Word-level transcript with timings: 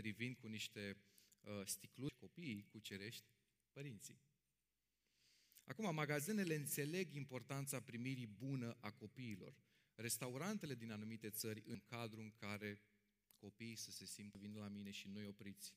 vin 0.00 0.34
cu 0.34 0.46
niște 0.46 0.96
uh, 1.40 1.66
sticluși, 1.66 2.14
copiii 2.16 2.66
cucerești 2.70 3.24
părinții. 3.72 4.22
Acum, 5.64 5.94
magazinele 5.94 6.54
înțeleg 6.54 7.14
importanța 7.14 7.80
primirii 7.80 8.26
bună 8.26 8.76
a 8.80 8.90
copiilor. 8.90 9.56
Restaurantele 9.94 10.74
din 10.74 10.90
anumite 10.90 11.30
țări, 11.30 11.62
în 11.66 11.80
cadrul 11.80 12.22
în 12.22 12.32
care 12.32 12.80
copiii 13.36 13.76
să 13.76 13.90
se 13.90 14.06
simtă, 14.06 14.38
vin 14.38 14.56
la 14.56 14.68
mine 14.68 14.90
și 14.90 15.08
noi 15.08 15.26
opriți, 15.26 15.74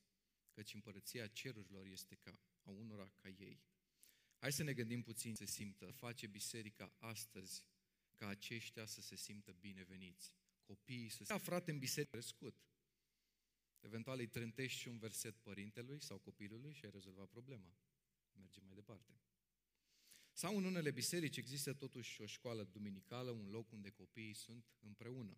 căci 0.52 0.74
împărăția 0.74 1.28
cerurilor 1.28 1.86
este 1.86 2.16
ca 2.16 2.40
a 2.64 2.70
unora 2.70 3.12
ca 3.22 3.30
ei. 3.30 3.62
Hai 4.38 4.52
să 4.52 4.64
ne 4.64 4.74
gândim 4.74 5.02
puțin 5.02 5.36
se 5.36 5.46
simtă. 5.46 5.92
Face 5.92 6.28
biserica 6.28 6.96
astăzi 6.98 7.66
ca 8.16 8.28
aceștia 8.28 8.86
să 8.86 9.02
se 9.02 9.16
simtă 9.16 9.52
bineveniți. 9.52 10.32
Copiii 10.64 11.10
să 11.10 11.24
se 11.24 11.34
afrate 11.34 11.72
în 11.72 11.80
biserică 11.80 12.12
crescut. 12.12 12.58
Eventual 13.80 14.20
îi 14.20 14.28
trântești 14.28 14.80
și 14.80 14.88
un 14.88 14.98
verset 14.98 15.38
părintelui 15.38 16.02
sau 16.02 16.18
copilului 16.18 16.74
și 16.74 16.86
ai 16.86 16.92
rezolvat 16.92 17.28
problema. 17.28 17.76
Mergem 18.34 18.64
mai 18.66 18.76
departe. 18.76 19.12
Sau 20.32 20.58
în 20.58 20.64
unele 20.64 20.92
biserici 20.92 21.38
există 21.38 21.74
totuși 21.74 22.22
o 22.22 22.26
școală 22.26 22.64
duminicală, 22.64 23.32
un 23.32 23.50
loc 23.50 23.72
unde 23.72 23.90
copiii 23.90 24.34
sunt 24.34 24.66
împreună. 24.80 25.38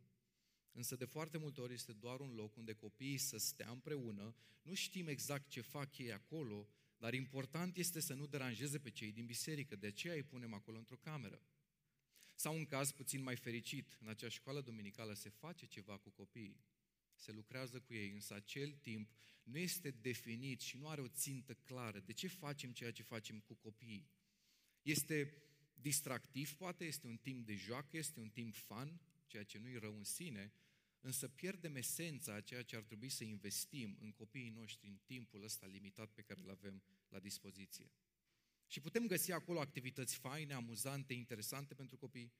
Însă 0.71 0.95
de 0.95 1.05
foarte 1.05 1.37
multe 1.37 1.61
ori 1.61 1.73
este 1.73 1.93
doar 1.93 2.19
un 2.19 2.33
loc 2.33 2.55
unde 2.55 2.73
copiii 2.73 3.17
să 3.17 3.37
stea 3.37 3.69
împreună, 3.69 4.35
nu 4.61 4.73
știm 4.73 5.07
exact 5.07 5.49
ce 5.49 5.61
fac 5.61 5.97
ei 5.97 6.11
acolo, 6.11 6.69
dar 6.97 7.13
important 7.13 7.77
este 7.77 7.99
să 7.99 8.13
nu 8.13 8.27
deranjeze 8.27 8.79
pe 8.79 8.89
cei 8.89 9.11
din 9.11 9.25
biserică, 9.25 9.75
de 9.75 9.87
aceea 9.87 10.13
îi 10.13 10.23
punem 10.23 10.53
acolo 10.53 10.77
într-o 10.77 10.97
cameră. 10.97 11.41
Sau 12.35 12.55
un 12.55 12.65
caz 12.65 12.91
puțin 12.91 13.23
mai 13.23 13.35
fericit, 13.35 13.97
în 14.01 14.07
acea 14.07 14.29
școală 14.29 14.61
duminicală 14.61 15.13
se 15.13 15.29
face 15.29 15.65
ceva 15.65 15.97
cu 15.97 16.09
copiii, 16.09 16.63
se 17.19 17.31
lucrează 17.31 17.79
cu 17.79 17.93
ei, 17.93 18.11
însă 18.11 18.33
acel 18.33 18.71
timp 18.71 19.11
nu 19.43 19.57
este 19.57 19.91
definit 19.91 20.61
și 20.61 20.77
nu 20.77 20.87
are 20.87 21.01
o 21.01 21.07
țintă 21.07 21.53
clară. 21.53 21.99
De 21.99 22.13
ce 22.13 22.27
facem 22.27 22.71
ceea 22.71 22.91
ce 22.91 23.03
facem 23.03 23.39
cu 23.39 23.53
copiii? 23.53 24.09
Este 24.81 25.33
distractiv, 25.73 26.53
poate, 26.53 26.85
este 26.85 27.07
un 27.07 27.17
timp 27.17 27.45
de 27.45 27.55
joacă, 27.55 27.97
este 27.97 28.19
un 28.19 28.29
timp 28.29 28.55
fun, 28.55 29.01
ceea 29.27 29.43
ce 29.43 29.57
nu-i 29.57 29.77
rău 29.77 29.95
în 29.95 30.03
sine, 30.03 30.53
însă 31.01 31.27
pierdem 31.27 31.75
esența 31.75 32.33
a 32.33 32.41
ceea 32.41 32.63
ce 32.63 32.75
ar 32.75 32.83
trebui 32.83 33.09
să 33.09 33.23
investim 33.23 33.97
în 33.99 34.11
copiii 34.11 34.49
noștri 34.49 34.87
în 34.87 34.99
timpul 35.05 35.43
ăsta 35.43 35.65
limitat 35.65 36.09
pe 36.09 36.21
care 36.21 36.39
îl 36.43 36.49
avem 36.49 36.83
la 37.09 37.19
dispoziție. 37.19 37.91
Și 38.67 38.79
putem 38.79 39.07
găsi 39.07 39.31
acolo 39.31 39.59
activități 39.59 40.17
faine, 40.17 40.53
amuzante, 40.53 41.13
interesante 41.13 41.73
pentru 41.73 41.97
copii, 41.97 42.33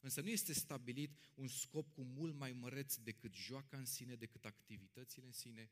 însă 0.00 0.20
nu 0.20 0.28
este 0.28 0.52
stabilit 0.52 1.18
un 1.34 1.48
scop 1.48 1.92
cu 1.92 2.02
mult 2.02 2.34
mai 2.34 2.52
măreț 2.52 2.94
decât 2.94 3.34
joaca 3.34 3.76
în 3.76 3.84
sine, 3.84 4.14
decât 4.14 4.44
activitățile 4.44 5.26
în 5.26 5.32
sine, 5.32 5.70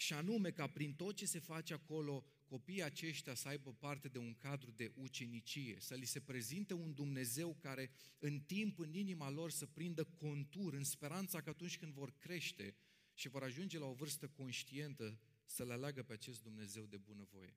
și 0.00 0.12
anume 0.12 0.50
ca 0.50 0.66
prin 0.66 0.94
tot 0.94 1.16
ce 1.16 1.26
se 1.26 1.38
face 1.38 1.72
acolo, 1.72 2.24
copiii 2.44 2.82
aceștia 2.82 3.34
să 3.34 3.48
aibă 3.48 3.72
parte 3.72 4.08
de 4.08 4.18
un 4.18 4.34
cadru 4.34 4.70
de 4.70 4.92
ucenicie, 4.94 5.80
să 5.80 5.94
li 5.94 6.04
se 6.04 6.20
prezinte 6.20 6.74
un 6.74 6.94
Dumnezeu 6.94 7.54
care 7.54 7.90
în 8.18 8.40
timp, 8.40 8.78
în 8.78 8.94
inima 8.94 9.30
lor, 9.30 9.50
să 9.50 9.66
prindă 9.66 10.04
contur, 10.04 10.72
în 10.72 10.84
speranța 10.84 11.40
că 11.40 11.48
atunci 11.48 11.78
când 11.78 11.92
vor 11.92 12.18
crește 12.18 12.76
și 13.14 13.28
vor 13.28 13.42
ajunge 13.42 13.78
la 13.78 13.86
o 13.86 13.92
vârstă 13.92 14.28
conștientă, 14.28 15.20
să 15.44 15.64
le 15.64 15.72
aleagă 15.72 16.02
pe 16.02 16.12
acest 16.12 16.42
Dumnezeu 16.42 16.86
de 16.86 16.96
bunăvoie. 16.96 17.54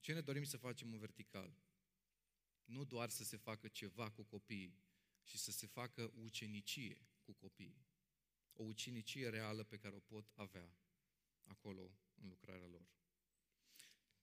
Ce 0.00 0.12
ne 0.12 0.20
dorim 0.20 0.44
să 0.44 0.56
facem 0.56 0.92
în 0.92 0.98
vertical? 0.98 1.56
Nu 2.68 2.84
doar 2.84 3.08
să 3.08 3.24
se 3.24 3.36
facă 3.36 3.68
ceva 3.68 4.10
cu 4.10 4.22
copiii, 4.22 4.78
și 5.28 5.38
să 5.38 5.50
se 5.50 5.66
facă 5.66 6.12
ucenicie 6.14 7.06
cu 7.22 7.32
copiii. 7.32 7.86
O 8.52 8.62
ucenicie 8.62 9.28
reală 9.28 9.62
pe 9.62 9.76
care 9.76 9.94
o 9.94 10.00
pot 10.00 10.30
avea 10.34 10.76
acolo 11.44 11.98
în 12.14 12.28
lucrarea 12.28 12.66
lor. 12.66 12.88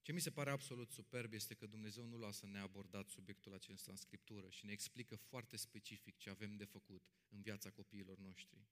Ce 0.02 0.12
mi 0.12 0.22
se 0.22 0.32
pare 0.32 0.50
absolut 0.50 0.92
superb 0.92 1.34
este 1.34 1.54
că 1.54 1.66
Dumnezeu 1.66 2.06
nu 2.06 2.18
lasă 2.18 2.46
neabordat 2.46 3.08
subiectul 3.08 3.54
acesta 3.54 3.92
în 3.92 3.98
Scriptură 3.98 4.50
și 4.50 4.66
ne 4.66 4.72
explică 4.72 5.16
foarte 5.16 5.58
specific 5.58 6.18
ce 6.18 6.30
avem 6.30 6.56
de 6.56 6.66
făcut 6.66 7.04
în 7.30 7.42
viața 7.42 7.70
copiilor 7.72 8.18
noștri. 8.18 8.68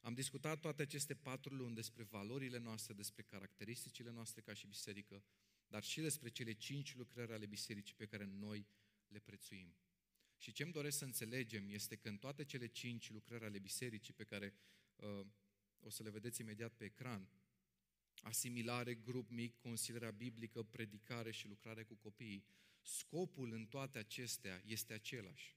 Am 0.00 0.14
discutat 0.14 0.60
toate 0.60 0.82
aceste 0.82 1.14
patru 1.14 1.54
luni 1.54 1.74
despre 1.74 2.02
valorile 2.02 2.58
noastre, 2.58 2.94
despre 2.94 3.22
caracteristicile 3.22 4.10
noastre 4.10 4.40
ca 4.40 4.54
și 4.54 4.66
biserică, 4.66 5.24
dar 5.70 5.82
și 5.82 6.00
despre 6.00 6.28
cele 6.28 6.52
cinci 6.52 6.94
lucrări 6.94 7.32
ale 7.32 7.46
bisericii 7.46 7.94
pe 7.94 8.06
care 8.06 8.24
noi 8.24 8.66
le 9.08 9.18
prețuim. 9.18 9.74
Și 10.36 10.52
ce 10.52 10.62
îmi 10.62 10.72
doresc 10.72 10.98
să 10.98 11.04
înțelegem 11.04 11.68
este 11.68 11.96
că 11.96 12.08
în 12.08 12.16
toate 12.16 12.44
cele 12.44 12.66
cinci 12.66 13.10
lucrări 13.10 13.44
ale 13.44 13.58
bisericii 13.58 14.14
pe 14.14 14.24
care 14.24 14.54
uh, 14.96 15.26
o 15.80 15.90
să 15.90 16.02
le 16.02 16.10
vedeți 16.10 16.40
imediat 16.40 16.72
pe 16.72 16.84
ecran, 16.84 17.28
asimilare, 18.22 18.94
grup 18.94 19.30
mic, 19.30 19.58
consilierea 19.58 20.10
biblică, 20.10 20.62
predicare 20.62 21.30
și 21.30 21.46
lucrare 21.46 21.84
cu 21.84 21.94
copiii. 21.94 22.44
Scopul 22.82 23.52
în 23.52 23.66
toate 23.66 23.98
acestea 23.98 24.62
este 24.64 24.92
același, 24.92 25.56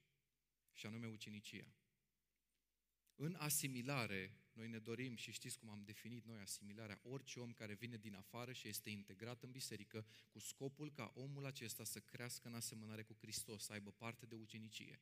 și 0.72 0.86
anume 0.86 1.08
ucenicia. 1.08 1.74
În 3.16 3.36
asimilare, 3.40 4.38
noi 4.54 4.68
ne 4.68 4.80
dorim 4.80 5.16
și 5.16 5.32
știți 5.32 5.58
cum 5.58 5.70
am 5.70 5.82
definit 5.86 6.26
noi 6.26 6.40
asimilarea, 6.40 7.00
orice 7.04 7.40
om 7.40 7.54
care 7.54 7.74
vine 7.74 7.98
din 7.98 8.16
afară 8.16 8.54
și 8.54 8.68
este 8.68 8.90
integrat 8.90 9.44
în 9.44 9.52
biserică 9.52 10.06
cu 10.30 10.40
scopul 10.40 10.92
ca 10.92 11.12
omul 11.16 11.46
acesta 11.46 11.84
să 11.84 12.00
crească 12.00 12.48
în 12.48 12.54
asemănare 12.54 13.04
cu 13.04 13.18
Hristos, 13.20 13.64
să 13.64 13.74
aibă 13.74 13.92
parte 13.92 14.26
de 14.26 14.36
ucenicie. 14.36 15.02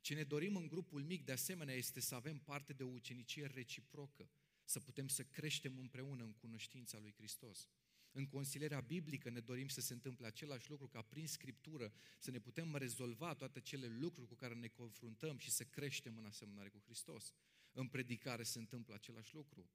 Ce 0.00 0.14
ne 0.14 0.22
dorim 0.22 0.56
în 0.56 0.68
grupul 0.68 1.02
mic, 1.02 1.24
de 1.24 1.32
asemenea, 1.32 1.74
este 1.74 2.00
să 2.00 2.14
avem 2.14 2.38
parte 2.38 2.72
de 2.72 2.82
o 2.82 2.88
ucenicie 2.88 3.46
reciprocă 3.46 4.30
să 4.64 4.80
putem 4.80 5.08
să 5.08 5.22
creștem 5.22 5.78
împreună 5.78 6.24
în 6.24 6.32
cunoștința 6.32 6.98
lui 6.98 7.12
Hristos. 7.16 7.68
În 8.12 8.26
consilierea 8.26 8.80
biblică 8.80 9.30
ne 9.30 9.40
dorim 9.40 9.68
să 9.68 9.80
se 9.80 9.92
întâmple 9.92 10.26
același 10.26 10.70
lucru, 10.70 10.88
ca 10.88 11.02
prin 11.02 11.26
Scriptură 11.26 11.92
să 12.18 12.30
ne 12.30 12.38
putem 12.38 12.76
rezolva 12.76 13.34
toate 13.34 13.60
cele 13.60 13.86
lucruri 13.86 14.28
cu 14.28 14.34
care 14.34 14.54
ne 14.54 14.68
confruntăm 14.68 15.38
și 15.38 15.50
să 15.50 15.64
creștem 15.64 16.16
în 16.16 16.24
asemănare 16.24 16.68
cu 16.68 16.80
Hristos. 16.84 17.34
În 17.72 17.88
predicare 17.88 18.42
se 18.42 18.58
întâmplă 18.58 18.94
același 18.94 19.34
lucru. 19.34 19.70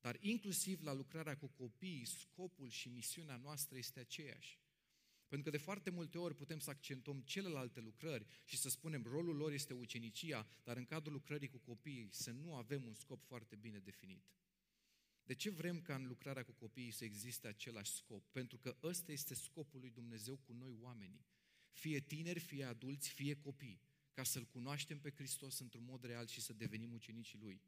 Dar 0.00 0.16
inclusiv 0.20 0.82
la 0.82 0.92
lucrarea 0.92 1.36
cu 1.36 1.46
copiii, 1.46 2.04
scopul 2.04 2.70
și 2.70 2.88
misiunea 2.88 3.36
noastră 3.36 3.78
este 3.78 4.00
aceeași. 4.00 4.60
Pentru 5.28 5.50
că 5.50 5.56
de 5.56 5.62
foarte 5.62 5.90
multe 5.90 6.18
ori 6.18 6.34
putem 6.34 6.58
să 6.58 6.70
accentuăm 6.70 7.20
celelalte 7.20 7.80
lucrări 7.80 8.26
și 8.44 8.56
să 8.56 8.68
spunem 8.68 9.02
rolul 9.02 9.36
lor 9.36 9.52
este 9.52 9.72
ucenicia, 9.72 10.46
dar 10.62 10.76
în 10.76 10.84
cadrul 10.84 11.12
lucrării 11.12 11.48
cu 11.48 11.58
copiii 11.58 12.08
să 12.12 12.30
nu 12.30 12.54
avem 12.54 12.84
un 12.86 12.94
scop 12.94 13.22
foarte 13.24 13.56
bine 13.56 13.78
definit. 13.78 14.24
De 15.24 15.34
ce 15.34 15.50
vrem 15.50 15.80
ca 15.80 15.94
în 15.94 16.06
lucrarea 16.06 16.44
cu 16.44 16.52
copiii 16.52 16.90
să 16.90 17.04
existe 17.04 17.48
același 17.48 17.92
scop? 17.92 18.26
Pentru 18.30 18.58
că 18.58 18.76
ăsta 18.82 19.12
este 19.12 19.34
scopul 19.34 19.80
lui 19.80 19.90
Dumnezeu 19.90 20.36
cu 20.36 20.52
noi 20.52 20.76
oamenii. 20.80 21.26
Fie 21.70 22.00
tineri, 22.00 22.40
fie 22.40 22.64
adulți, 22.64 23.10
fie 23.10 23.36
copii. 23.36 23.80
Ca 24.18 24.24
să-L 24.24 24.44
cunoaștem 24.44 25.00
pe 25.00 25.10
Hristos 25.10 25.58
într-un 25.58 25.84
mod 25.84 26.04
real 26.04 26.26
și 26.26 26.40
să 26.40 26.52
devenim 26.52 26.92
ucenicii 26.92 27.38
Lui. 27.38 27.62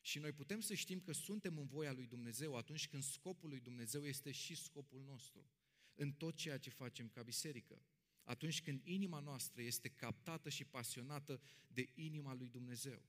Și 0.00 0.18
noi 0.18 0.32
putem 0.32 0.60
să 0.60 0.74
știm 0.74 1.00
că 1.00 1.12
suntem 1.12 1.58
în 1.58 1.66
voia 1.66 1.92
lui 1.92 2.06
Dumnezeu 2.06 2.56
atunci 2.56 2.88
când 2.88 3.02
scopul 3.02 3.48
lui 3.48 3.60
Dumnezeu 3.60 4.06
este 4.06 4.30
și 4.30 4.54
scopul 4.54 5.02
nostru 5.02 5.50
în 5.94 6.12
tot 6.12 6.34
ceea 6.34 6.58
ce 6.58 6.70
facem 6.70 7.08
ca 7.08 7.22
biserică. 7.22 7.82
Atunci 8.22 8.62
când 8.62 8.80
inima 8.84 9.20
noastră 9.20 9.62
este 9.62 9.88
captată 9.88 10.48
și 10.48 10.64
pasionată 10.64 11.40
de 11.66 11.90
inima 11.94 12.34
lui 12.34 12.48
Dumnezeu. 12.48 13.02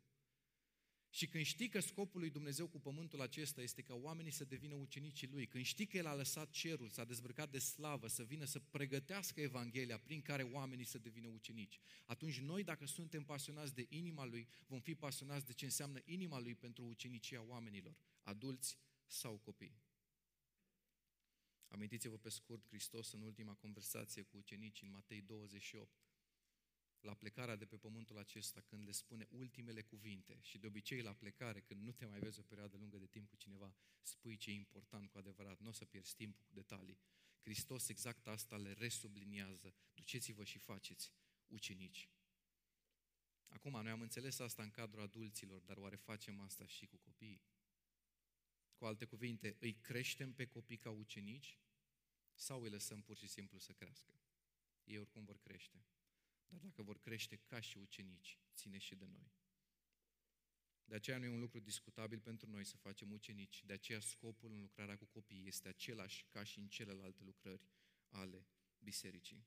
Și 1.13 1.27
când 1.27 1.45
știi 1.45 1.69
că 1.69 1.79
scopul 1.79 2.19
lui 2.19 2.29
Dumnezeu 2.29 2.67
cu 2.67 2.79
pământul 2.79 3.21
acesta 3.21 3.61
este 3.61 3.81
ca 3.81 3.93
oamenii 3.93 4.31
să 4.31 4.43
devină 4.43 4.75
ucenicii 4.75 5.27
lui, 5.27 5.47
când 5.47 5.63
știi 5.63 5.85
că 5.85 5.97
El 5.97 6.05
a 6.05 6.15
lăsat 6.15 6.49
cerul, 6.49 6.89
s-a 6.89 7.03
dezbrăcat 7.03 7.51
de 7.51 7.59
slavă, 7.59 8.07
să 8.07 8.23
vină 8.23 8.45
să 8.45 8.59
pregătească 8.59 9.41
Evanghelia 9.41 9.97
prin 9.97 10.21
care 10.21 10.43
oamenii 10.43 10.85
să 10.85 10.97
devină 10.97 11.27
ucenici, 11.27 11.79
atunci 12.05 12.39
noi, 12.39 12.63
dacă 12.63 12.85
suntem 12.85 13.23
pasionați 13.23 13.73
de 13.73 13.85
inima 13.89 14.25
lui, 14.25 14.47
vom 14.67 14.79
fi 14.79 14.95
pasionați 14.95 15.45
de 15.45 15.53
ce 15.53 15.65
înseamnă 15.65 16.01
inima 16.05 16.39
lui 16.39 16.55
pentru 16.55 16.83
ucenicia 16.83 17.41
oamenilor, 17.41 17.97
adulți 18.21 18.77
sau 19.05 19.37
copii. 19.37 19.81
Amintiți-vă 21.67 22.17
pe 22.17 22.29
scurt 22.29 22.67
Hristos 22.67 23.11
în 23.11 23.21
ultima 23.21 23.53
conversație 23.53 24.21
cu 24.21 24.37
ucenicii 24.37 24.87
în 24.87 24.93
Matei 24.93 25.21
28, 25.21 25.91
la 27.03 27.13
plecarea 27.13 27.55
de 27.55 27.65
pe 27.65 27.77
pământul 27.77 28.17
acesta, 28.17 28.61
când 28.61 28.85
le 28.85 28.91
spune 28.91 29.27
ultimele 29.29 29.81
cuvinte 29.81 30.39
și 30.41 30.57
de 30.57 30.67
obicei 30.67 31.01
la 31.01 31.13
plecare, 31.13 31.61
când 31.61 31.81
nu 31.81 31.91
te 31.91 32.05
mai 32.05 32.19
vezi 32.19 32.39
o 32.39 32.43
perioadă 32.43 32.77
lungă 32.77 32.97
de 32.97 33.05
timp 33.05 33.29
cu 33.29 33.35
cineva, 33.35 33.75
spui 34.01 34.37
ce 34.37 34.49
e 34.49 34.53
important 34.53 35.09
cu 35.09 35.17
adevărat, 35.17 35.59
nu 35.59 35.69
o 35.69 35.71
să 35.71 35.85
pierzi 35.85 36.15
timpul 36.15 36.43
cu 36.45 36.53
detalii. 36.53 36.99
Hristos 37.41 37.87
exact 37.87 38.27
asta 38.27 38.57
le 38.57 38.73
resubliniază. 38.73 39.73
Duceți-vă 39.93 40.43
și 40.43 40.57
faceți 40.57 41.13
ucenici. 41.47 42.09
Acum, 43.47 43.71
noi 43.71 43.91
am 43.91 44.01
înțeles 44.01 44.39
asta 44.39 44.63
în 44.63 44.71
cadrul 44.71 45.01
adulților, 45.01 45.61
dar 45.61 45.77
oare 45.77 45.95
facem 45.95 46.39
asta 46.39 46.65
și 46.65 46.85
cu 46.85 46.97
copiii? 46.97 47.43
Cu 48.75 48.85
alte 48.85 49.05
cuvinte, 49.05 49.55
îi 49.59 49.73
creștem 49.73 50.33
pe 50.33 50.45
copii 50.45 50.77
ca 50.77 50.89
ucenici 50.89 51.57
sau 52.33 52.61
îi 52.61 52.69
lăsăm 52.69 53.01
pur 53.01 53.17
și 53.17 53.27
simplu 53.27 53.57
să 53.57 53.71
crească? 53.71 54.19
Ei 54.83 54.97
oricum 54.97 55.25
vor 55.25 55.39
crește. 55.39 55.85
Dar 56.53 56.61
dacă 56.61 56.81
vor 56.81 56.99
crește 56.99 57.35
ca 57.35 57.59
și 57.59 57.77
ucenici, 57.77 58.39
ține 58.53 58.77
și 58.77 58.95
de 58.95 59.05
noi. 59.05 59.31
De 60.85 60.95
aceea 60.95 61.17
nu 61.17 61.25
e 61.25 61.29
un 61.29 61.39
lucru 61.39 61.59
discutabil 61.59 62.19
pentru 62.19 62.49
noi 62.49 62.63
să 62.63 62.77
facem 62.77 63.11
ucenici. 63.11 63.63
De 63.65 63.73
aceea 63.73 63.99
scopul 63.99 64.51
în 64.51 64.59
lucrarea 64.61 64.97
cu 64.97 65.05
copiii 65.05 65.47
este 65.47 65.67
același 65.67 66.25
ca 66.29 66.43
și 66.43 66.59
în 66.59 66.67
celelalte 66.67 67.23
lucrări 67.23 67.61
ale 68.09 68.47
bisericii. 68.79 69.45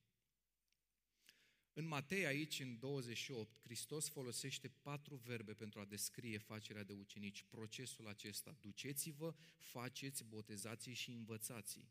În 1.72 1.86
Matei, 1.86 2.26
aici, 2.26 2.60
în 2.60 2.78
28, 2.78 3.58
Hristos 3.60 4.08
folosește 4.08 4.68
patru 4.68 5.14
verbe 5.14 5.54
pentru 5.54 5.80
a 5.80 5.84
descrie 5.84 6.38
facerea 6.38 6.82
de 6.82 6.92
ucenici, 6.92 7.42
procesul 7.42 8.08
acesta. 8.08 8.56
Duceți-vă, 8.60 9.34
faceți, 9.56 10.24
botezați 10.24 10.90
și 10.90 11.10
învățați. 11.10 11.88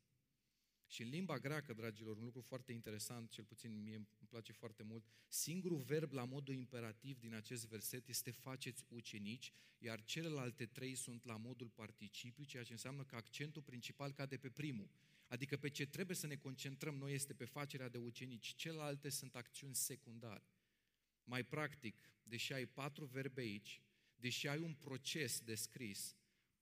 Și 0.87 1.01
în 1.01 1.09
limba 1.09 1.39
greacă, 1.39 1.73
dragilor, 1.73 2.17
un 2.17 2.23
lucru 2.23 2.41
foarte 2.41 2.71
interesant, 2.71 3.29
cel 3.29 3.43
puțin 3.43 3.81
mie 3.83 3.95
îmi 3.95 4.27
place 4.29 4.51
foarte 4.51 4.83
mult, 4.83 5.05
singurul 5.27 5.81
verb 5.81 6.11
la 6.11 6.23
modul 6.23 6.53
imperativ 6.53 7.19
din 7.19 7.33
acest 7.33 7.67
verset 7.67 8.07
este 8.07 8.31
faceți 8.31 8.85
ucenici, 8.87 9.51
iar 9.77 10.03
celelalte 10.03 10.65
trei 10.65 10.95
sunt 10.95 11.25
la 11.25 11.37
modul 11.37 11.67
participiu, 11.67 12.43
ceea 12.43 12.63
ce 12.63 12.71
înseamnă 12.71 13.03
că 13.03 13.15
accentul 13.15 13.61
principal 13.61 14.11
cade 14.11 14.37
pe 14.37 14.49
primul. 14.49 14.89
Adică 15.27 15.57
pe 15.57 15.69
ce 15.69 15.85
trebuie 15.85 16.15
să 16.15 16.27
ne 16.27 16.35
concentrăm 16.35 16.95
noi 16.95 17.13
este 17.13 17.33
pe 17.33 17.45
facerea 17.45 17.89
de 17.89 17.97
ucenici, 17.97 18.53
celelalte 18.55 19.09
sunt 19.09 19.35
acțiuni 19.35 19.75
secundare. 19.75 20.43
Mai 21.23 21.43
practic, 21.43 22.09
deși 22.23 22.53
ai 22.53 22.65
patru 22.65 23.05
verbe 23.05 23.41
aici, 23.41 23.81
deși 24.15 24.47
ai 24.47 24.59
un 24.59 24.73
proces 24.73 25.39
descris, 25.39 26.15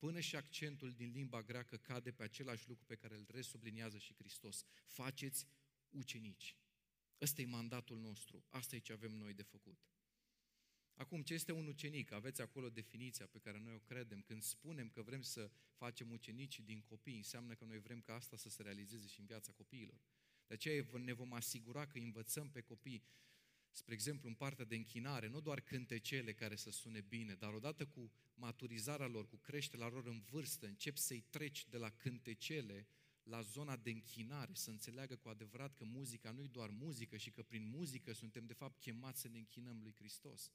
până 0.04 0.20
și 0.20 0.36
accentul 0.36 0.92
din 0.92 1.12
limba 1.12 1.42
greacă 1.42 1.78
cade 1.78 2.12
pe 2.12 2.24
același 2.24 2.68
lucru 2.68 2.86
pe 2.86 2.96
care 2.96 3.16
îl 3.16 3.26
resubliniază 3.30 3.98
și 3.98 4.14
Hristos. 4.14 4.66
Faceți 4.86 5.48
ucenici. 5.90 6.56
Ăsta 7.22 7.42
e 7.42 7.46
mandatul 7.46 8.00
nostru, 8.00 8.46
asta 8.50 8.76
e 8.76 8.80
ce 8.80 8.94
avem 8.94 9.12
noi 9.12 9.34
de 9.34 9.44
făcut. 9.44 9.80
Acum, 10.94 11.22
ce 11.22 11.34
este 11.34 11.52
un 11.52 11.68
ucenic? 11.68 12.12
Aveți 12.12 12.42
acolo 12.42 12.70
definiția 12.70 13.28
pe 13.28 13.40
care 13.40 13.60
noi 13.60 13.74
o 13.74 13.80
credem. 13.80 14.22
Când 14.22 14.42
spunem 14.42 14.90
că 14.90 15.02
vrem 15.02 15.22
să 15.22 15.52
facem 15.74 16.12
ucenici 16.12 16.60
din 16.60 16.82
copii, 16.82 17.18
înseamnă 17.18 17.54
că 17.54 17.66
noi 17.66 17.80
vrem 17.80 18.02
ca 18.02 18.14
asta 18.14 18.38
să 18.38 18.50
se 18.50 18.62
realizeze 18.62 19.08
și 19.08 19.20
în 19.20 19.26
viața 19.26 19.52
copiilor. 19.52 20.02
De 20.48 20.54
aceea 20.54 20.86
ne 20.98 21.14
vom 21.14 21.34
asigura 21.34 21.88
că 21.88 21.98
învățăm 21.98 22.50
pe 22.50 22.62
copii, 22.62 23.04
spre 23.76 23.94
exemplu, 23.94 24.28
în 24.28 24.36
partea 24.36 24.66
de 24.66 24.76
închinare, 24.76 25.28
nu 25.28 25.40
doar 25.42 25.62
cântecele 25.62 26.34
care 26.34 26.56
să 26.56 26.72
sune 26.72 27.02
bine, 27.02 27.34
dar 27.34 27.54
odată 27.54 27.86
cu 27.86 28.12
maturizarea 28.34 29.08
lor, 29.08 29.28
cu 29.28 29.38
creșterea 29.38 29.88
lor 29.88 30.08
în 30.08 30.22
vârstă, 30.22 30.66
încep 30.66 30.98
să-i 30.98 31.26
treci 31.30 31.68
de 31.68 31.78
la 31.78 31.90
cântecele 31.90 32.88
la 33.24 33.42
zona 33.42 33.78
de 33.78 33.90
închinare, 33.90 34.54
să 34.54 34.70
înțeleagă 34.70 35.16
cu 35.16 35.30
adevărat 35.30 35.74
că 35.74 35.84
muzica 35.84 36.32
nu 36.32 36.44
e 36.44 36.48
doar 36.48 36.70
muzică 36.70 37.18
și 37.18 37.32
că 37.32 37.44
prin 37.44 37.70
muzică 37.70 38.14
suntem 38.14 38.46
de 38.46 38.54
fapt 38.54 38.80
chemați 38.80 39.22
să 39.22 39.28
ne 39.28 39.38
închinăm 39.38 39.82
lui 39.82 39.94
Hristos. 39.94 40.52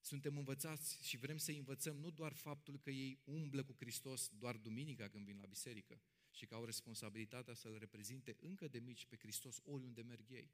Suntem 0.00 0.36
învățați 0.36 1.06
și 1.06 1.16
vrem 1.16 1.36
să 1.36 1.50
învățăm 1.50 1.96
nu 1.96 2.10
doar 2.10 2.32
faptul 2.32 2.78
că 2.78 2.90
ei 2.90 3.20
umblă 3.24 3.64
cu 3.64 3.74
Hristos 3.78 4.28
doar 4.28 4.56
duminica 4.56 5.08
când 5.08 5.24
vin 5.24 5.36
la 5.36 5.46
biserică 5.46 6.00
și 6.30 6.46
că 6.46 6.54
au 6.54 6.64
responsabilitatea 6.64 7.54
să-L 7.54 7.78
reprezinte 7.78 8.36
încă 8.40 8.68
de 8.68 8.78
mici 8.78 9.06
pe 9.06 9.16
Hristos 9.16 9.60
oriunde 9.64 10.02
merg 10.02 10.30
ei. 10.30 10.50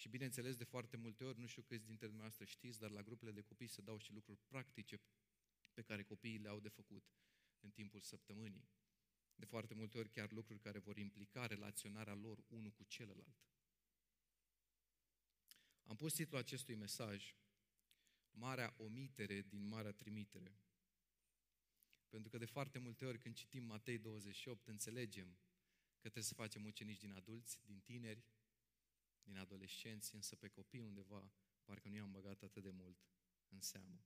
Și 0.00 0.08
bineînțeles, 0.08 0.56
de 0.56 0.64
foarte 0.64 0.96
multe 0.96 1.24
ori, 1.24 1.38
nu 1.38 1.46
știu 1.46 1.62
câți 1.62 1.86
dintre 1.86 2.06
dumneavoastră 2.06 2.44
știți, 2.44 2.78
dar 2.78 2.90
la 2.90 3.02
grupele 3.02 3.32
de 3.32 3.40
copii 3.40 3.66
se 3.66 3.80
dau 3.80 3.98
și 3.98 4.12
lucruri 4.12 4.40
practice 4.46 5.00
pe 5.72 5.82
care 5.82 6.02
copiii 6.02 6.38
le 6.38 6.48
au 6.48 6.60
de 6.60 6.68
făcut 6.68 7.04
în 7.60 7.70
timpul 7.70 8.00
săptămânii. 8.00 8.68
De 9.34 9.44
foarte 9.44 9.74
multe 9.74 9.98
ori 9.98 10.10
chiar 10.10 10.30
lucruri 10.30 10.60
care 10.60 10.78
vor 10.78 10.96
implica 10.96 11.46
relaționarea 11.46 12.14
lor 12.14 12.44
unul 12.48 12.70
cu 12.70 12.84
celălalt. 12.84 13.44
Am 15.84 15.96
pus 15.96 16.12
titlul 16.12 16.40
acestui 16.40 16.74
mesaj 16.74 17.34
marea 18.30 18.74
omitere 18.76 19.40
din 19.40 19.66
marea 19.66 19.92
trimitere. 19.92 20.60
Pentru 22.08 22.30
că 22.30 22.38
de 22.38 22.44
foarte 22.44 22.78
multe 22.78 23.04
ori 23.04 23.18
când 23.18 23.34
citim 23.34 23.64
Matei 23.64 23.98
28, 23.98 24.66
înțelegem 24.66 25.38
că 25.92 26.00
trebuie 26.08 26.22
să 26.22 26.34
facem 26.34 26.64
ucenici 26.64 26.98
din 26.98 27.12
adulți, 27.12 27.60
din 27.64 27.80
tineri, 27.80 28.24
din 29.30 29.38
adolescenți, 29.38 30.14
însă 30.14 30.36
pe 30.36 30.48
copii 30.48 30.80
undeva 30.80 31.32
parcă 31.64 31.88
nu 31.88 31.96
i-am 31.96 32.10
băgat 32.10 32.42
atât 32.42 32.62
de 32.62 32.70
mult 32.70 32.98
în 33.48 33.60
seamă. 33.60 34.04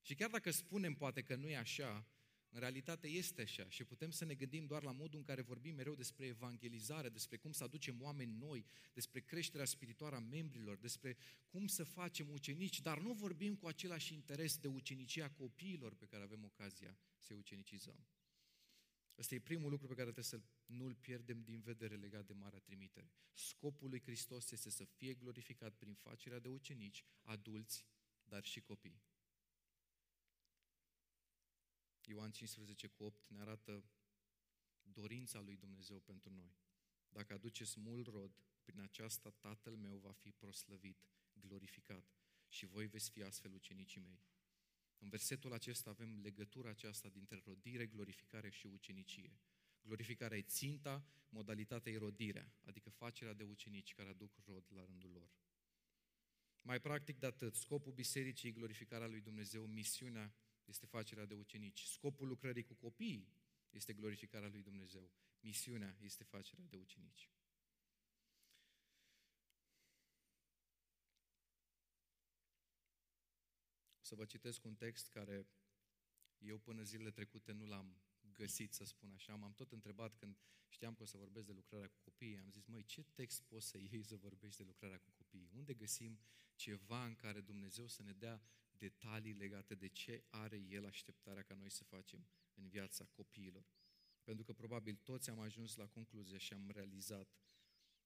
Și 0.00 0.14
chiar 0.14 0.30
dacă 0.30 0.50
spunem 0.50 0.94
poate 0.94 1.22
că 1.22 1.34
nu 1.34 1.48
e 1.48 1.56
așa, 1.56 2.06
în 2.48 2.60
realitate 2.60 3.08
este 3.08 3.42
așa 3.42 3.68
și 3.68 3.84
putem 3.84 4.10
să 4.10 4.24
ne 4.24 4.34
gândim 4.34 4.66
doar 4.66 4.82
la 4.82 4.92
modul 4.92 5.18
în 5.18 5.24
care 5.24 5.42
vorbim 5.42 5.74
mereu 5.74 5.94
despre 5.94 6.26
evangelizare, 6.26 7.08
despre 7.08 7.36
cum 7.36 7.52
să 7.52 7.64
aducem 7.64 8.02
oameni 8.02 8.32
noi, 8.32 8.66
despre 8.92 9.20
creșterea 9.20 9.66
spirituală 9.66 10.16
a 10.16 10.18
membrilor, 10.18 10.76
despre 10.78 11.16
cum 11.46 11.66
să 11.66 11.84
facem 11.84 12.30
ucenici, 12.30 12.80
dar 12.80 12.98
nu 13.00 13.12
vorbim 13.12 13.56
cu 13.56 13.66
același 13.66 14.14
interes 14.14 14.58
de 14.58 14.68
ucenicia 14.68 15.30
copiilor 15.30 15.94
pe 15.94 16.06
care 16.06 16.22
avem 16.22 16.44
ocazia 16.44 16.98
să-i 17.18 17.36
ucenicizăm. 17.36 18.06
Ăsta 19.22 19.34
e 19.34 19.40
primul 19.40 19.70
lucru 19.70 19.86
pe 19.86 19.94
care 19.94 20.12
trebuie 20.12 20.24
să 20.24 20.40
nu-l 20.66 20.94
pierdem 20.94 21.42
din 21.42 21.60
vedere 21.60 21.96
legat 21.96 22.26
de 22.26 22.32
Marea 22.32 22.58
Trimitere. 22.58 23.12
Scopul 23.32 23.88
lui 23.88 24.00
Hristos 24.00 24.50
este 24.50 24.70
să 24.70 24.84
fie 24.84 25.14
glorificat 25.14 25.74
prin 25.74 25.94
facerea 25.94 26.38
de 26.38 26.48
ucenici, 26.48 27.04
adulți, 27.22 27.86
dar 28.24 28.44
și 28.44 28.60
copii. 28.60 29.02
Ioan 32.00 32.30
15 32.30 32.86
cu 32.86 33.04
8 33.04 33.28
ne 33.28 33.40
arată 33.40 33.84
dorința 34.82 35.40
lui 35.40 35.56
Dumnezeu 35.56 35.98
pentru 36.00 36.30
noi. 36.30 36.56
Dacă 37.08 37.32
aduceți 37.32 37.80
mult 37.80 38.06
rod, 38.06 38.44
prin 38.62 38.80
aceasta 38.80 39.30
Tatăl 39.30 39.76
meu 39.76 39.96
va 39.96 40.12
fi 40.12 40.32
proslăvit, 40.32 41.06
glorificat 41.32 42.12
și 42.48 42.66
voi 42.66 42.86
veți 42.86 43.10
fi 43.10 43.22
astfel 43.22 43.52
ucenicii 43.52 44.00
mei. 44.00 44.20
În 45.02 45.08
versetul 45.08 45.52
acesta 45.52 45.90
avem 45.90 46.20
legătura 46.22 46.68
aceasta 46.68 47.08
dintre 47.08 47.42
rodire, 47.44 47.86
glorificare 47.86 48.50
și 48.50 48.66
ucenicie. 48.66 49.38
Glorificarea 49.82 50.38
e 50.38 50.42
ținta, 50.42 51.04
modalitatea 51.28 51.92
e 51.92 51.98
rodirea, 51.98 52.52
adică 52.64 52.90
facerea 52.90 53.32
de 53.32 53.42
ucenici 53.42 53.94
care 53.94 54.08
aduc 54.08 54.38
rod 54.46 54.64
la 54.68 54.84
rândul 54.84 55.10
lor. 55.10 55.30
Mai 56.62 56.80
practic 56.80 57.18
de 57.18 57.26
atât, 57.26 57.54
scopul 57.54 57.92
bisericii 57.92 58.48
e 58.48 58.52
glorificarea 58.52 59.06
lui 59.06 59.20
Dumnezeu, 59.20 59.66
misiunea 59.66 60.34
este 60.64 60.86
facerea 60.86 61.26
de 61.26 61.34
ucenici. 61.34 61.82
Scopul 61.82 62.28
lucrării 62.28 62.62
cu 62.62 62.74
copiii 62.74 63.28
este 63.70 63.92
glorificarea 63.92 64.48
lui 64.48 64.62
Dumnezeu. 64.62 65.10
Misiunea 65.40 65.96
este 66.00 66.24
facerea 66.24 66.66
de 66.66 66.76
ucenici. 66.76 67.30
Să 74.12 74.18
vă 74.18 74.24
citesc 74.24 74.64
un 74.64 74.74
text 74.74 75.08
care 75.08 75.46
eu 76.38 76.58
până 76.58 76.82
zilele 76.82 77.10
trecute 77.10 77.52
nu 77.52 77.66
l-am 77.66 78.00
găsit, 78.32 78.72
să 78.72 78.84
spun 78.84 79.10
așa. 79.10 79.34
M-am 79.34 79.52
tot 79.52 79.72
întrebat 79.72 80.14
când 80.14 80.36
știam 80.68 80.94
că 80.94 81.02
o 81.02 81.06
să 81.06 81.16
vorbesc 81.16 81.46
de 81.46 81.52
lucrarea 81.52 81.88
cu 81.88 81.98
copiii, 81.98 82.38
am 82.38 82.50
zis, 82.50 82.64
măi, 82.64 82.84
ce 82.84 83.02
text 83.02 83.42
poți 83.42 83.68
să 83.68 83.78
iei 83.78 84.02
să 84.02 84.16
vorbești 84.16 84.56
de 84.56 84.64
lucrarea 84.66 84.98
cu 84.98 85.10
copiii? 85.10 85.50
Unde 85.52 85.74
găsim 85.74 86.18
ceva 86.54 87.04
în 87.04 87.14
care 87.14 87.40
Dumnezeu 87.40 87.86
să 87.86 88.02
ne 88.02 88.12
dea 88.12 88.42
detalii 88.70 89.32
legate 89.32 89.74
de 89.74 89.88
ce 89.88 90.24
are 90.28 90.56
El 90.56 90.86
așteptarea 90.86 91.42
ca 91.42 91.54
noi 91.54 91.70
să 91.70 91.84
facem 91.84 92.26
în 92.54 92.68
viața 92.68 93.04
copiilor. 93.04 93.66
Pentru 94.22 94.44
că 94.44 94.52
probabil 94.52 94.96
toți 94.96 95.30
am 95.30 95.40
ajuns 95.40 95.76
la 95.76 95.86
concluzie 95.86 96.38
și 96.38 96.52
am 96.52 96.70
realizat 96.70 97.28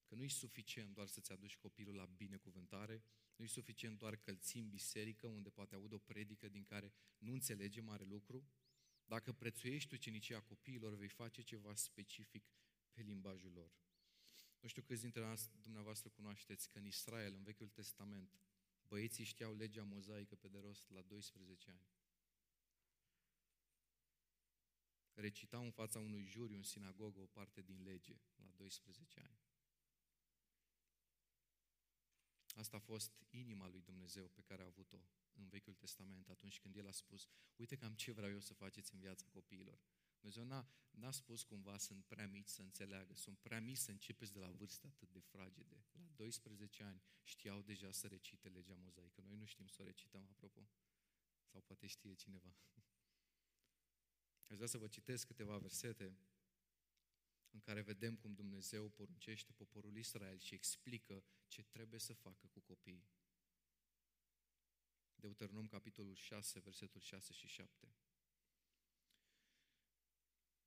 că 0.07 0.15
nu 0.15 0.23
e 0.23 0.27
suficient 0.27 0.93
doar 0.93 1.07
să-ți 1.07 1.31
aduci 1.31 1.57
copilul 1.57 1.95
la 1.95 2.05
binecuvântare, 2.05 3.03
nu 3.35 3.45
e 3.45 3.47
suficient 3.47 3.97
doar 3.97 4.15
că 4.15 4.29
îl 4.29 4.37
ții 4.37 4.61
în 4.61 4.69
biserică 4.69 5.27
unde 5.27 5.49
poate 5.49 5.75
aud 5.75 5.91
o 5.91 5.97
predică 5.97 6.47
din 6.47 6.63
care 6.63 6.93
nu 7.17 7.33
înțelege 7.33 7.81
mare 7.81 8.03
lucru. 8.03 8.47
Dacă 9.05 9.33
prețuiești 9.33 9.93
ucenicia 9.93 10.41
copiilor, 10.41 10.95
vei 10.95 11.07
face 11.07 11.41
ceva 11.41 11.75
specific 11.75 12.43
pe 12.91 13.01
limbajul 13.01 13.51
lor. 13.51 13.71
Nu 14.59 14.67
știu 14.67 14.81
câți 14.81 15.01
dintre 15.01 15.35
dumneavoastră 15.61 16.09
cunoașteți 16.09 16.69
că 16.69 16.77
în 16.77 16.85
Israel, 16.85 17.33
în 17.33 17.43
Vechiul 17.43 17.69
Testament, 17.69 18.39
Băieții 18.87 19.23
știau 19.23 19.53
legea 19.55 19.83
mozaică 19.83 20.35
pe 20.35 20.47
de 20.47 20.57
rost 20.59 20.89
la 20.89 21.01
12 21.01 21.69
ani. 21.69 21.87
Recitau 25.13 25.63
în 25.63 25.71
fața 25.71 25.99
unui 25.99 26.23
juriu 26.23 26.55
în 26.55 26.63
sinagogă 26.63 27.19
o 27.19 27.25
parte 27.25 27.61
din 27.61 27.83
lege 27.83 28.15
la 28.35 28.51
12 28.55 29.19
ani. 29.19 29.46
Asta 32.57 32.77
a 32.77 32.79
fost 32.79 33.11
inima 33.29 33.67
lui 33.67 33.81
Dumnezeu 33.81 34.27
pe 34.27 34.41
care 34.41 34.61
a 34.61 34.65
avut-o 34.65 34.97
în 35.33 35.47
Vechiul 35.47 35.73
Testament 35.73 36.29
atunci 36.29 36.59
când 36.59 36.75
El 36.75 36.87
a 36.87 36.91
spus 36.91 37.27
uite 37.55 37.75
cam 37.75 37.93
ce 37.93 38.11
vreau 38.11 38.31
eu 38.31 38.39
să 38.39 38.53
faceți 38.53 38.93
în 38.93 38.99
viața 38.99 39.25
copiilor. 39.29 39.79
Dumnezeu 40.19 40.43
n-a, 40.43 40.67
n-a 40.89 41.11
spus 41.11 41.43
cumva 41.43 41.77
sunt 41.77 42.05
prea 42.05 42.27
mici 42.27 42.47
să 42.47 42.61
înțeleagă, 42.61 43.15
sunt 43.15 43.37
prea 43.37 43.61
mici 43.61 43.77
să 43.77 43.91
începeți 43.91 44.33
de 44.33 44.39
la 44.39 44.51
vârste 44.51 44.87
atât 44.87 45.09
de 45.09 45.19
fragede. 45.19 45.85
La 45.91 46.07
12 46.15 46.83
ani 46.83 47.01
știau 47.23 47.61
deja 47.61 47.91
să 47.91 48.07
recite 48.07 48.49
legea 48.49 48.75
mozaică. 48.75 49.21
Noi 49.21 49.37
nu 49.37 49.45
știm 49.45 49.67
să 49.67 49.81
o 49.81 49.85
recităm, 49.85 50.27
apropo. 50.29 50.69
Sau 51.45 51.61
poate 51.61 51.87
știe 51.87 52.13
cineva. 52.13 52.55
Aș 54.47 54.55
vrea 54.55 54.67
să 54.67 54.77
vă 54.77 54.87
citesc 54.87 55.27
câteva 55.27 55.57
versete 55.57 56.17
în 57.51 57.59
care 57.59 57.81
vedem 57.81 58.15
cum 58.15 58.33
Dumnezeu 58.33 58.89
poruncește 58.89 59.51
poporul 59.51 59.97
Israel 59.97 60.39
și 60.39 60.53
explică 60.53 61.23
ce 61.47 61.63
trebuie 61.63 61.99
să 61.99 62.13
facă 62.13 62.47
cu 62.47 62.59
copiii. 62.59 63.09
Deuteronom, 65.15 65.67
capitolul 65.67 66.15
6, 66.15 66.59
versetul 66.59 67.01
6 67.01 67.33
și 67.33 67.47
7. 67.47 67.95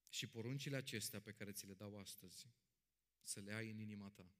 Și 0.08 0.26
poruncile 0.26 0.76
acestea 0.76 1.20
pe 1.20 1.32
care 1.32 1.52
ți 1.52 1.66
le 1.66 1.74
dau 1.74 1.98
astăzi, 1.98 2.48
să 3.20 3.40
le 3.40 3.52
ai 3.52 3.70
în 3.70 3.78
inima 3.78 4.08
ta, 4.08 4.34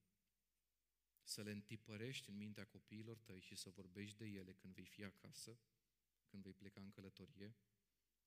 să 1.23 1.43
le 1.43 1.51
întipărești 1.51 2.29
în 2.29 2.37
mintea 2.37 2.67
copiilor 2.67 3.19
tăi 3.19 3.41
și 3.41 3.55
să 3.55 3.71
vorbești 3.71 4.17
de 4.17 4.27
ele 4.27 4.53
când 4.53 4.75
vei 4.75 4.87
fi 4.87 5.05
acasă, 5.05 5.59
când 6.27 6.43
vei 6.43 6.55
pleca 6.55 6.81
în 6.81 6.91
călătorie, 6.91 7.55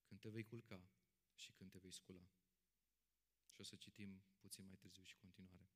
când 0.05 0.19
te 0.19 0.29
vei 0.29 0.43
culca 0.43 0.89
și 1.35 1.51
când 1.51 1.71
te 1.71 1.77
vei 1.77 1.91
scula. 1.91 2.29
Și 3.53 3.59
o 3.59 3.63
să 3.63 3.75
citim 3.75 4.23
puțin 4.37 4.65
mai 4.65 4.75
târziu 4.75 5.03
și 5.03 5.15
continuare. 5.15 5.71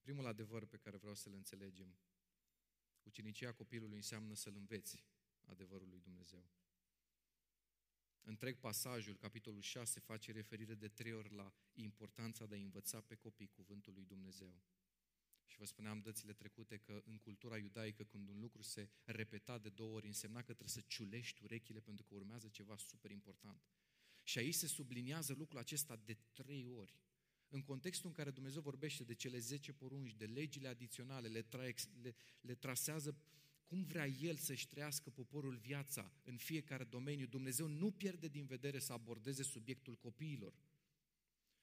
Primul 0.00 0.26
adevăr 0.26 0.66
pe 0.66 0.76
care 0.76 0.96
vreau 0.96 1.14
să-l 1.14 1.34
înțelegem, 1.34 1.98
ucenicia 3.02 3.52
copilului 3.52 3.96
înseamnă 3.96 4.34
să-l 4.34 4.54
înveți 4.56 5.04
adevărul 5.40 5.88
lui 5.88 6.00
Dumnezeu. 6.00 6.50
Întreg 8.22 8.58
pasajul, 8.58 9.16
capitolul 9.16 9.60
6, 9.60 10.00
face 10.00 10.32
referire 10.32 10.74
de 10.74 10.88
trei 10.88 11.12
ori 11.12 11.34
la 11.34 11.54
importanța 11.72 12.46
de 12.46 12.54
a 12.54 12.58
învăța 12.58 13.00
pe 13.00 13.14
copii 13.14 13.48
cuvântul 13.48 13.92
lui 13.92 14.04
Dumnezeu. 14.04 14.62
Și 15.46 15.58
vă 15.58 15.64
spuneam 15.64 16.00
dățile 16.00 16.32
trecute 16.32 16.76
că 16.78 17.02
în 17.04 17.18
cultura 17.18 17.58
iudaică, 17.58 18.04
când 18.04 18.28
un 18.28 18.40
lucru 18.40 18.62
se 18.62 18.90
repeta 19.04 19.58
de 19.58 19.68
două 19.68 19.94
ori, 19.94 20.06
însemna 20.06 20.38
că 20.38 20.52
trebuie 20.52 20.68
să 20.68 20.80
ciulești 20.80 21.42
urechile 21.42 21.80
pentru 21.80 22.04
că 22.04 22.14
urmează 22.14 22.48
ceva 22.48 22.76
super 22.76 23.10
important. 23.10 23.62
Și 24.24 24.38
aici 24.38 24.54
se 24.54 24.66
subliniază 24.66 25.34
lucrul 25.38 25.58
acesta 25.58 26.00
de 26.04 26.16
trei 26.32 26.66
ori. 26.66 26.94
În 27.48 27.62
contextul 27.62 28.08
în 28.08 28.14
care 28.14 28.30
Dumnezeu 28.30 28.62
vorbește 28.62 29.04
de 29.04 29.14
cele 29.14 29.38
zece 29.38 29.72
porunci, 29.72 30.14
de 30.14 30.24
legile 30.24 30.68
adiționale, 30.68 31.28
le, 31.28 31.42
tra- 31.42 31.74
le, 32.02 32.14
le 32.40 32.54
trasează 32.54 33.16
cum 33.64 33.84
vrea 33.84 34.06
El 34.06 34.36
să-și 34.36 34.68
trăiască 34.68 35.10
poporul 35.10 35.56
viața 35.56 36.12
în 36.24 36.36
fiecare 36.36 36.84
domeniu, 36.84 37.26
Dumnezeu 37.26 37.66
nu 37.66 37.90
pierde 37.90 38.28
din 38.28 38.44
vedere 38.44 38.78
să 38.78 38.92
abordeze 38.92 39.42
subiectul 39.42 39.94
copiilor. 39.96 40.54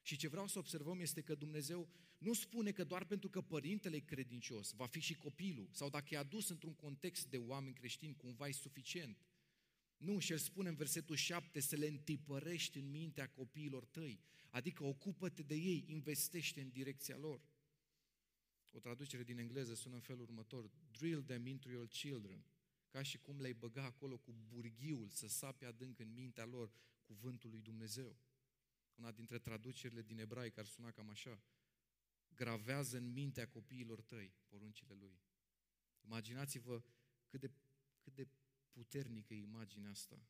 Și 0.01 0.18
ce 0.18 0.27
vreau 0.27 0.48
să 0.48 0.60
observăm 0.60 1.00
este 1.00 1.22
că 1.22 1.36
Dumnezeu 1.36 1.89
nu 2.18 2.34
spune 2.34 2.72
că 2.72 2.84
doar 2.84 3.06
pentru 3.06 3.30
că 3.30 3.41
părintele 3.41 3.96
e 3.96 4.00
credincios, 4.00 4.72
va 4.72 4.86
fi 4.86 5.00
și 5.00 5.13
copilul, 5.13 5.70
sau 5.72 5.89
dacă 5.89 6.08
e 6.10 6.18
adus 6.18 6.50
într-un 6.50 6.74
context 6.75 7.25
de 7.25 7.38
oameni 7.38 7.75
creștini, 7.75 8.15
cumva 8.15 8.48
e 8.48 8.51
suficient. 8.51 9.18
Nu, 10.01 10.20
și 10.20 10.31
el 10.31 10.38
spune 10.38 10.70
în 10.70 10.75
versetul 10.75 11.15
7 11.15 11.60
să 11.60 11.75
le 11.75 11.88
întipărești 11.88 12.77
în 12.77 12.89
mintea 12.89 13.29
copiilor 13.29 13.86
tăi, 13.86 14.20
adică 14.50 14.84
ocupă-te 14.84 15.41
de 15.41 15.55
ei, 15.55 15.84
investește 15.88 16.62
în 16.62 16.70
direcția 16.70 17.17
lor. 17.17 17.41
O 18.72 18.79
traducere 18.79 19.24
din 19.24 19.38
engleză 19.38 19.74
sună 19.74 19.96
în 19.96 20.01
felul 20.01 20.22
următor, 20.22 20.72
drill 20.91 21.24
them 21.24 21.46
into 21.46 21.70
your 21.70 21.88
children, 21.88 22.46
ca 22.89 23.01
și 23.01 23.17
cum 23.17 23.39
le-ai 23.39 23.53
băga 23.53 23.84
acolo 23.84 24.17
cu 24.17 24.36
burghiul 24.48 25.10
să 25.10 25.27
sape 25.27 25.65
adânc 25.65 26.00
în 26.00 26.13
mintea 26.13 26.46
lor 26.46 26.72
cuvântul 27.03 27.50
lui 27.50 27.62
Dumnezeu. 27.62 28.17
Una 28.96 29.12
dintre 29.12 29.39
traducerile 29.39 30.01
din 30.01 30.20
ebraic 30.20 30.58
ar 30.58 30.65
suna 30.65 30.91
cam 30.91 31.10
așa, 31.10 31.43
gravează 32.36 32.98
în 32.98 33.12
mintea 33.12 33.48
copiilor 33.48 34.01
tăi 34.01 34.34
poruncile 34.48 34.93
lui. 34.93 35.20
Imaginați-vă 36.05 36.84
cât 37.27 37.39
de, 37.39 37.51
cât 38.01 38.15
de 38.15 38.27
puternică 38.72 39.34
e 39.34 39.42
imaginea 39.42 39.90
asta. 39.90 40.28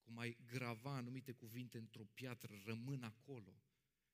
Cum 0.00 0.18
ai 0.18 0.36
grava 0.46 0.94
anumite 0.94 1.32
cuvinte 1.32 1.78
într-o 1.78 2.04
piatră, 2.04 2.60
rămân 2.64 3.02
acolo 3.02 3.62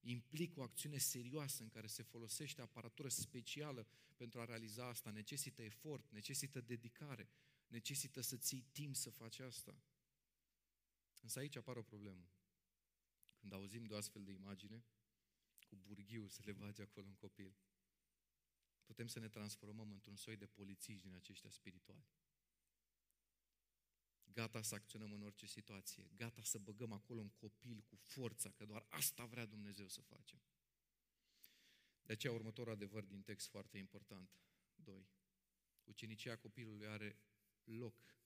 implică 0.01 0.61
o 0.61 0.63
acțiune 0.63 0.99
serioasă 0.99 1.63
în 1.63 1.69
care 1.69 1.87
se 1.87 2.03
folosește 2.03 2.61
aparatură 2.61 3.09
specială 3.09 3.87
pentru 4.17 4.41
a 4.41 4.45
realiza 4.45 4.87
asta, 4.87 5.11
necesită 5.11 5.63
efort, 5.63 6.11
necesită 6.11 6.61
dedicare, 6.61 7.31
necesită 7.67 8.21
să 8.21 8.37
ții 8.37 8.63
timp 8.73 8.97
să 8.97 9.11
faci 9.11 9.39
asta. 9.39 9.83
Însă 11.21 11.39
aici 11.39 11.57
apare 11.57 11.79
o 11.79 11.83
problemă. 11.83 12.31
Când 13.37 13.53
auzim 13.53 13.85
de 13.85 13.95
o 13.95 13.97
astfel 13.97 14.25
de 14.25 14.33
imagine, 14.33 14.85
cu 15.67 15.77
burghiul 15.77 16.29
să 16.29 16.43
le 16.45 16.53
bage 16.53 16.83
acolo 16.83 17.07
în 17.07 17.15
copil, 17.15 17.57
putem 18.85 19.07
să 19.07 19.19
ne 19.19 19.29
transformăm 19.29 19.91
într-un 19.91 20.17
soi 20.17 20.37
de 20.37 20.47
polițiști 20.47 21.03
din 21.03 21.15
aceștia 21.15 21.51
spirituali 21.51 22.07
gata 24.33 24.63
să 24.63 24.75
acționăm 24.75 25.13
în 25.13 25.23
orice 25.23 25.47
situație, 25.47 26.11
gata 26.17 26.43
să 26.43 26.59
băgăm 26.59 26.93
acolo 26.93 27.21
un 27.21 27.29
copil 27.31 27.83
cu 27.83 27.97
forța, 27.97 28.51
că 28.51 28.65
doar 28.65 28.87
asta 28.89 29.25
vrea 29.25 29.47
Dumnezeu 29.47 29.89
să 29.89 30.01
facem. 30.01 30.43
De 32.03 32.13
aceea, 32.13 32.33
următorul 32.33 32.73
adevăr 32.73 33.05
din 33.05 33.23
text 33.23 33.49
foarte 33.49 33.79
important. 33.79 34.41
2. 34.75 35.09
Ucenicia 35.85 36.37
copilului 36.37 36.87
are 36.87 37.19
loc 37.65 38.17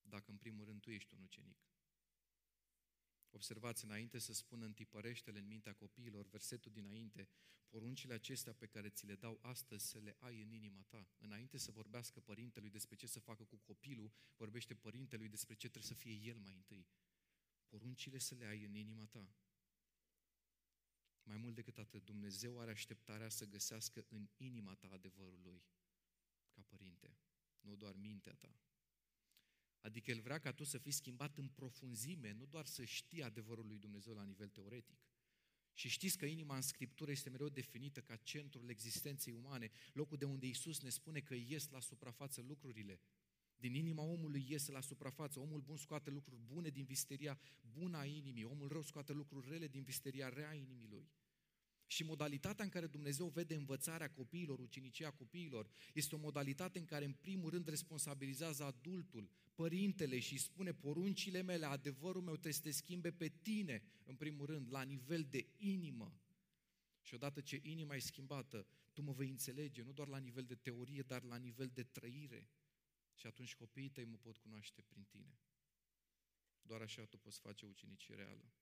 dacă 0.00 0.30
în 0.30 0.36
primul 0.36 0.64
rând 0.64 0.80
tu 0.80 0.90
ești 0.90 1.14
un 1.14 1.22
ucenic. 1.22 1.73
Observați, 3.34 3.84
înainte 3.84 4.18
să 4.18 4.32
spună 4.32 4.64
întipărește-le 4.64 5.38
în 5.38 5.46
mintea 5.46 5.74
copiilor, 5.74 6.26
versetul 6.26 6.72
dinainte, 6.72 7.28
poruncile 7.68 8.14
acestea 8.14 8.52
pe 8.52 8.66
care 8.66 8.88
ți 8.88 9.06
le 9.06 9.14
dau 9.14 9.38
astăzi 9.42 9.88
să 9.88 9.98
le 9.98 10.16
ai 10.18 10.40
în 10.40 10.52
inima 10.52 10.82
ta. 10.82 11.08
Înainte 11.18 11.58
să 11.58 11.70
vorbească 11.70 12.20
părintelui 12.20 12.70
despre 12.70 12.96
ce 12.96 13.06
să 13.06 13.20
facă 13.20 13.44
cu 13.44 13.56
copilul, 13.56 14.12
vorbește 14.36 14.74
părintelui 14.74 15.28
despre 15.28 15.54
ce 15.54 15.68
trebuie 15.68 15.92
să 15.92 15.94
fie 15.94 16.12
el 16.12 16.38
mai 16.38 16.54
întâi. 16.54 16.86
Poruncile 17.68 18.18
să 18.18 18.34
le 18.34 18.46
ai 18.46 18.64
în 18.64 18.74
inima 18.74 19.06
ta. 19.06 19.34
Mai 21.22 21.36
mult 21.36 21.54
decât 21.54 21.78
atât, 21.78 22.04
Dumnezeu 22.04 22.60
are 22.60 22.70
așteptarea 22.70 23.28
să 23.28 23.44
găsească 23.44 24.06
în 24.08 24.28
inima 24.36 24.74
ta 24.74 24.88
adevărul 24.88 25.40
Lui, 25.42 25.64
ca 26.50 26.62
părinte, 26.62 27.16
nu 27.60 27.76
doar 27.76 27.94
mintea 27.94 28.34
ta. 28.34 28.60
Adică 29.84 30.10
El 30.10 30.20
vrea 30.20 30.38
ca 30.38 30.52
tu 30.52 30.64
să 30.64 30.78
fii 30.78 30.90
schimbat 30.90 31.38
în 31.38 31.48
profunzime, 31.48 32.32
nu 32.32 32.46
doar 32.46 32.66
să 32.66 32.84
știi 32.84 33.22
adevărul 33.22 33.66
lui 33.66 33.78
Dumnezeu 33.78 34.14
la 34.14 34.22
nivel 34.22 34.48
teoretic. 34.48 34.98
Și 35.72 35.88
știți 35.88 36.18
că 36.18 36.26
inima 36.26 36.54
în 36.56 36.62
Scriptură 36.62 37.10
este 37.10 37.30
mereu 37.30 37.48
definită 37.48 38.00
ca 38.00 38.16
centrul 38.16 38.68
existenței 38.68 39.32
umane, 39.32 39.70
locul 39.92 40.16
de 40.16 40.24
unde 40.24 40.46
Isus 40.46 40.80
ne 40.80 40.88
spune 40.88 41.20
că 41.20 41.34
ies 41.34 41.68
la 41.68 41.80
suprafață 41.80 42.40
lucrurile. 42.40 43.00
Din 43.56 43.74
inima 43.74 44.02
omului 44.02 44.46
iese 44.48 44.72
la 44.72 44.80
suprafață. 44.80 45.40
Omul 45.40 45.60
bun 45.60 45.76
scoate 45.76 46.10
lucruri 46.10 46.40
bune 46.40 46.68
din 46.68 46.84
visteria 46.84 47.38
bună 47.60 47.96
a 47.96 48.04
inimii. 48.04 48.44
Omul 48.44 48.68
rău 48.68 48.82
scoate 48.82 49.12
lucruri 49.12 49.48
rele 49.48 49.68
din 49.68 49.82
visteria 49.82 50.28
rea 50.28 50.48
a 50.48 50.54
inimii 50.54 50.88
lui. 50.88 51.08
Și 51.86 52.02
modalitatea 52.02 52.64
în 52.64 52.70
care 52.70 52.86
Dumnezeu 52.86 53.28
vede 53.28 53.54
învățarea 53.54 54.10
copiilor, 54.10 54.58
ucenicia 54.58 55.10
copiilor, 55.10 55.68
este 55.94 56.14
o 56.14 56.18
modalitate 56.18 56.78
în 56.78 56.84
care, 56.84 57.04
în 57.04 57.12
primul 57.12 57.50
rând, 57.50 57.68
responsabilizează 57.68 58.64
adultul, 58.64 59.30
părintele 59.54 60.18
și 60.18 60.32
îi 60.32 60.38
spune 60.38 60.72
poruncile 60.72 61.42
mele, 61.42 61.66
adevărul 61.66 62.22
meu 62.22 62.32
trebuie 62.32 62.52
să 62.52 62.60
te 62.60 62.70
schimbe 62.70 63.12
pe 63.12 63.28
tine, 63.28 63.82
în 64.04 64.16
primul 64.16 64.46
rând, 64.46 64.66
la 64.70 64.82
nivel 64.82 65.26
de 65.30 65.46
inimă. 65.56 66.18
Și 67.02 67.14
odată 67.14 67.40
ce 67.40 67.60
inima 67.62 67.94
e 67.94 67.98
schimbată, 67.98 68.66
tu 68.92 69.02
mă 69.02 69.12
vei 69.12 69.28
înțelege, 69.28 69.82
nu 69.82 69.92
doar 69.92 70.08
la 70.08 70.18
nivel 70.18 70.44
de 70.44 70.54
teorie, 70.54 71.02
dar 71.02 71.22
la 71.22 71.36
nivel 71.36 71.70
de 71.74 71.82
trăire. 71.82 72.48
Și 73.14 73.26
atunci 73.26 73.54
copiii 73.54 73.88
tăi 73.88 74.04
mă 74.04 74.16
pot 74.16 74.36
cunoaște 74.36 74.82
prin 74.82 75.02
tine. 75.02 75.38
Doar 76.62 76.80
așa 76.80 77.04
tu 77.04 77.18
poți 77.18 77.38
face 77.40 77.66
ucenicie 77.66 78.14
reală. 78.14 78.52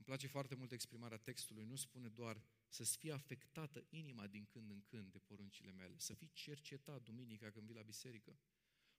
Îmi 0.00 0.08
place 0.08 0.26
foarte 0.26 0.54
mult 0.54 0.72
exprimarea 0.72 1.18
textului, 1.18 1.64
nu 1.64 1.76
spune 1.76 2.08
doar 2.08 2.42
să-ți 2.68 2.96
fie 2.96 3.12
afectată 3.12 3.86
inima 3.88 4.26
din 4.26 4.46
când 4.46 4.70
în 4.70 4.82
când 4.82 5.12
de 5.12 5.18
poruncile 5.18 5.72
mele, 5.72 5.98
să 5.98 6.14
fii 6.14 6.30
cercetat 6.32 7.02
duminica 7.02 7.50
când 7.50 7.66
vii 7.66 7.74
la 7.74 7.82
biserică. 7.82 8.38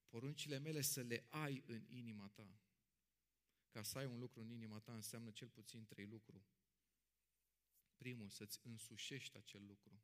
Poruncile 0.07 0.57
mele 0.57 0.81
să 0.81 1.01
le 1.01 1.25
ai 1.29 1.63
în 1.65 1.85
inima 1.87 2.27
ta. 2.27 2.59
Ca 3.69 3.83
să 3.83 3.97
ai 3.97 4.05
un 4.05 4.19
lucru 4.19 4.41
în 4.41 4.49
inima 4.49 4.79
ta 4.79 4.93
înseamnă 4.93 5.31
cel 5.31 5.49
puțin 5.49 5.85
trei 5.85 6.05
lucruri. 6.05 6.45
Primul, 7.95 8.29
să-ți 8.29 8.59
însușești 8.63 9.37
acel 9.37 9.65
lucru. 9.65 10.01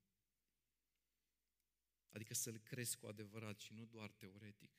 Adică 2.10 2.34
să-l 2.34 2.58
crezi 2.58 2.98
cu 2.98 3.08
adevărat 3.08 3.60
și 3.60 3.74
nu 3.74 3.86
doar 3.86 4.12
teoretic. 4.12 4.72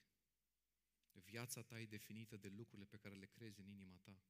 Viața 1.13 1.63
ta 1.63 1.81
e 1.81 1.87
definită 1.87 2.37
de 2.37 2.49
lucrurile 2.49 2.87
pe 2.87 2.97
care 2.97 3.15
le 3.15 3.27
crezi 3.27 3.61
în 3.61 3.69
inima 3.69 3.97
ta. 3.97 4.23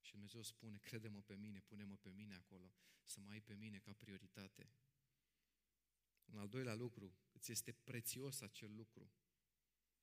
Și 0.00 0.10
Dumnezeu 0.10 0.42
spune, 0.42 0.78
crede-mă 0.78 1.22
pe 1.22 1.34
mine, 1.34 1.60
pune-mă 1.60 1.96
pe 1.96 2.10
mine 2.10 2.34
acolo, 2.34 2.72
să 3.04 3.20
mai 3.20 3.34
ai 3.34 3.40
pe 3.40 3.54
mine 3.54 3.78
ca 3.78 3.92
prioritate. 3.92 4.72
Un 6.24 6.38
al 6.38 6.48
doilea 6.48 6.74
lucru, 6.74 7.14
îți 7.32 7.52
este 7.52 7.72
prețios 7.72 8.40
acel 8.40 8.74
lucru. 8.74 9.12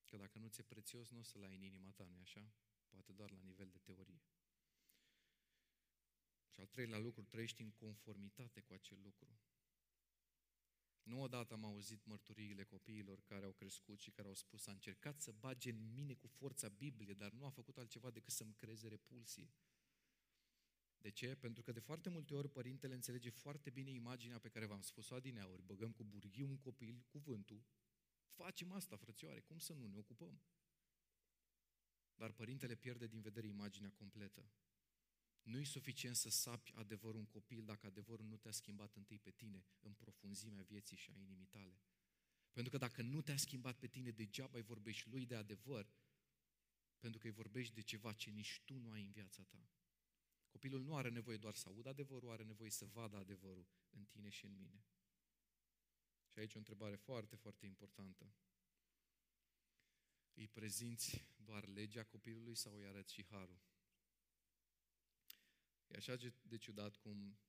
Că 0.06 0.18
dacă 0.18 0.39
nu 0.39 0.48
ți-e 0.48 0.63
prețios, 0.63 1.10
nu 1.10 1.20
o 1.20 1.24
să-l 1.24 1.44
ai 1.44 1.56
în 1.56 1.62
inima 1.62 1.92
ta, 1.92 2.06
nu-i 2.06 2.20
așa? 2.20 2.54
Poate 2.88 3.12
doar 3.12 3.32
la 3.32 3.42
nivel 3.42 3.70
de 3.70 3.77
teorie. 3.77 4.22
Și 6.50 6.60
al 6.60 6.68
treilea 6.68 6.98
lucru, 6.98 7.24
trăiești 7.24 7.62
în 7.62 7.72
conformitate 7.72 8.62
cu 8.62 8.74
acel 8.74 9.01
lucru. 9.01 9.39
Nu 11.04 11.22
odată 11.22 11.54
am 11.54 11.66
auzit 11.66 12.06
mărturiile 12.06 12.63
copiilor 12.63 13.22
care 13.22 13.46
au 13.46 13.51
crescut 13.51 14.00
și 14.00 14.12
care 14.12 14.27
au 14.27 14.34
spus, 14.34 14.68
a 14.68 14.72
încercat 14.72 15.22
să 15.22 15.32
bage 15.32 15.70
în 15.70 15.94
mine 15.94 16.13
cu 16.13 16.27
forța 16.27 16.70
Biblie, 16.70 17.13
dar 17.13 17.32
nu 17.32 17.46
a 17.46 17.50
făcut 17.50 17.77
altceva 17.77 18.12
decât 18.12 18.34
să-mi 18.34 18.54
creeze 18.54 18.88
repulsie. 18.88 19.54
De 21.01 21.10
ce? 21.10 21.36
Pentru 21.36 21.63
că 21.63 21.72
de 21.72 21.80
foarte 21.80 22.10
multe 22.10 22.34
ori 22.34 22.50
părintele 22.50 22.94
înțelege 22.94 23.30
foarte 23.30 23.70
bine 23.70 23.92
imaginea 23.92 24.39
pe 24.39 24.50
care 24.50 24.66
v-am 24.66 24.82
spus-o 24.82 25.16
adineauri. 25.16 25.62
Băgăm 25.62 25.92
cu 25.92 26.04
burghiu 26.04 26.48
un 26.48 26.58
copil, 26.58 27.06
cuvântul, 27.08 27.63
facem 28.25 28.72
asta, 28.72 28.96
frățioare, 28.96 29.39
cum 29.39 29.58
să 29.58 29.74
nu 29.74 29.88
ne 29.88 29.98
ocupăm? 29.98 30.42
Dar 32.16 32.32
părintele 32.32 32.75
pierde 32.75 33.08
din 33.08 33.22
vedere 33.22 33.48
imaginea 33.48 33.92
completă. 33.92 34.51
Nu-i 35.42 35.66
suficient 35.66 36.16
să 36.16 36.30
sapi 36.30 36.74
adevărul 36.75 37.20
un 37.20 37.25
copil 37.25 37.66
dacă 37.66 37.86
adevărul 37.86 38.25
nu 38.25 38.38
te-a 38.38 38.51
schimbat 38.51 38.96
întâi 38.96 39.20
pe 39.20 39.32
tine 39.32 39.66
în 39.80 39.94
profunzimea 39.94 40.63
vieții 40.63 40.98
și 40.98 41.12
a 41.12 41.18
inimii 41.18 41.46
tale. 41.46 41.80
Pentru 42.51 42.72
că 42.72 42.77
dacă 42.77 43.01
nu 43.01 43.22
te-a 43.22 43.38
schimbat 43.38 43.80
pe 43.80 43.88
tine, 43.88 44.12
degeaba 44.12 44.58
îi 44.58 44.63
vorbești 44.63 45.10
lui 45.10 45.25
de 45.25 45.36
adevăr, 45.36 45.94
pentru 47.00 47.20
că 47.20 47.27
îi 47.27 47.34
vorbești 47.34 47.74
de 47.74 47.82
ceva 47.82 48.13
ce 48.13 48.30
nici 48.30 48.62
tu 48.66 48.77
nu 48.77 48.92
ai 48.92 49.04
în 49.04 49.12
viața 49.12 49.44
ta. 49.44 49.70
Copilul 50.57 50.81
nu 50.81 50.95
are 50.95 51.09
nevoie 51.09 51.37
doar 51.37 51.55
să 51.55 51.69
audă 51.69 51.89
adevărul, 51.89 52.31
are 52.31 52.43
nevoie 52.43 52.69
să 52.69 52.85
vadă 52.85 53.17
adevărul 53.17 53.67
în 53.89 54.05
tine 54.05 54.29
și 54.29 54.45
în 54.45 54.55
mine. 54.55 54.85
Și 56.27 56.39
aici 56.39 56.55
o 56.55 56.57
întrebare 56.57 56.95
foarte, 56.95 57.35
foarte 57.35 57.65
importantă. 57.65 58.33
Îi 60.33 60.47
prezinți 60.47 61.25
doar 61.35 61.67
legea 61.67 62.03
copilului 62.03 62.55
sau 62.55 62.75
îi 62.75 62.85
arăți 62.85 63.13
și 63.13 63.25
harul? 63.25 63.61
E 65.87 65.95
așa 65.95 66.15
de 66.41 66.57
ciudat 66.57 66.95
cum 66.95 67.39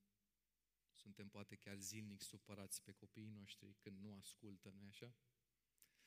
suntem 0.92 1.28
poate 1.28 1.56
chiar 1.56 1.78
zilnic 1.78 2.22
supărați 2.22 2.82
pe 2.82 2.92
copiii 2.92 3.30
noștri 3.30 3.74
când 3.74 4.00
nu 4.00 4.14
ascultă, 4.14 4.70
nu-i 4.70 4.88
așa? 4.88 5.14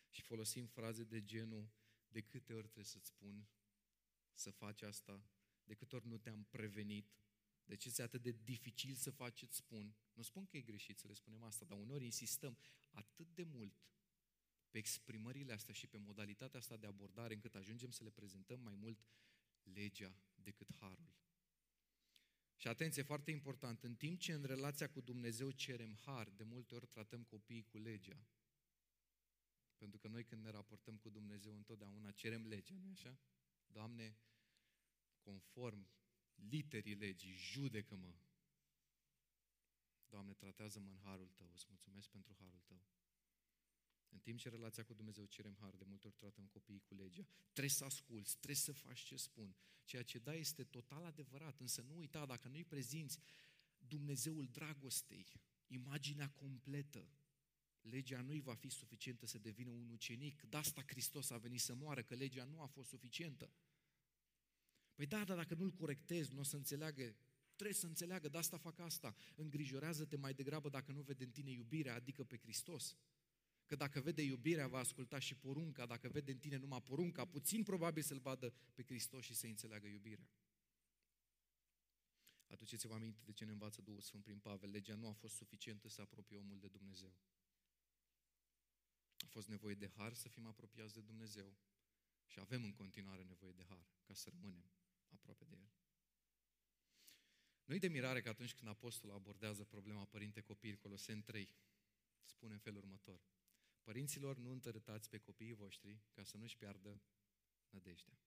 Și 0.10 0.22
folosim 0.22 0.66
fraze 0.66 1.04
de 1.04 1.24
genul, 1.24 1.72
de 2.08 2.22
câte 2.22 2.54
ori 2.54 2.64
trebuie 2.64 2.86
să-ți 2.86 3.08
spun 3.08 3.48
să 4.34 4.52
faci 4.52 4.82
asta, 4.82 5.26
de 5.72 5.78
câte 5.78 5.96
ori 5.96 6.08
nu 6.08 6.18
te-am 6.18 6.44
prevenit, 6.44 7.14
de 7.66 7.76
ce 7.76 7.88
este 7.88 8.02
atât 8.02 8.22
de 8.22 8.32
dificil 8.44 8.96
să 8.96 9.12
faci 9.12 9.38
ce 9.38 9.48
spun. 9.50 9.96
Nu 10.14 10.22
spun 10.22 10.46
că 10.46 10.58
e 10.58 10.62
greșit 10.62 11.00
să 11.00 11.08
le 11.08 11.14
spunem 11.14 11.44
asta, 11.44 11.66
dar 11.66 11.78
uneori 11.78 12.06
insistăm 12.06 12.58
atât 12.92 13.28
de 13.34 13.44
mult 13.44 13.74
pe 14.70 14.78
exprimările 14.78 15.54
astea 15.54 15.74
și 15.74 15.88
pe 15.88 15.98
modalitatea 15.98 16.60
asta 16.60 16.78
de 16.78 16.88
abordare 16.88 17.34
încât 17.34 17.56
ajungem 17.56 17.92
să 17.92 18.04
le 18.04 18.10
prezentăm 18.10 18.60
mai 18.60 18.76
mult 18.76 19.00
legea 19.64 20.16
decât 20.36 20.74
harul. 20.80 21.14
Și 22.56 22.68
atenție, 22.68 23.02
foarte 23.02 23.32
important, 23.32 23.84
în 23.84 23.96
timp 23.96 24.20
ce 24.20 24.34
în 24.34 24.44
relația 24.44 24.90
cu 24.90 25.02
Dumnezeu 25.02 25.52
cerem 25.52 25.96
har, 25.96 26.30
de 26.30 26.44
multe 26.44 26.76
ori 26.76 26.88
tratăm 26.88 27.24
copiii 27.24 27.64
cu 27.64 27.78
legea. 27.78 28.28
Pentru 29.78 30.00
că 30.00 30.08
noi 30.08 30.24
când 30.24 30.44
ne 30.44 30.50
raportăm 30.50 30.98
cu 30.98 31.10
Dumnezeu 31.10 31.56
întotdeauna 31.56 32.12
cerem 32.12 32.48
legea, 32.48 32.76
nu 32.76 32.90
așa? 32.90 33.20
Doamne, 33.68 34.16
conform 35.22 35.88
literii 36.36 36.96
legii, 36.96 37.34
judecă-mă. 37.34 38.14
Doamne, 40.10 40.34
tratează-mă 40.34 40.90
în 40.90 41.00
harul 41.04 41.32
Tău, 41.36 41.52
îți 41.54 41.66
mulțumesc 41.70 42.10
pentru 42.10 42.36
harul 42.40 42.62
Tău. 42.66 42.82
În 44.10 44.20
timp 44.20 44.40
ce 44.40 44.50
relația 44.50 44.84
cu 44.84 44.94
Dumnezeu 44.94 45.26
cerem 45.26 45.56
har, 45.60 45.76
de 45.76 45.84
multe 45.88 46.08
ori 46.08 46.16
tratăm 46.16 46.46
copiii 46.46 46.82
cu 46.88 46.94
legea. 46.94 47.28
Trebuie 47.52 47.70
să 47.70 47.86
asculți, 47.86 48.36
trebuie 48.36 48.56
să 48.56 48.72
faci 48.72 49.00
ce 49.00 49.16
spun. 49.16 49.56
Ceea 49.84 50.04
ce 50.04 50.20
da 50.20 50.34
este 50.34 50.64
total 50.64 51.04
adevărat, 51.04 51.60
însă 51.60 51.82
nu 51.82 51.98
uita, 51.98 52.26
dacă 52.26 52.48
nu-i 52.48 52.66
prezinți 52.66 53.20
Dumnezeul 53.78 54.48
dragostei, 54.48 55.28
imaginea 55.68 56.30
completă, 56.30 57.10
legea 57.82 58.22
nu-i 58.22 58.42
va 58.42 58.56
fi 58.56 58.70
suficientă 58.70 59.26
să 59.26 59.38
devină 59.38 59.70
un 59.70 59.90
ucenic. 59.90 60.42
De 60.42 60.58
asta 60.58 60.84
Hristos 60.88 61.30
a 61.30 61.38
venit 61.38 61.60
să 61.60 61.74
moară, 61.74 62.04
că 62.04 62.16
legea 62.16 62.44
nu 62.44 62.62
a 62.62 62.66
fost 62.66 62.90
suficientă. 62.90 63.52
Păi 65.02 65.10
da, 65.10 65.24
dar 65.24 65.38
dacă 65.38 65.54
nu-l 65.54 65.72
corectezi, 65.72 66.34
nu 66.34 66.40
o 66.40 66.44
să 66.44 66.56
înțeleagă 66.56 67.16
trebuie 67.56 67.74
să 67.74 67.86
înțeleagă, 67.86 68.30
de 68.30 68.38
asta 68.38 68.58
fac 68.58 68.80
asta. 68.80 69.16
Îngrijorează-te 69.36 70.18
mai 70.18 70.34
degrabă 70.34 70.70
dacă 70.70 70.92
nu 70.92 71.02
vede 71.02 71.24
în 71.24 71.30
tine 71.30 71.52
iubirea, 71.52 71.96
adică 71.96 72.24
pe 72.24 72.38
Hristos. 72.38 72.98
Că 73.66 73.76
dacă 73.76 74.02
vede 74.02 74.22
iubirea, 74.22 74.68
va 74.68 74.78
asculta 74.78 75.20
și 75.20 75.36
porunca, 75.36 75.86
dacă 75.86 76.10
vede 76.10 76.32
în 76.32 76.38
tine 76.38 76.58
numai 76.58 76.82
porunca, 76.82 77.26
puțin 77.26 77.64
probabil 77.64 78.04
să-L 78.04 78.20
vadă 78.20 78.54
pe 78.74 78.84
Hristos 78.84 79.24
și 79.24 79.34
să 79.34 79.46
înțeleagă 79.46 79.88
iubirea. 79.88 80.30
Aduceți-vă 82.48 82.94
aminte 82.94 83.22
de 83.26 83.32
ce 83.32 83.46
ne 83.46 83.52
învață 83.52 83.82
Duhul 83.82 84.02
Sfânt 84.02 84.24
prin 84.24 84.40
Pavel. 84.40 84.70
Legea 84.70 84.96
nu 84.96 85.08
a 85.08 85.14
fost 85.14 85.36
suficientă 85.36 85.88
să 85.88 86.02
apropie 86.02 86.38
omul 86.38 86.60
de 86.60 86.68
Dumnezeu. 86.68 87.14
A 89.18 89.28
fost 89.28 89.48
nevoie 89.48 89.76
de 89.76 89.92
har 89.96 90.14
să 90.14 90.28
fim 90.30 90.48
apropiați 90.48 90.94
de 90.94 91.02
Dumnezeu 91.02 91.58
și 92.26 92.40
avem 92.40 92.64
în 92.64 92.74
continuare 92.74 93.24
nevoie 93.24 93.52
de 93.52 93.66
har 93.68 93.88
ca 94.04 94.14
să 94.14 94.30
rămânem 94.30 94.72
aproape 95.14 95.46
de 95.46 95.56
El. 95.56 95.72
Nu-i 97.66 97.80
de 97.80 97.88
mirare 97.88 98.22
că 98.22 98.30
atunci 98.30 98.54
când 98.54 98.70
apostolul 98.70 99.16
abordează 99.16 99.64
problema 99.64 100.06
părinte-copil, 100.06 100.76
Coloseni 100.76 101.22
3, 101.22 101.56
spune 102.24 102.54
în 102.54 102.60
felul 102.60 102.80
următor. 102.80 103.22
Părinților, 103.82 104.38
nu 104.38 104.52
întărâtați 104.52 105.10
pe 105.10 105.18
copiii 105.18 105.54
voștri 105.54 106.02
ca 106.12 106.24
să 106.24 106.38
nu-și 106.38 106.58
piardă 106.58 107.02
nădejdea. 107.70 108.20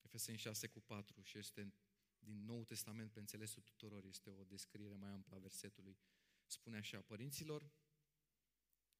Efeseni 0.00 0.38
6 0.38 0.66
cu 0.66 0.80
4 0.80 1.22
și 1.22 1.38
este 1.38 1.74
din 2.18 2.44
Nou 2.44 2.64
Testament 2.64 3.12
pe 3.12 3.18
înțelesul 3.18 3.62
tuturor, 3.62 4.04
este 4.04 4.30
o 4.30 4.44
descriere 4.44 4.94
mai 4.94 5.10
amplă 5.10 5.36
a 5.36 5.38
versetului. 5.38 5.98
Spune 6.46 6.76
așa, 6.76 7.00
părinților, 7.00 7.70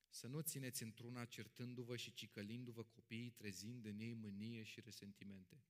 să 0.08 0.26
nu 0.26 0.40
țineți 0.40 0.82
într-una 0.82 1.24
certându-vă 1.24 1.96
și 1.96 2.12
cicălindu-vă 2.12 2.84
copiii, 2.84 3.30
trezind 3.30 3.84
în 3.84 3.98
ei 3.98 4.14
mânie 4.14 4.62
și 4.62 4.80
resentimente. 4.80 5.62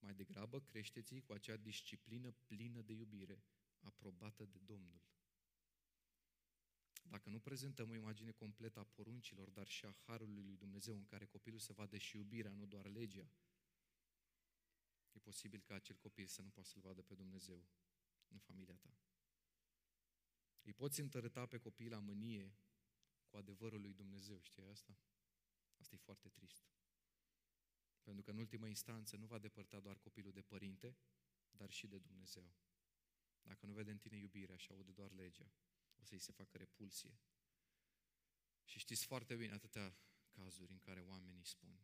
Mai 0.00 0.14
degrabă 0.14 0.60
creșteți 0.60 1.20
cu 1.20 1.32
acea 1.32 1.56
disciplină 1.56 2.30
plină 2.30 2.82
de 2.82 2.92
iubire, 2.92 3.44
aprobată 3.80 4.44
de 4.44 4.58
Domnul. 4.58 5.00
Dacă 7.02 7.28
nu 7.28 7.40
prezentăm 7.40 7.90
o 7.90 7.94
imagine 7.94 8.30
completă 8.30 8.78
a 8.78 8.84
poruncilor, 8.84 9.50
dar 9.50 9.68
și 9.68 9.84
a 9.84 9.96
Harului 10.06 10.42
lui 10.42 10.56
Dumnezeu, 10.56 10.96
în 10.96 11.04
care 11.04 11.26
copilul 11.26 11.58
să 11.58 11.72
vadă 11.72 11.96
și 11.96 12.16
iubirea, 12.16 12.52
nu 12.52 12.66
doar 12.66 12.86
legea, 12.86 13.30
e 15.12 15.18
posibil 15.18 15.60
ca 15.60 15.74
acel 15.74 15.96
copil 15.96 16.26
să 16.26 16.42
nu 16.42 16.48
poată 16.48 16.68
să-L 16.68 16.80
vadă 16.80 17.02
pe 17.02 17.14
Dumnezeu 17.14 17.68
în 18.28 18.38
familia 18.38 18.76
ta. 18.76 18.98
Îi 20.62 20.72
poți 20.72 21.00
întărâta 21.00 21.46
pe 21.46 21.58
copii 21.58 21.88
la 21.88 21.98
mânie 21.98 22.54
cu 23.26 23.36
adevărul 23.36 23.80
lui 23.80 23.92
Dumnezeu, 23.92 24.40
știi 24.40 24.62
asta? 24.62 24.98
Asta 25.76 25.94
e 25.94 25.98
foarte 25.98 26.28
trist. 26.28 26.64
Pentru 28.02 28.22
că 28.22 28.30
în 28.30 28.38
ultima 28.38 28.68
instanță 28.68 29.16
nu 29.16 29.26
va 29.26 29.38
depărta 29.38 29.80
doar 29.80 29.98
copilul 29.98 30.32
de 30.32 30.42
părinte, 30.42 30.96
dar 31.50 31.70
și 31.70 31.86
de 31.86 31.98
Dumnezeu. 31.98 32.54
Dacă 33.42 33.66
nu 33.66 33.72
vede 33.72 33.90
în 33.90 33.98
tine 33.98 34.16
iubirea 34.16 34.56
și 34.56 34.70
aude 34.70 34.92
doar 34.92 35.12
legea, 35.12 35.52
o 35.96 36.04
să-i 36.04 36.18
se 36.18 36.32
facă 36.32 36.56
repulsie. 36.56 37.18
Și 38.64 38.78
știți 38.78 39.06
foarte 39.06 39.36
bine 39.36 39.52
atâtea 39.52 39.96
cazuri 40.30 40.72
în 40.72 40.78
care 40.78 41.00
oamenii 41.00 41.44
spun 41.44 41.80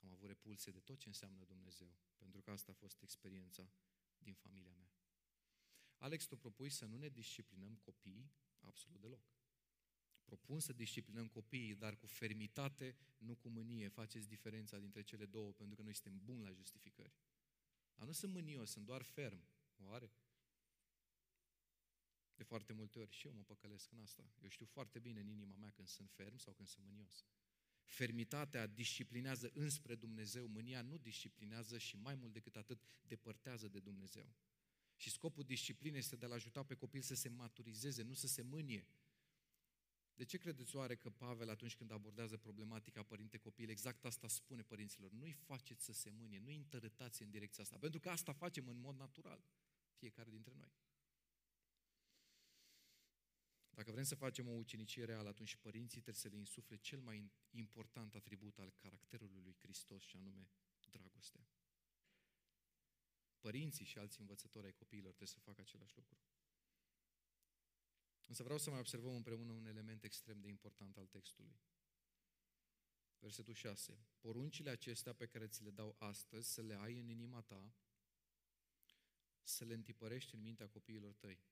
am 0.00 0.10
avut 0.10 0.26
repulsie 0.26 0.72
de 0.72 0.80
tot 0.80 0.98
ce 0.98 1.08
înseamnă 1.08 1.44
Dumnezeu, 1.44 1.98
pentru 2.16 2.40
că 2.40 2.50
asta 2.50 2.72
a 2.72 2.74
fost 2.74 3.02
experiența 3.02 3.70
din 4.18 4.34
familia 4.34 4.72
mea. 4.72 4.90
Alex, 5.96 6.26
tu 6.26 6.36
propui 6.36 6.70
să 6.70 6.84
nu 6.84 6.96
ne 6.96 7.08
disciplinăm 7.08 7.76
copiii? 7.76 8.32
Absolut 8.60 9.00
deloc. 9.00 9.24
Propun 10.26 10.60
să 10.60 10.72
disciplinăm 10.72 11.28
copiii, 11.28 11.74
dar 11.74 11.96
cu 11.96 12.06
fermitate, 12.06 12.96
nu 13.18 13.34
cu 13.34 13.48
mânie. 13.48 13.88
Faceți 13.88 14.28
diferența 14.28 14.78
dintre 14.78 15.02
cele 15.02 15.26
două, 15.26 15.52
pentru 15.52 15.76
că 15.76 15.82
noi 15.82 15.94
suntem 15.94 16.20
buni 16.24 16.42
la 16.42 16.50
justificări. 16.50 17.14
Dar 17.94 18.06
nu 18.06 18.12
sunt 18.12 18.32
mânios, 18.32 18.70
sunt 18.70 18.84
doar 18.86 19.02
ferm. 19.02 19.48
Oare? 19.76 20.12
De 22.34 22.42
foarte 22.42 22.72
multe 22.72 22.98
ori 22.98 23.12
și 23.12 23.26
eu 23.26 23.32
mă 23.32 23.42
păcălesc 23.42 23.92
în 23.92 23.98
asta. 23.98 24.30
Eu 24.42 24.48
știu 24.48 24.66
foarte 24.66 24.98
bine 24.98 25.20
în 25.20 25.28
inima 25.28 25.56
mea 25.56 25.70
când 25.70 25.88
sunt 25.88 26.10
ferm 26.10 26.36
sau 26.36 26.52
când 26.52 26.68
sunt 26.68 26.86
mânios. 26.86 27.24
Fermitatea 27.84 28.66
disciplinează 28.66 29.50
înspre 29.54 29.94
Dumnezeu, 29.94 30.46
mânia 30.46 30.82
nu 30.82 30.98
disciplinează 30.98 31.78
și 31.78 31.96
mai 31.96 32.14
mult 32.14 32.32
decât 32.32 32.56
atât 32.56 32.80
depărtează 33.00 33.68
de 33.68 33.80
Dumnezeu. 33.80 34.34
Și 34.96 35.10
scopul 35.10 35.44
disciplinei 35.44 35.98
este 35.98 36.16
de 36.16 36.24
a-l 36.24 36.32
ajuta 36.32 36.62
pe 36.64 36.74
copil 36.74 37.00
să 37.00 37.14
se 37.14 37.28
maturizeze, 37.28 38.02
nu 38.02 38.14
să 38.14 38.26
se 38.26 38.42
mânie. 38.42 38.86
De 40.16 40.24
ce 40.24 40.38
credeți 40.38 40.76
oare 40.76 40.96
că 40.96 41.10
Pavel 41.10 41.50
atunci 41.50 41.76
când 41.76 41.90
abordează 41.90 42.36
problematica 42.36 43.02
părinte-copil, 43.02 43.68
exact 43.68 44.04
asta 44.04 44.28
spune 44.28 44.62
părinților? 44.62 45.10
Nu-i 45.10 45.32
faceți 45.32 45.84
să 45.84 45.92
se 45.92 46.10
mânie, 46.10 46.38
nu-i 46.38 46.56
întărâtați 46.56 47.22
în 47.22 47.30
direcția 47.30 47.62
asta, 47.62 47.78
pentru 47.78 48.00
că 48.00 48.10
asta 48.10 48.32
facem 48.32 48.68
în 48.68 48.78
mod 48.78 48.96
natural, 48.96 49.44
fiecare 49.94 50.30
dintre 50.30 50.54
noi. 50.54 50.72
Dacă 53.70 53.90
vrem 53.90 54.04
să 54.04 54.14
facem 54.14 54.48
o 54.48 54.52
ucenicie 54.52 55.04
reală, 55.04 55.28
atunci 55.28 55.56
părinții 55.56 56.00
trebuie 56.00 56.22
să 56.22 56.28
le 56.28 56.36
insufle 56.36 56.76
cel 56.76 57.00
mai 57.00 57.32
important 57.50 58.14
atribut 58.14 58.58
al 58.58 58.70
caracterului 58.76 59.40
lui 59.42 59.56
Hristos 59.60 60.02
și 60.02 60.16
anume 60.16 60.50
dragostea. 60.90 61.48
Părinții 63.40 63.84
și 63.84 63.98
alți 63.98 64.20
învățători 64.20 64.66
ai 64.66 64.72
copiilor 64.72 65.14
trebuie 65.14 65.36
să 65.36 65.40
facă 65.40 65.60
același 65.60 65.96
lucru. 65.96 66.18
Însă 68.26 68.42
vreau 68.42 68.58
să 68.58 68.70
mai 68.70 68.78
observăm 68.78 69.14
împreună 69.14 69.52
un 69.52 69.66
element 69.66 70.04
extrem 70.04 70.40
de 70.40 70.48
important 70.48 70.96
al 70.96 71.06
textului. 71.06 71.60
Versetul 73.18 73.54
6. 73.54 74.06
Poruncile 74.18 74.70
acestea 74.70 75.12
pe 75.12 75.26
care 75.26 75.46
ți 75.46 75.62
le 75.62 75.70
dau 75.70 75.96
astăzi 75.98 76.52
să 76.52 76.62
le 76.62 76.74
ai 76.74 76.98
în 76.98 77.08
inima 77.08 77.40
ta, 77.40 77.74
să 79.42 79.64
le 79.64 79.74
întipărești 79.74 80.34
în 80.34 80.40
mintea 80.40 80.68
copiilor 80.68 81.14
tăi. 81.14 81.44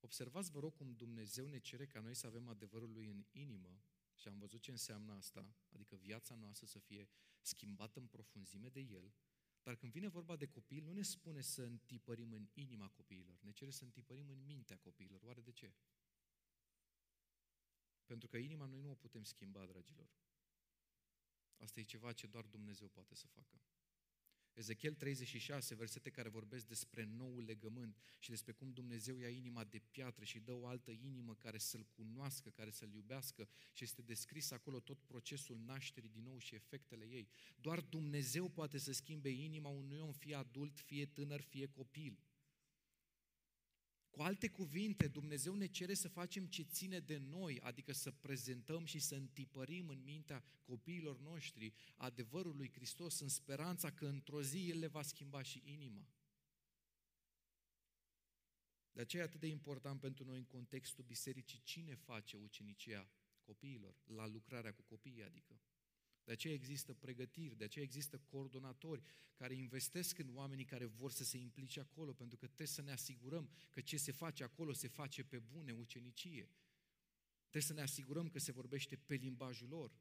Observați, 0.00 0.50
vă 0.50 0.58
rog, 0.58 0.74
cum 0.74 0.92
Dumnezeu 0.92 1.46
ne 1.46 1.58
cere 1.58 1.86
ca 1.86 2.00
noi 2.00 2.14
să 2.14 2.26
avem 2.26 2.48
adevărul 2.48 2.92
Lui 2.92 3.08
în 3.08 3.24
inimă 3.30 3.82
și 4.14 4.28
am 4.28 4.38
văzut 4.38 4.60
ce 4.60 4.70
înseamnă 4.70 5.12
asta, 5.12 5.54
adică 5.72 5.96
viața 5.96 6.34
noastră 6.34 6.66
să 6.66 6.78
fie 6.78 7.08
schimbată 7.40 7.98
în 7.98 8.06
profunzime 8.06 8.68
de 8.68 8.80
El, 8.80 9.14
dar 9.62 9.76
când 9.76 9.92
vine 9.92 10.08
vorba 10.08 10.36
de 10.36 10.46
copil, 10.46 10.84
nu 10.84 10.92
ne 10.92 11.02
spune 11.02 11.40
să 11.40 11.62
întipărim 11.62 12.32
în 12.32 12.48
inima 12.52 12.88
copiilor, 12.88 13.38
ne 13.40 13.50
cere 13.50 13.70
să 13.70 13.84
întipărim 13.84 14.28
în 14.28 14.44
mintea 14.44 14.78
copiilor. 14.78 15.22
Oare 15.22 15.40
de 15.40 15.52
ce? 15.52 15.74
Pentru 18.04 18.28
că 18.28 18.36
inima 18.36 18.66
noi 18.66 18.80
nu 18.80 18.90
o 18.90 18.94
putem 18.94 19.22
schimba, 19.22 19.66
dragilor. 19.66 20.10
Asta 21.56 21.80
e 21.80 21.84
ceva 21.84 22.12
ce 22.12 22.26
doar 22.26 22.44
Dumnezeu 22.44 22.88
poate 22.88 23.14
să 23.14 23.26
facă. 23.26 23.60
Ezechiel 24.60 24.94
36, 24.94 25.74
versete 25.74 26.10
care 26.10 26.28
vorbesc 26.28 26.66
despre 26.66 27.04
noul 27.04 27.44
legământ 27.44 27.96
și 28.18 28.30
despre 28.30 28.52
cum 28.52 28.72
Dumnezeu 28.72 29.16
ia 29.16 29.28
inima 29.28 29.64
de 29.64 29.78
piatră 29.90 30.24
și 30.24 30.38
dă 30.38 30.52
o 30.52 30.66
altă 30.66 30.90
inimă 30.90 31.34
care 31.34 31.58
să-L 31.58 31.86
cunoască, 31.96 32.50
care 32.50 32.70
să-L 32.70 32.92
iubească 32.92 33.48
și 33.72 33.84
este 33.84 34.02
descris 34.02 34.50
acolo 34.50 34.80
tot 34.80 34.98
procesul 34.98 35.58
nașterii 35.58 36.08
din 36.08 36.22
nou 36.22 36.38
și 36.38 36.54
efectele 36.54 37.04
ei. 37.04 37.28
Doar 37.60 37.80
Dumnezeu 37.80 38.48
poate 38.48 38.78
să 38.78 38.92
schimbe 38.92 39.28
inima 39.28 39.68
unui 39.68 39.98
om, 39.98 40.12
fie 40.12 40.34
adult, 40.34 40.80
fie 40.80 41.06
tânăr, 41.06 41.40
fie 41.40 41.66
copil. 41.66 42.18
Cu 44.10 44.22
alte 44.22 44.48
cuvinte, 44.48 45.08
Dumnezeu 45.08 45.54
ne 45.54 45.66
cere 45.66 45.94
să 45.94 46.08
facem 46.08 46.46
ce 46.46 46.62
ține 46.62 46.98
de 46.98 47.16
noi, 47.16 47.60
adică 47.60 47.92
să 47.92 48.10
prezentăm 48.10 48.84
și 48.84 48.98
să 48.98 49.14
întipărim 49.14 49.88
în 49.88 50.02
mintea 50.02 50.44
copiilor 50.62 51.20
noștri 51.20 51.72
adevărul 51.96 52.56
lui 52.56 52.70
Hristos 52.72 53.20
în 53.20 53.28
speranța 53.28 53.90
că 53.90 54.06
într-o 54.06 54.42
zi 54.42 54.70
El 54.70 54.78
le 54.78 54.86
va 54.86 55.02
schimba 55.02 55.42
și 55.42 55.62
inima. 55.64 56.08
De 58.92 59.00
aceea 59.00 59.22
e 59.22 59.26
atât 59.26 59.40
de 59.40 59.46
important 59.46 60.00
pentru 60.00 60.24
noi 60.24 60.38
în 60.38 60.44
contextul 60.44 61.04
bisericii 61.04 61.60
cine 61.62 61.94
face 61.94 62.36
ucenicia 62.36 63.08
copiilor, 63.42 63.96
la 64.04 64.26
lucrarea 64.26 64.72
cu 64.72 64.82
copiii 64.82 65.24
adică. 65.24 65.60
De 66.30 66.36
aceea 66.36 66.54
există 66.54 66.94
pregătiri, 66.94 67.56
de 67.56 67.64
aceea 67.64 67.84
există 67.84 68.18
coordonatori 68.18 69.02
care 69.34 69.54
investesc 69.54 70.18
în 70.18 70.30
oamenii 70.34 70.64
care 70.64 70.84
vor 70.84 71.10
să 71.10 71.24
se 71.24 71.38
implice 71.38 71.80
acolo, 71.80 72.12
pentru 72.12 72.36
că 72.36 72.46
trebuie 72.46 72.66
să 72.66 72.82
ne 72.82 72.92
asigurăm 72.92 73.50
că 73.70 73.80
ce 73.80 73.96
se 73.96 74.12
face 74.12 74.44
acolo 74.44 74.72
se 74.72 74.88
face 74.88 75.24
pe 75.24 75.38
bune 75.38 75.72
ucenicie. 75.72 76.50
Trebuie 77.40 77.62
să 77.62 77.72
ne 77.72 77.80
asigurăm 77.80 78.28
că 78.28 78.38
se 78.38 78.52
vorbește 78.52 78.96
pe 78.96 79.14
limbajul 79.14 79.68
lor. 79.68 79.92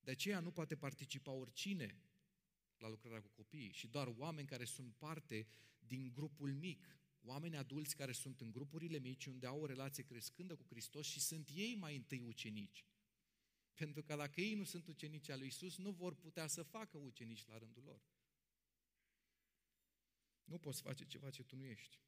De 0.00 0.10
aceea 0.10 0.40
nu 0.40 0.50
poate 0.50 0.76
participa 0.76 1.32
oricine 1.32 2.02
la 2.76 2.88
lucrarea 2.88 3.20
cu 3.20 3.28
copiii 3.28 3.72
și 3.72 3.86
doar 3.86 4.14
oameni 4.16 4.46
care 4.46 4.64
sunt 4.64 4.94
parte 4.94 5.46
din 5.78 6.12
grupul 6.12 6.54
mic, 6.54 6.98
oameni 7.20 7.56
adulți 7.56 7.96
care 7.96 8.12
sunt 8.12 8.40
în 8.40 8.50
grupurile 8.50 8.98
mici 8.98 9.26
unde 9.26 9.46
au 9.46 9.60
o 9.60 9.66
relație 9.66 10.02
crescândă 10.02 10.56
cu 10.56 10.66
Hristos 10.68 11.06
și 11.06 11.20
sunt 11.20 11.48
ei 11.54 11.74
mai 11.74 11.96
întâi 11.96 12.20
ucenici. 12.20 12.84
Pentru 13.80 14.02
că 14.02 14.16
dacă 14.16 14.40
ei 14.40 14.54
nu 14.54 14.64
sunt 14.64 14.86
ucenici 14.86 15.28
al 15.28 15.38
lui 15.38 15.46
Isus, 15.46 15.76
nu 15.76 15.90
vor 15.90 16.14
putea 16.14 16.46
să 16.46 16.62
facă 16.62 16.98
ucenici 16.98 17.46
la 17.46 17.58
rândul 17.58 17.82
lor. 17.82 18.02
Nu 20.44 20.58
poți 20.58 20.82
face 20.82 21.06
ceva 21.06 21.30
ce 21.30 21.42
tu 21.42 21.56
nu 21.56 21.64
ești. 21.64 22.00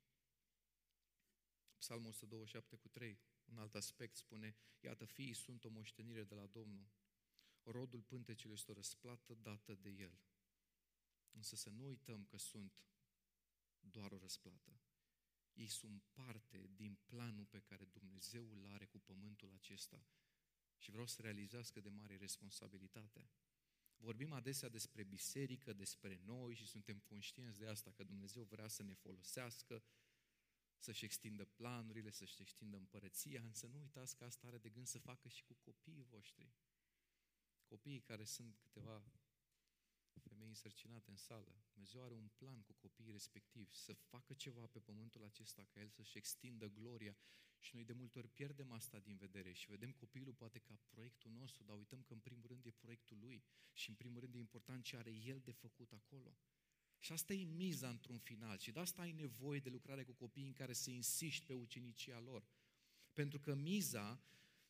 Psalmul 1.76 2.08
127 2.08 2.76
cu 2.76 2.88
3, 2.88 3.20
un 3.44 3.58
alt 3.58 3.74
aspect 3.74 4.16
spune, 4.16 4.56
iată, 4.80 5.04
fiii 5.04 5.32
sunt 5.32 5.64
o 5.64 5.68
moștenire 5.68 6.24
de 6.24 6.34
la 6.34 6.46
Domnul, 6.46 6.90
rodul 7.62 8.02
pântecelui 8.02 8.54
este 8.54 8.70
o 8.70 8.74
răsplată 8.74 9.34
dată 9.34 9.74
de 9.74 9.90
El. 9.90 10.18
Însă 11.30 11.56
să 11.56 11.70
nu 11.70 11.86
uităm 11.86 12.24
că 12.24 12.36
sunt 12.36 12.84
doar 13.80 14.12
o 14.12 14.18
răsplată. 14.18 14.80
Ei 15.52 15.68
sunt 15.68 16.02
parte 16.12 16.70
din 16.74 16.98
planul 17.04 17.44
pe 17.44 17.60
care 17.60 17.84
Dumnezeu 17.84 18.52
îl 18.52 18.66
are 18.66 18.86
cu 18.86 18.98
pământul 18.98 19.52
acesta 19.52 20.06
și 20.82 20.90
vreau 20.90 21.06
să 21.06 21.22
realizați 21.22 21.72
cât 21.72 21.82
de 21.82 21.88
mare 21.88 22.16
responsabilitate. 22.16 23.30
Vorbim 23.96 24.32
adesea 24.32 24.68
despre 24.68 25.02
biserică, 25.02 25.72
despre 25.72 26.20
noi 26.24 26.54
și 26.54 26.66
suntem 26.66 26.98
conștienți 26.98 27.58
de 27.58 27.66
asta, 27.66 27.90
că 27.90 28.04
Dumnezeu 28.04 28.42
vrea 28.42 28.68
să 28.68 28.82
ne 28.82 28.94
folosească, 28.94 29.82
să-și 30.78 31.04
extindă 31.04 31.44
planurile, 31.44 32.10
să-și 32.10 32.42
extindă 32.42 32.76
împărăția, 32.76 33.42
însă 33.42 33.66
nu 33.66 33.78
uitați 33.78 34.16
că 34.16 34.24
asta 34.24 34.46
are 34.46 34.58
de 34.58 34.68
gând 34.68 34.86
să 34.86 34.98
facă 34.98 35.28
și 35.28 35.44
cu 35.44 35.54
copiii 35.54 36.04
voștri. 36.04 36.54
Copiii 37.64 38.00
care 38.00 38.24
sunt 38.24 38.58
câteva 38.62 39.04
femei 40.20 40.48
însărcinate 40.48 41.10
în 41.10 41.16
sală. 41.16 41.62
Dumnezeu 41.72 42.02
are 42.04 42.14
un 42.14 42.28
plan 42.28 42.62
cu 42.62 42.72
copiii 42.72 43.10
respectivi, 43.10 43.74
să 43.74 43.92
facă 43.92 44.34
ceva 44.34 44.66
pe 44.66 44.80
pământul 44.80 45.24
acesta, 45.24 45.64
ca 45.64 45.80
El 45.80 45.88
să-și 45.88 46.18
extindă 46.18 46.66
gloria. 46.66 47.16
Și 47.62 47.74
noi 47.74 47.84
de 47.84 47.92
multe 47.92 48.18
ori 48.18 48.28
pierdem 48.28 48.72
asta 48.72 48.98
din 48.98 49.16
vedere 49.16 49.52
și 49.52 49.70
vedem 49.70 49.92
copilul 49.92 50.34
poate 50.34 50.58
ca 50.58 50.78
proiectul 50.88 51.30
nostru, 51.30 51.62
dar 51.64 51.76
uităm 51.76 52.02
că 52.02 52.12
în 52.12 52.18
primul 52.18 52.46
rând 52.46 52.66
e 52.66 52.70
proiectul 52.70 53.18
lui 53.20 53.44
și 53.72 53.88
în 53.88 53.94
primul 53.94 54.20
rând 54.20 54.34
e 54.34 54.38
important 54.38 54.84
ce 54.84 54.96
are 54.96 55.10
El 55.10 55.40
de 55.40 55.52
făcut 55.52 55.92
acolo. 55.92 56.36
Și 56.98 57.12
asta 57.12 57.32
e 57.32 57.44
miza 57.44 57.88
într-un 57.88 58.18
final 58.18 58.58
și 58.58 58.72
de 58.72 58.80
asta 58.80 59.02
ai 59.02 59.12
nevoie 59.12 59.60
de 59.60 59.68
lucrare 59.68 60.04
cu 60.04 60.12
copiii 60.12 60.46
în 60.46 60.52
care 60.52 60.72
să 60.72 60.90
insiști 60.90 61.44
pe 61.44 61.52
ucenicia 61.52 62.20
lor. 62.20 62.44
Pentru 63.12 63.40
că 63.40 63.54
miza 63.54 64.22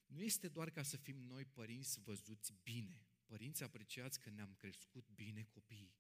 nu 0.07 0.23
este 0.23 0.49
doar 0.49 0.71
ca 0.71 0.83
să 0.83 0.97
fim 0.97 1.17
noi 1.17 1.45
părinți 1.45 2.01
văzuți 2.01 2.53
bine, 2.63 3.07
părinți 3.25 3.63
apreciați 3.63 4.21
că 4.21 4.31
ne-am 4.31 4.55
crescut 4.55 5.09
bine 5.09 5.43
copiii. 5.43 5.95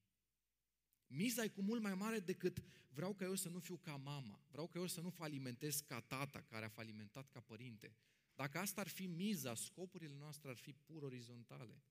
Miza 1.14 1.44
e 1.44 1.48
cu 1.48 1.62
mult 1.62 1.82
mai 1.82 1.94
mare 1.94 2.18
decât 2.18 2.62
vreau 2.88 3.14
ca 3.14 3.24
eu 3.24 3.34
să 3.34 3.48
nu 3.48 3.58
fiu 3.58 3.76
ca 3.76 3.96
mama, 3.96 4.44
vreau 4.50 4.66
ca 4.66 4.78
eu 4.78 4.86
să 4.86 5.00
nu 5.00 5.10
falimentez 5.10 5.80
ca 5.80 6.00
tata 6.00 6.40
care 6.40 6.64
a 6.64 6.68
falimentat 6.68 7.28
ca 7.28 7.40
părinte. 7.40 7.96
Dacă 8.34 8.58
asta 8.58 8.80
ar 8.80 8.88
fi 8.88 9.06
miza, 9.06 9.54
scopurile 9.54 10.14
noastre 10.14 10.50
ar 10.50 10.56
fi 10.56 10.72
pur 10.72 11.02
orizontale. 11.02 11.82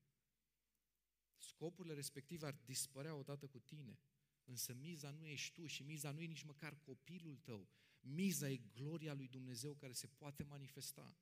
Scopurile 1.37 1.93
respective 1.93 2.45
ar 2.45 2.59
dispărea 2.65 3.15
odată 3.15 3.47
cu 3.47 3.59
tine. 3.59 3.99
Însă 4.43 4.73
miza 4.73 5.11
nu 5.11 5.25
ești 5.25 5.53
tu 5.53 5.65
și 5.65 5.83
miza 5.83 6.11
nu 6.11 6.21
e 6.21 6.25
nici 6.25 6.43
măcar 6.43 6.77
copilul 6.79 7.37
tău. 7.37 7.67
Miza 7.99 8.49
e 8.49 8.61
gloria 8.73 9.13
lui 9.13 9.27
Dumnezeu 9.27 9.73
care 9.73 9.93
se 9.93 10.07
poate 10.07 10.43
manifesta 10.43 11.17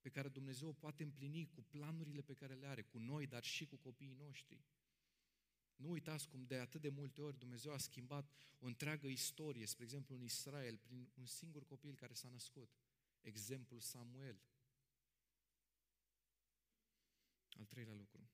pe 0.00 0.08
care 0.08 0.28
Dumnezeu 0.28 0.68
o 0.68 0.72
poate 0.72 1.02
împlini 1.02 1.46
cu 1.46 1.62
planurile 1.62 2.20
pe 2.20 2.34
care 2.34 2.54
le 2.54 2.66
are, 2.66 2.82
cu 2.82 2.98
noi, 2.98 3.26
dar 3.26 3.44
și 3.44 3.66
cu 3.66 3.76
copiii 3.76 4.16
noștri. 4.18 4.64
Nu 5.78 5.90
uitați 5.90 6.28
cum 6.28 6.44
de 6.44 6.58
atât 6.58 6.80
de 6.80 6.88
multe 6.88 7.22
ori 7.22 7.38
Dumnezeu 7.38 7.72
a 7.72 7.78
schimbat 7.78 8.30
o 8.58 8.66
întreagă 8.66 9.06
istorie, 9.06 9.66
spre 9.66 9.84
exemplu 9.84 10.14
în 10.14 10.22
Israel, 10.22 10.76
prin 10.76 11.10
un 11.14 11.26
singur 11.26 11.64
copil 11.64 11.94
care 11.94 12.12
s-a 12.12 12.28
născut. 12.28 12.70
Exemplul 13.20 13.80
Samuel. 13.80 14.40
Al 17.58 17.64
treilea 17.64 17.94
lucru. 17.94 18.30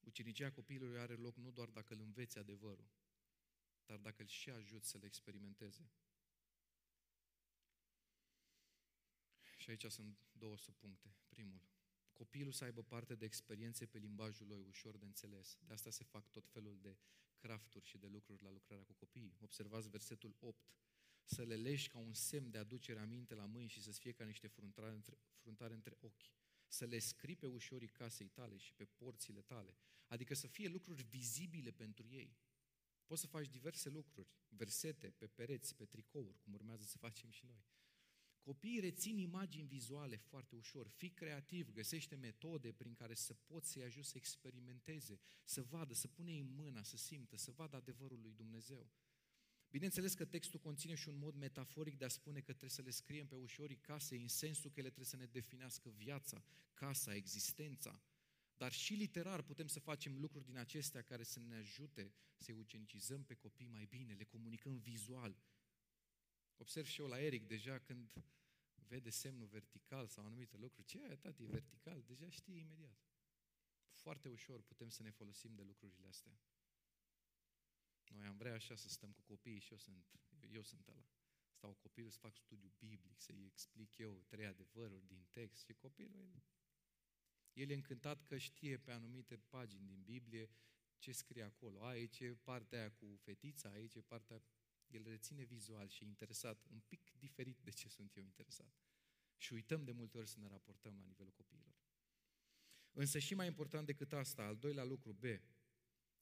Ucenicia 0.00 0.50
copilului 0.50 0.98
are 0.98 1.14
loc 1.14 1.36
nu 1.36 1.50
doar 1.50 1.68
dacă 1.68 1.94
îl 1.94 2.00
înveți 2.00 2.38
adevărul, 2.38 2.90
dar 3.86 3.98
dacă 3.98 4.22
îl 4.22 4.28
și 4.28 4.50
ajut 4.50 4.84
să 4.84 4.98
le 4.98 5.06
experimenteze. 5.06 5.90
Și 9.56 9.70
aici 9.70 9.84
sunt 9.90 10.18
două 10.32 10.56
subpuncte. 10.56 11.14
Primul, 11.28 11.60
copilul 12.22 12.52
să 12.52 12.64
aibă 12.64 12.82
parte 12.82 13.14
de 13.14 13.24
experiențe 13.24 13.86
pe 13.86 13.98
limbajul 13.98 14.46
lui 14.46 14.64
ușor 14.68 14.96
de 14.96 15.04
înțeles. 15.04 15.58
De 15.66 15.72
asta 15.72 15.90
se 15.90 16.04
fac 16.04 16.30
tot 16.30 16.48
felul 16.48 16.78
de 16.80 16.96
crafturi 17.36 17.84
și 17.84 17.98
de 17.98 18.06
lucruri 18.06 18.42
la 18.42 18.50
lucrarea 18.50 18.84
cu 18.84 18.92
copiii. 18.92 19.36
Observați 19.40 19.88
versetul 19.88 20.36
8. 20.38 20.74
Să 21.24 21.42
le 21.42 21.56
leși 21.56 21.88
ca 21.88 21.98
un 21.98 22.14
semn 22.14 22.50
de 22.50 22.58
aducere 22.58 22.98
aminte 22.98 23.34
la 23.34 23.44
mâini 23.44 23.68
și 23.68 23.82
să 23.82 23.90
fie 23.90 24.12
ca 24.12 24.24
niște 24.24 24.46
fruntare 24.46 24.94
între, 24.94 25.18
fruntare 25.36 25.74
între 25.74 25.96
ochi. 26.00 26.32
Să 26.66 26.84
le 26.84 26.98
scrii 26.98 27.36
pe 27.36 27.46
ușorii 27.46 27.88
casei 27.88 28.28
tale 28.28 28.56
și 28.56 28.74
pe 28.74 28.84
porțile 28.84 29.40
tale. 29.40 29.76
Adică 30.06 30.34
să 30.34 30.46
fie 30.46 30.68
lucruri 30.68 31.02
vizibile 31.02 31.70
pentru 31.70 32.06
ei. 32.08 32.36
Poți 33.04 33.20
să 33.20 33.26
faci 33.26 33.48
diverse 33.48 33.88
lucruri, 33.88 34.28
versete 34.48 35.10
pe 35.10 35.26
pereți, 35.26 35.74
pe 35.74 35.84
tricouri, 35.84 36.38
cum 36.38 36.52
urmează 36.52 36.84
să 36.84 36.98
facem 36.98 37.30
și 37.30 37.46
noi. 37.46 37.64
Copiii 38.42 38.80
rețin 38.80 39.18
imagini 39.18 39.66
vizuale 39.66 40.16
foarte 40.16 40.54
ușor. 40.54 40.88
Fii 40.88 41.10
creativ, 41.10 41.72
găsește 41.72 42.14
metode 42.14 42.72
prin 42.72 42.94
care 42.94 43.14
să 43.14 43.34
poți 43.34 43.70
să-i 43.70 43.82
ajut 43.82 44.04
să 44.04 44.16
experimenteze, 44.16 45.20
să 45.44 45.62
vadă, 45.62 45.94
să 45.94 46.08
pune 46.08 46.38
în 46.38 46.54
mâna, 46.54 46.82
să 46.82 46.96
simtă, 46.96 47.36
să 47.36 47.50
vadă 47.50 47.76
adevărul 47.76 48.20
lui 48.20 48.32
Dumnezeu. 48.32 48.90
Bineînțeles 49.70 50.14
că 50.14 50.24
textul 50.24 50.60
conține 50.60 50.94
și 50.94 51.08
un 51.08 51.18
mod 51.18 51.34
metaforic 51.34 51.98
de 51.98 52.04
a 52.04 52.08
spune 52.08 52.38
că 52.38 52.50
trebuie 52.50 52.70
să 52.70 52.82
le 52.82 52.90
scriem 52.90 53.26
pe 53.26 53.34
ușorii 53.34 53.76
casei, 53.76 54.22
în 54.22 54.28
sensul 54.28 54.70
că 54.70 54.80
ele 54.80 54.88
trebuie 54.88 55.08
să 55.08 55.16
ne 55.16 55.26
definească 55.26 55.90
viața, 55.90 56.44
casa, 56.74 57.14
existența. 57.14 58.02
Dar 58.56 58.72
și 58.72 58.94
literar 58.94 59.42
putem 59.42 59.66
să 59.66 59.80
facem 59.80 60.18
lucruri 60.18 60.44
din 60.44 60.56
acestea 60.56 61.02
care 61.02 61.22
să 61.22 61.40
ne 61.40 61.54
ajute 61.54 62.14
să-i 62.36 62.54
ucenicizăm 62.54 63.24
pe 63.24 63.34
copii 63.34 63.66
mai 63.66 63.84
bine, 63.84 64.12
le 64.12 64.24
comunicăm 64.24 64.78
vizual, 64.78 65.36
Observ 66.62 66.86
și 66.86 67.00
eu 67.00 67.06
la 67.06 67.20
Eric 67.20 67.46
deja 67.46 67.78
când 67.78 68.12
vede 68.74 69.10
semnul 69.10 69.46
vertical 69.46 70.06
sau 70.06 70.24
anumite 70.24 70.56
lucruri. 70.56 70.86
Ce 70.86 70.98
e, 70.98 71.16
tati, 71.16 71.42
e 71.42 71.46
vertical? 71.46 72.02
Deja 72.02 72.28
știe 72.28 72.58
imediat. 72.58 72.98
Foarte 73.90 74.28
ușor 74.28 74.62
putem 74.62 74.88
să 74.88 75.02
ne 75.02 75.10
folosim 75.10 75.54
de 75.54 75.62
lucrurile 75.62 76.06
astea. 76.06 76.40
Noi 78.08 78.26
am 78.26 78.36
vrea 78.36 78.54
așa 78.54 78.74
să 78.76 78.88
stăm 78.88 79.12
cu 79.12 79.22
copiii 79.22 79.60
și 79.60 79.72
eu 79.72 79.78
sunt, 79.78 80.06
eu 80.50 80.62
sunt 80.62 80.88
ăla. 80.88 81.06
Stau 81.50 81.72
copilul 81.72 82.10
să 82.10 82.18
fac 82.18 82.36
studiu 82.36 82.72
biblic, 82.78 83.20
să-i 83.20 83.44
explic 83.44 83.96
eu 83.96 84.22
trei 84.26 84.46
adevăruri 84.46 85.06
din 85.06 85.26
text 85.30 85.64
și 85.64 85.74
copilul 85.74 86.20
el 86.20 86.42
El 87.52 87.70
e 87.70 87.74
încântat 87.74 88.22
că 88.22 88.38
știe 88.38 88.78
pe 88.78 88.90
anumite 88.90 89.36
pagini 89.36 89.86
din 89.86 90.02
Biblie 90.02 90.50
ce 90.98 91.12
scrie 91.12 91.42
acolo. 91.42 91.84
Aici 91.84 92.20
e 92.20 92.34
partea 92.34 92.78
aia 92.78 92.90
cu 92.90 93.16
fetița, 93.22 93.68
aici 93.68 93.94
e 93.94 94.00
partea... 94.00 94.42
El 94.92 95.08
reține 95.08 95.42
vizual 95.42 95.88
și 95.88 96.04
e 96.04 96.06
interesat, 96.06 96.64
un 96.70 96.80
pic 96.80 97.12
diferit 97.18 97.58
de 97.60 97.70
ce 97.70 97.88
sunt 97.88 98.16
eu 98.16 98.22
interesat. 98.22 98.72
Și 99.36 99.52
uităm 99.52 99.84
de 99.84 99.92
multe 99.92 100.18
ori 100.18 100.28
să 100.28 100.38
ne 100.38 100.46
raportăm 100.46 100.96
la 100.96 101.04
nivelul 101.04 101.32
copiilor. 101.32 101.74
Însă 102.92 103.18
și 103.18 103.34
mai 103.34 103.46
important 103.46 103.86
decât 103.86 104.12
asta, 104.12 104.42
al 104.42 104.56
doilea 104.56 104.84
lucru, 104.84 105.12
B, 105.12 105.24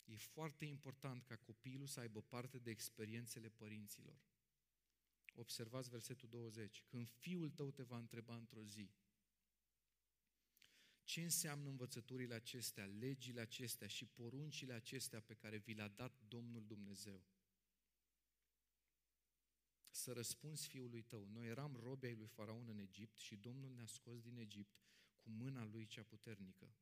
e 0.05 0.17
foarte 0.17 0.65
important 0.65 1.23
ca 1.23 1.37
copilul 1.37 1.87
să 1.87 2.01
aibă 2.01 2.23
parte 2.23 2.59
de 2.59 2.71
experiențele 2.71 3.49
părinților. 3.49 4.23
Observați 5.35 5.89
versetul 5.89 6.29
20. 6.29 6.83
Când 6.87 7.09
fiul 7.09 7.51
tău 7.51 7.71
te 7.71 7.83
va 7.83 7.99
întreba 7.99 8.37
într-o 8.37 8.65
zi, 8.65 8.91
ce 11.05 11.23
înseamnă 11.23 11.69
învățăturile 11.69 12.35
acestea, 12.35 12.85
legile 12.85 13.41
acestea 13.41 13.87
și 13.87 14.07
poruncile 14.07 14.73
acestea 14.73 15.21
pe 15.21 15.35
care 15.35 15.57
vi 15.57 15.75
le-a 15.75 15.89
dat 15.89 16.21
Domnul 16.29 16.65
Dumnezeu? 16.67 17.25
Să 19.90 20.12
răspunzi 20.12 20.68
fiului 20.68 21.03
tău, 21.03 21.24
noi 21.24 21.46
eram 21.46 21.76
robi 21.76 22.07
ai 22.07 22.14
lui 22.14 22.26
Faraon 22.26 22.68
în 22.68 22.79
Egipt 22.79 23.18
și 23.18 23.37
Domnul 23.37 23.70
ne-a 23.74 23.87
scos 23.87 24.20
din 24.20 24.37
Egipt 24.37 24.83
cu 25.16 25.31
mâna 25.31 25.64
lui 25.64 25.87
cea 25.87 26.03
puternică. 26.03 26.74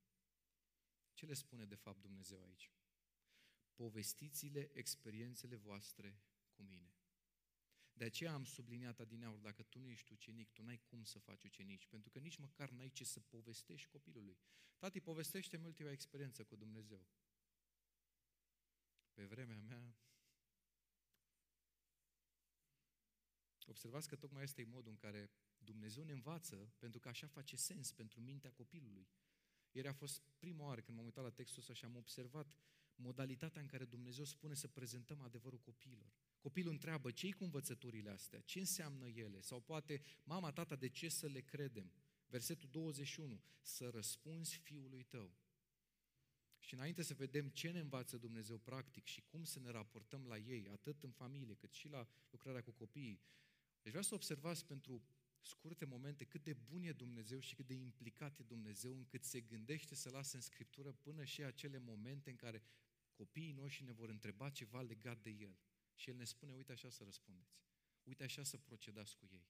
Ce 1.14 1.26
le 1.26 1.34
spune 1.34 1.64
de 1.66 1.74
fapt 1.74 2.00
Dumnezeu 2.00 2.40
aici? 2.40 2.72
Povestiți-le 3.74 4.70
experiențele 4.72 5.56
voastre 5.56 6.20
cu 6.50 6.62
mine. 6.62 6.92
De 7.92 8.04
aceea 8.04 8.32
am 8.32 8.44
subliniat 8.44 9.00
adineauri, 9.00 9.42
dacă 9.42 9.62
tu 9.62 9.78
nu 9.78 9.88
ești 9.88 10.12
ucenic, 10.12 10.50
tu 10.50 10.62
n-ai 10.62 10.78
cum 10.78 11.04
să 11.04 11.18
faci 11.18 11.42
ucenici, 11.42 11.86
pentru 11.86 12.10
că 12.10 12.18
nici 12.18 12.36
măcar 12.36 12.70
n-ai 12.70 12.90
ce 12.90 13.04
să 13.04 13.20
povestești 13.20 13.88
copilului. 13.88 14.38
Tati, 14.76 15.00
povestește-mi 15.00 15.64
ultima 15.64 15.90
experiență 15.90 16.44
cu 16.44 16.56
Dumnezeu. 16.56 17.06
Pe 19.12 19.24
vremea 19.24 19.60
mea, 19.60 19.96
observați 23.70 24.08
că 24.08 24.16
tocmai 24.16 24.42
este 24.42 24.64
modul 24.70 24.90
în 24.90 24.96
care 24.96 25.30
Dumnezeu 25.58 26.04
ne 26.04 26.12
învață, 26.12 26.72
pentru 26.78 27.00
că 27.00 27.08
așa 27.08 27.26
face 27.26 27.56
sens 27.56 27.92
pentru 27.92 28.20
mintea 28.20 28.50
copilului. 28.50 29.08
Ieri 29.72 29.88
a 29.88 29.92
fost 29.92 30.22
prima 30.38 30.64
oară 30.64 30.80
când 30.80 30.96
m-am 30.96 31.06
uitat 31.06 31.24
la 31.24 31.30
textul 31.30 31.60
ăsta 31.60 31.72
și 31.72 31.84
am 31.84 31.96
observat 31.96 32.56
modalitatea 32.94 33.60
în 33.60 33.66
care 33.66 33.84
Dumnezeu 33.84 34.24
spune 34.24 34.54
să 34.54 34.68
prezentăm 34.68 35.20
adevărul 35.20 35.58
copiilor. 35.58 36.12
Copilul 36.38 36.72
întreabă, 36.72 37.10
ce 37.10 37.30
cu 37.30 37.44
învățăturile 37.44 38.10
astea? 38.10 38.40
Ce 38.40 38.58
înseamnă 38.58 39.08
ele? 39.08 39.40
Sau 39.40 39.60
poate, 39.60 40.02
mama, 40.24 40.52
tata, 40.52 40.76
de 40.76 40.88
ce 40.88 41.08
să 41.08 41.26
le 41.26 41.40
credem? 41.40 41.92
Versetul 42.26 42.68
21, 42.70 43.42
să 43.60 43.88
răspunzi 43.88 44.56
fiului 44.56 45.02
tău. 45.02 45.36
Și 46.58 46.74
înainte 46.74 47.02
să 47.02 47.14
vedem 47.14 47.48
ce 47.48 47.70
ne 47.70 47.78
învață 47.78 48.16
Dumnezeu 48.16 48.58
practic 48.58 49.06
și 49.06 49.22
cum 49.22 49.44
să 49.44 49.58
ne 49.58 49.70
raportăm 49.70 50.26
la 50.26 50.38
ei, 50.38 50.68
atât 50.68 51.02
în 51.02 51.10
familie 51.10 51.54
cât 51.54 51.72
și 51.72 51.88
la 51.88 52.08
lucrarea 52.30 52.62
cu 52.62 52.70
copiii, 52.70 53.20
deci 53.82 53.90
vreau 53.90 54.02
să 54.02 54.14
observați 54.14 54.66
pentru 54.66 55.02
scurte 55.40 55.84
momente 55.84 56.24
cât 56.24 56.44
de 56.44 56.52
bun 56.52 56.82
e 56.82 56.92
Dumnezeu 56.92 57.40
și 57.40 57.54
cât 57.54 57.66
de 57.66 57.74
implicat 57.74 58.38
e 58.38 58.42
Dumnezeu 58.42 58.96
încât 58.96 59.24
se 59.24 59.40
gândește 59.40 59.94
să 59.94 60.10
lase 60.10 60.36
în 60.36 60.42
Scriptură 60.42 60.92
până 60.92 61.24
și 61.24 61.42
acele 61.42 61.78
momente 61.78 62.30
în 62.30 62.36
care 62.36 62.62
copiii 63.12 63.52
noștri 63.52 63.84
ne 63.84 63.92
vor 63.92 64.08
întreba 64.08 64.50
ceva 64.50 64.80
legat 64.80 65.22
de 65.22 65.30
El. 65.30 65.58
Și 65.94 66.10
El 66.10 66.16
ne 66.16 66.24
spune, 66.24 66.52
uite 66.52 66.72
așa 66.72 66.90
să 66.90 67.04
răspundeți. 67.04 67.60
Uite 68.02 68.22
așa 68.24 68.42
să 68.42 68.58
procedați 68.58 69.16
cu 69.16 69.26
ei. 69.30 69.46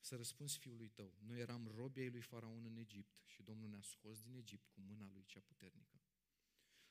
Să 0.00 0.16
răspunzi 0.16 0.58
fiului 0.58 0.88
tău. 0.88 1.14
Noi 1.18 1.38
eram 1.38 1.66
robii 1.66 2.10
lui 2.10 2.20
Faraon 2.20 2.64
în 2.64 2.76
Egipt 2.76 3.22
și 3.24 3.42
Domnul 3.42 3.68
ne-a 3.68 3.82
scos 3.82 4.20
din 4.20 4.34
Egipt 4.34 4.66
cu 4.68 4.80
mâna 4.80 5.10
lui 5.12 5.24
cea 5.24 5.40
puternică. 5.40 6.00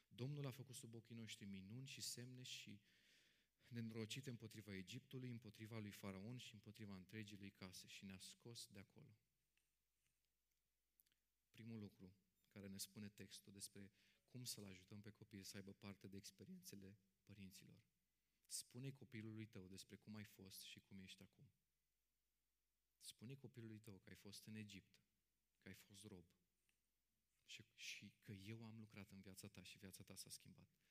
Domnul 0.07 0.45
a 0.45 0.51
făcut 0.51 0.75
sub 0.75 0.93
ochii 0.93 1.15
noștri 1.15 1.45
minuni 1.45 1.87
și 1.87 2.01
semne 2.01 2.43
și 2.43 2.79
nenorocite 3.69 4.29
împotriva 4.29 4.75
Egiptului, 4.75 5.29
împotriva 5.29 5.79
lui 5.79 5.91
Faraon 5.91 6.37
și 6.37 6.53
împotriva 6.53 6.95
întregii 6.95 7.37
lui 7.37 7.51
case 7.51 7.87
și 7.87 8.05
ne-a 8.05 8.19
scos 8.19 8.67
de 8.67 8.79
acolo. 8.79 9.17
Primul 11.49 11.79
lucru 11.79 12.15
care 12.47 12.67
ne 12.67 12.77
spune 12.77 13.09
textul 13.09 13.53
despre 13.53 13.91
cum 14.27 14.43
să-l 14.43 14.65
ajutăm 14.65 15.01
pe 15.01 15.09
copil 15.09 15.43
să 15.43 15.57
aibă 15.57 15.73
parte 15.73 16.07
de 16.07 16.17
experiențele 16.17 16.99
părinților. 17.23 17.83
Spune 18.47 18.91
copilului 18.91 19.45
tău 19.45 19.67
despre 19.67 19.95
cum 19.95 20.15
ai 20.15 20.25
fost 20.25 20.61
și 20.61 20.79
cum 20.79 20.99
ești 20.99 21.21
acum. 21.21 21.49
Spune 22.99 23.35
copilului 23.35 23.79
tău 23.79 23.97
că 23.97 24.09
ai 24.09 24.15
fost 24.15 24.45
în 24.45 24.55
Egipt, 24.55 25.03
că 25.59 25.67
ai 25.67 25.75
fost 25.75 26.03
rob 26.03 26.25
și, 27.45 27.65
și 27.75 28.11
că 28.21 28.31
eu 28.31 28.63
am 28.63 28.79
lucrat 28.79 29.11
în 29.11 29.19
viața 29.19 29.47
ta 29.47 29.63
și 29.63 29.77
viața 29.77 30.03
ta 30.03 30.15
s-a 30.15 30.29
schimbat. 30.29 30.88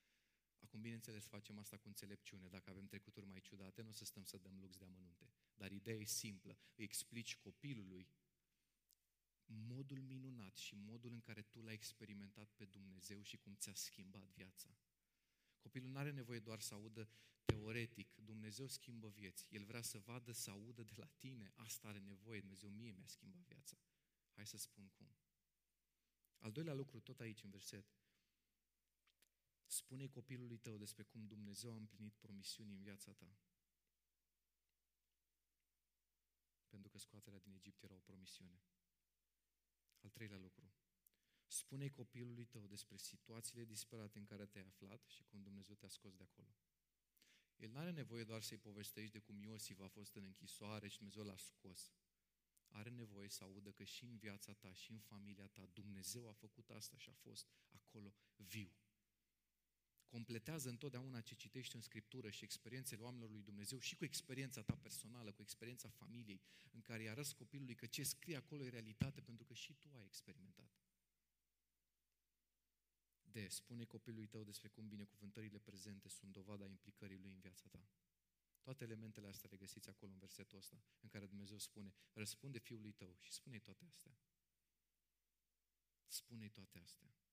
Acum, 0.59 0.81
bineînțeles, 0.81 1.27
facem 1.27 1.59
asta 1.59 1.77
cu 1.77 1.89
înțelepciune. 1.89 2.49
Dacă 2.49 2.71
avem 2.71 2.87
trecuturi 2.87 3.27
mai 3.27 3.41
ciudate, 3.41 3.83
nu 3.83 3.89
o 3.89 3.93
să 3.93 4.05
stăm 4.05 4.25
să 4.25 4.39
dăm 4.39 4.59
lux 4.61 4.77
de 4.77 4.85
amănunte. 4.85 5.29
Dar 5.55 5.73
ideea 5.73 5.97
e 5.97 6.05
simplă. 6.05 6.59
Îi 6.75 6.85
explici 6.85 7.37
copilului 7.37 8.09
modul 9.49 10.01
minunat 10.01 10.57
și 10.57 10.75
modul 10.75 11.13
în 11.13 11.21
care 11.21 11.43
tu 11.43 11.61
l-ai 11.61 11.75
experimentat 11.75 12.51
pe 12.57 12.65
Dumnezeu 12.65 13.23
și 13.23 13.37
cum 13.37 13.55
ți-a 13.55 13.75
schimbat 13.75 14.31
viața. 14.33 14.79
Copilul 15.59 15.91
nu 15.91 15.99
are 15.99 16.11
nevoie 16.11 16.39
doar 16.39 16.61
să 16.61 16.75
audă 16.75 17.09
teoretic, 17.45 18.15
Dumnezeu 18.15 18.67
schimbă 18.67 19.09
vieți. 19.09 19.47
El 19.49 19.65
vrea 19.65 19.83
să 19.83 19.99
vadă, 19.99 20.33
să 20.33 20.51
audă 20.51 20.83
de 20.83 20.95
la 20.97 21.07
tine. 21.07 21.53
Asta 21.55 21.89
are 21.89 21.99
nevoie, 21.99 22.41
Dumnezeu 22.41 22.71
mie 22.71 22.93
mi-a 22.93 23.07
schimbat 23.07 23.43
viața. 23.43 23.77
Hai 24.35 24.47
să 24.47 24.57
spun 24.57 24.89
cum. 24.89 25.09
Al 26.39 26.53
doilea 26.53 26.75
lucru, 26.75 27.01
tot 27.01 27.21
aici 27.21 27.43
în 27.43 27.51
verset. 27.51 27.87
Spune 29.71 30.07
copilului 30.07 30.59
tău 30.59 30.77
despre 30.77 31.03
cum 31.03 31.27
Dumnezeu 31.27 31.73
a 31.73 31.77
împlinit 31.77 32.15
promisiuni 32.15 32.73
în 32.73 32.83
viața 32.83 33.13
ta. 33.13 33.39
Pentru 36.69 36.89
că 36.91 36.99
scoaterea 36.99 37.39
din 37.39 37.53
Egipt 37.53 37.83
era 37.83 37.95
o 37.95 37.99
promisiune. 37.99 38.63
Al 40.01 40.11
treilea 40.11 40.39
lucru. 40.39 40.73
Spune 41.47 41.89
copilului 41.89 42.45
tău 42.45 42.67
despre 42.67 42.97
situațiile 42.97 43.65
disperate 43.65 44.19
în 44.19 44.25
care 44.25 44.47
te-ai 44.47 44.65
aflat 44.65 45.07
și 45.07 45.25
cum 45.25 45.43
Dumnezeu 45.43 45.75
te-a 45.75 45.89
scos 45.89 46.15
de 46.15 46.23
acolo. 46.23 46.57
El 47.57 47.71
nu 47.71 47.79
are 47.79 47.91
nevoie 47.91 48.25
doar 48.25 48.43
să-i 48.43 48.59
povestești 48.59 49.13
de 49.13 49.19
cum 49.19 49.43
Iosif 49.43 49.81
a 49.81 49.89
fost 49.89 50.15
în 50.15 50.25
închisoare 50.25 50.89
și 50.89 50.97
Dumnezeu 50.97 51.25
l-a 51.25 51.37
scos. 51.37 51.93
Are 52.69 52.91
nevoie 52.91 53.29
să 53.29 53.45
audă 53.45 53.73
că 53.73 53.85
și 53.85 54.05
în 54.05 54.17
viața 54.17 54.55
ta, 54.55 54.73
și 54.73 54.91
în 54.93 55.01
familia 55.01 55.47
ta, 55.47 55.67
Dumnezeu 55.67 56.29
a 56.29 56.33
făcut 56.33 56.71
asta 56.71 56.97
și 56.97 57.09
a 57.09 57.13
fost 57.13 57.49
acolo 57.71 58.15
viu 58.37 58.73
completează 60.09 60.69
întotdeauna 60.69 61.21
ce 61.21 61.35
citești 61.35 61.75
în 61.75 61.81
Scriptură 61.81 62.31
și 62.31 62.45
experiențele 62.45 63.03
oamenilor 63.03 63.31
lui 63.31 63.43
Dumnezeu 63.43 63.79
și 63.79 63.97
cu 63.97 64.05
experiența 64.05 64.63
ta 64.63 64.77
personală, 64.77 65.33
cu 65.33 65.43
experiența 65.43 65.89
familiei, 65.89 66.41
în 66.71 66.81
care 66.81 67.03
îi 67.03 67.09
arăți 67.09 67.35
copilului 67.35 67.75
că 67.75 67.87
ce 67.87 68.03
scrie 68.03 68.37
acolo 68.37 68.65
e 68.65 68.69
realitate, 68.69 69.21
pentru 69.21 69.45
că 69.45 69.55
și 69.55 69.73
tu 69.75 69.89
ai 69.97 70.05
experimentat. 70.05 70.71
De, 73.23 73.49
spune 73.49 73.85
copilului 73.85 74.27
tău 74.27 74.45
despre 74.45 74.69
cum 74.69 74.89
binecuvântările 74.89 75.59
prezente 75.59 76.09
sunt 76.09 76.33
dovada 76.33 76.67
implicării 76.67 77.19
lui 77.19 77.33
în 77.33 77.41
viața 77.41 77.69
ta. 77.71 77.89
Toate 78.61 78.85
elementele 78.85 79.29
astea 79.29 79.49
le 79.53 79.57
găsiți 79.57 79.89
acolo 79.89 80.13
în 80.13 80.19
versetul 80.19 80.59
ăsta, 80.59 80.83
în 81.01 81.09
care 81.09 81.27
Dumnezeu 81.27 81.59
spune, 81.59 81.95
răspunde 82.13 82.59
fiului 82.59 82.93
tău 82.93 83.17
și 83.21 83.33
spune 83.33 83.59
toate 83.59 83.85
astea. 83.85 84.19
spune 86.07 86.49
toate 86.49 86.79
astea. 86.79 87.28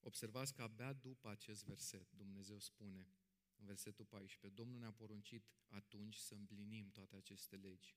Observați 0.00 0.54
că 0.54 0.62
abia 0.62 0.92
după 0.92 1.28
acest 1.28 1.64
verset 1.64 2.12
Dumnezeu 2.12 2.58
spune, 2.58 3.08
în 3.56 3.66
versetul 3.66 4.04
14, 4.04 4.60
Domnul 4.60 4.78
ne-a 4.78 4.92
poruncit 4.92 5.50
atunci 5.68 6.16
să 6.16 6.34
împlinim 6.34 6.90
toate 6.90 7.16
aceste 7.16 7.56
legi. 7.56 7.96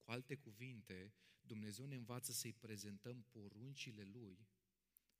Cu 0.00 0.10
alte 0.10 0.36
cuvinte, 0.36 1.14
Dumnezeu 1.40 1.86
ne 1.86 1.94
învață 1.94 2.32
să-i 2.32 2.52
prezentăm 2.52 3.22
poruncile 3.22 4.04
Lui 4.04 4.48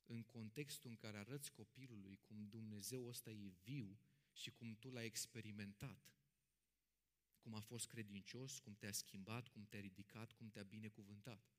în 0.05 0.23
contextul 0.23 0.89
în 0.89 0.95
care 0.95 1.17
arăți 1.17 1.51
copilului 1.51 2.15
cum 2.15 2.47
Dumnezeu 2.47 3.05
ăsta 3.05 3.31
e 3.31 3.53
viu 3.63 3.99
și 4.31 4.51
cum 4.51 4.75
tu 4.75 4.89
l-ai 4.89 5.05
experimentat. 5.05 6.15
Cum 7.39 7.53
a 7.53 7.59
fost 7.59 7.87
credincios, 7.87 8.59
cum 8.59 8.75
te-a 8.75 8.91
schimbat, 8.91 9.47
cum 9.47 9.65
te-a 9.65 9.79
ridicat, 9.79 10.31
cum 10.31 10.49
te-a 10.49 10.63
binecuvântat 10.63 11.56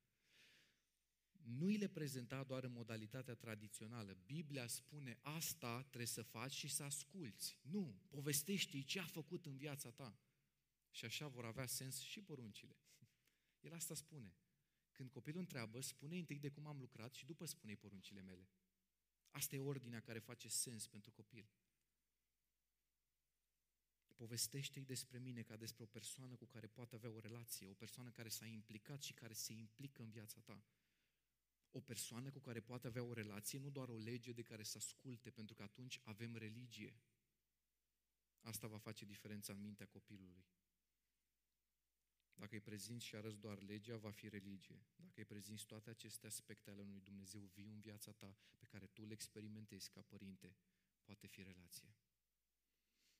nu 1.49 1.65
îi 1.65 1.77
le 1.77 1.87
prezenta 1.87 2.43
doar 2.43 2.63
în 2.63 2.71
modalitatea 2.71 3.35
tradițională. 3.35 4.17
Biblia 4.25 4.67
spune 4.67 5.19
asta 5.21 5.81
trebuie 5.81 6.05
să 6.05 6.21
faci 6.21 6.53
și 6.53 6.67
să 6.67 6.83
asculți. 6.83 7.57
Nu, 7.61 8.01
povestește-i 8.09 8.83
ce 8.83 8.99
a 8.99 9.05
făcut 9.05 9.45
în 9.45 9.57
viața 9.57 9.91
ta. 9.91 10.19
Și 10.91 11.05
așa 11.05 11.27
vor 11.27 11.45
avea 11.45 11.65
sens 11.65 11.99
și 11.99 12.21
poruncile. 12.21 12.77
El 13.65 13.73
asta 13.73 13.93
spune. 13.93 14.35
Când 14.91 15.09
copilul 15.09 15.39
întreabă, 15.39 15.81
spune 15.81 16.17
întâi 16.17 16.39
de 16.39 16.49
cum 16.49 16.67
am 16.67 16.79
lucrat 16.79 17.13
și 17.13 17.25
după 17.25 17.45
spune 17.45 17.75
poruncile 17.75 18.21
mele. 18.21 18.49
Asta 19.31 19.55
e 19.55 19.59
ordinea 19.59 19.99
care 19.99 20.19
face 20.19 20.47
sens 20.47 20.87
pentru 20.87 21.11
copil. 21.11 21.49
povestește-i 24.21 24.85
despre 24.85 25.19
mine 25.19 25.41
ca 25.41 25.55
despre 25.55 25.83
o 25.83 25.85
persoană 25.85 26.35
cu 26.35 26.45
care 26.45 26.67
poate 26.67 26.95
avea 26.95 27.09
o 27.09 27.19
relație, 27.19 27.67
o 27.67 27.73
persoană 27.73 28.09
care 28.09 28.29
s-a 28.29 28.45
implicat 28.45 29.01
și 29.01 29.13
care 29.13 29.33
se 29.33 29.53
implică 29.53 30.01
în 30.01 30.09
viața 30.09 30.39
ta. 30.39 30.63
O 31.71 31.79
persoană 31.79 32.29
cu 32.31 32.39
care 32.39 32.59
poate 32.59 32.87
avea 32.87 33.03
o 33.03 33.13
relație, 33.13 33.59
nu 33.59 33.69
doar 33.69 33.89
o 33.89 33.97
lege 33.97 34.31
de 34.31 34.41
care 34.41 34.63
să 34.63 34.77
asculte, 34.77 35.29
pentru 35.29 35.55
că 35.55 35.63
atunci 35.63 35.99
avem 36.03 36.35
religie. 36.35 37.01
Asta 38.41 38.67
va 38.67 38.77
face 38.77 39.05
diferența 39.05 39.53
în 39.53 39.61
mintea 39.61 39.87
copilului. 39.87 40.45
Dacă 42.33 42.55
îi 42.55 42.61
prezinți 42.61 43.05
și 43.05 43.15
arăți 43.15 43.39
doar 43.39 43.61
legea, 43.61 43.97
va 43.97 44.11
fi 44.11 44.29
religie. 44.29 44.85
Dacă 44.95 45.19
îi 45.19 45.25
prezinți 45.25 45.65
toate 45.65 45.89
aceste 45.89 46.27
aspecte 46.27 46.69
ale 46.69 46.81
unui 46.81 47.01
Dumnezeu 47.01 47.41
viu 47.41 47.69
în 47.69 47.79
viața 47.79 48.11
ta, 48.11 48.37
pe 48.57 48.65
care 48.65 48.85
tu 48.85 49.05
le 49.05 49.13
experimentezi 49.13 49.89
ca 49.89 50.01
părinte, 50.01 50.55
poate 51.03 51.27
fi 51.27 51.43
relație. 51.43 51.95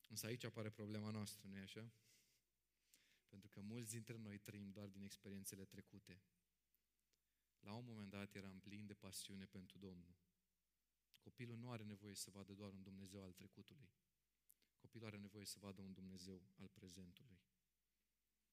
Însă 0.07 0.25
aici 0.25 0.43
apare 0.43 0.69
problema 0.69 1.09
noastră, 1.09 1.47
nu-i 1.47 1.59
așa? 1.59 1.91
Pentru 3.27 3.49
că 3.49 3.61
mulți 3.61 3.91
dintre 3.91 4.17
noi 4.17 4.37
trăim 4.37 4.69
doar 4.69 4.87
din 4.87 5.03
experiențele 5.03 5.65
trecute. 5.65 6.21
La 7.59 7.73
un 7.73 7.85
moment 7.85 8.09
dat 8.09 8.35
eram 8.35 8.59
plin 8.59 8.85
de 8.85 8.93
pasiune 8.93 9.45
pentru 9.45 9.77
Domnul. 9.77 10.15
Copilul 11.19 11.57
nu 11.57 11.71
are 11.71 11.83
nevoie 11.83 12.15
să 12.15 12.29
vadă 12.29 12.53
doar 12.53 12.73
un 12.73 12.83
Dumnezeu 12.83 13.23
al 13.23 13.31
trecutului. 13.31 13.89
Copilul 14.77 15.07
are 15.07 15.17
nevoie 15.17 15.45
să 15.45 15.59
vadă 15.59 15.81
un 15.81 15.93
Dumnezeu 15.93 16.41
al 16.55 16.67
prezentului. 16.67 17.39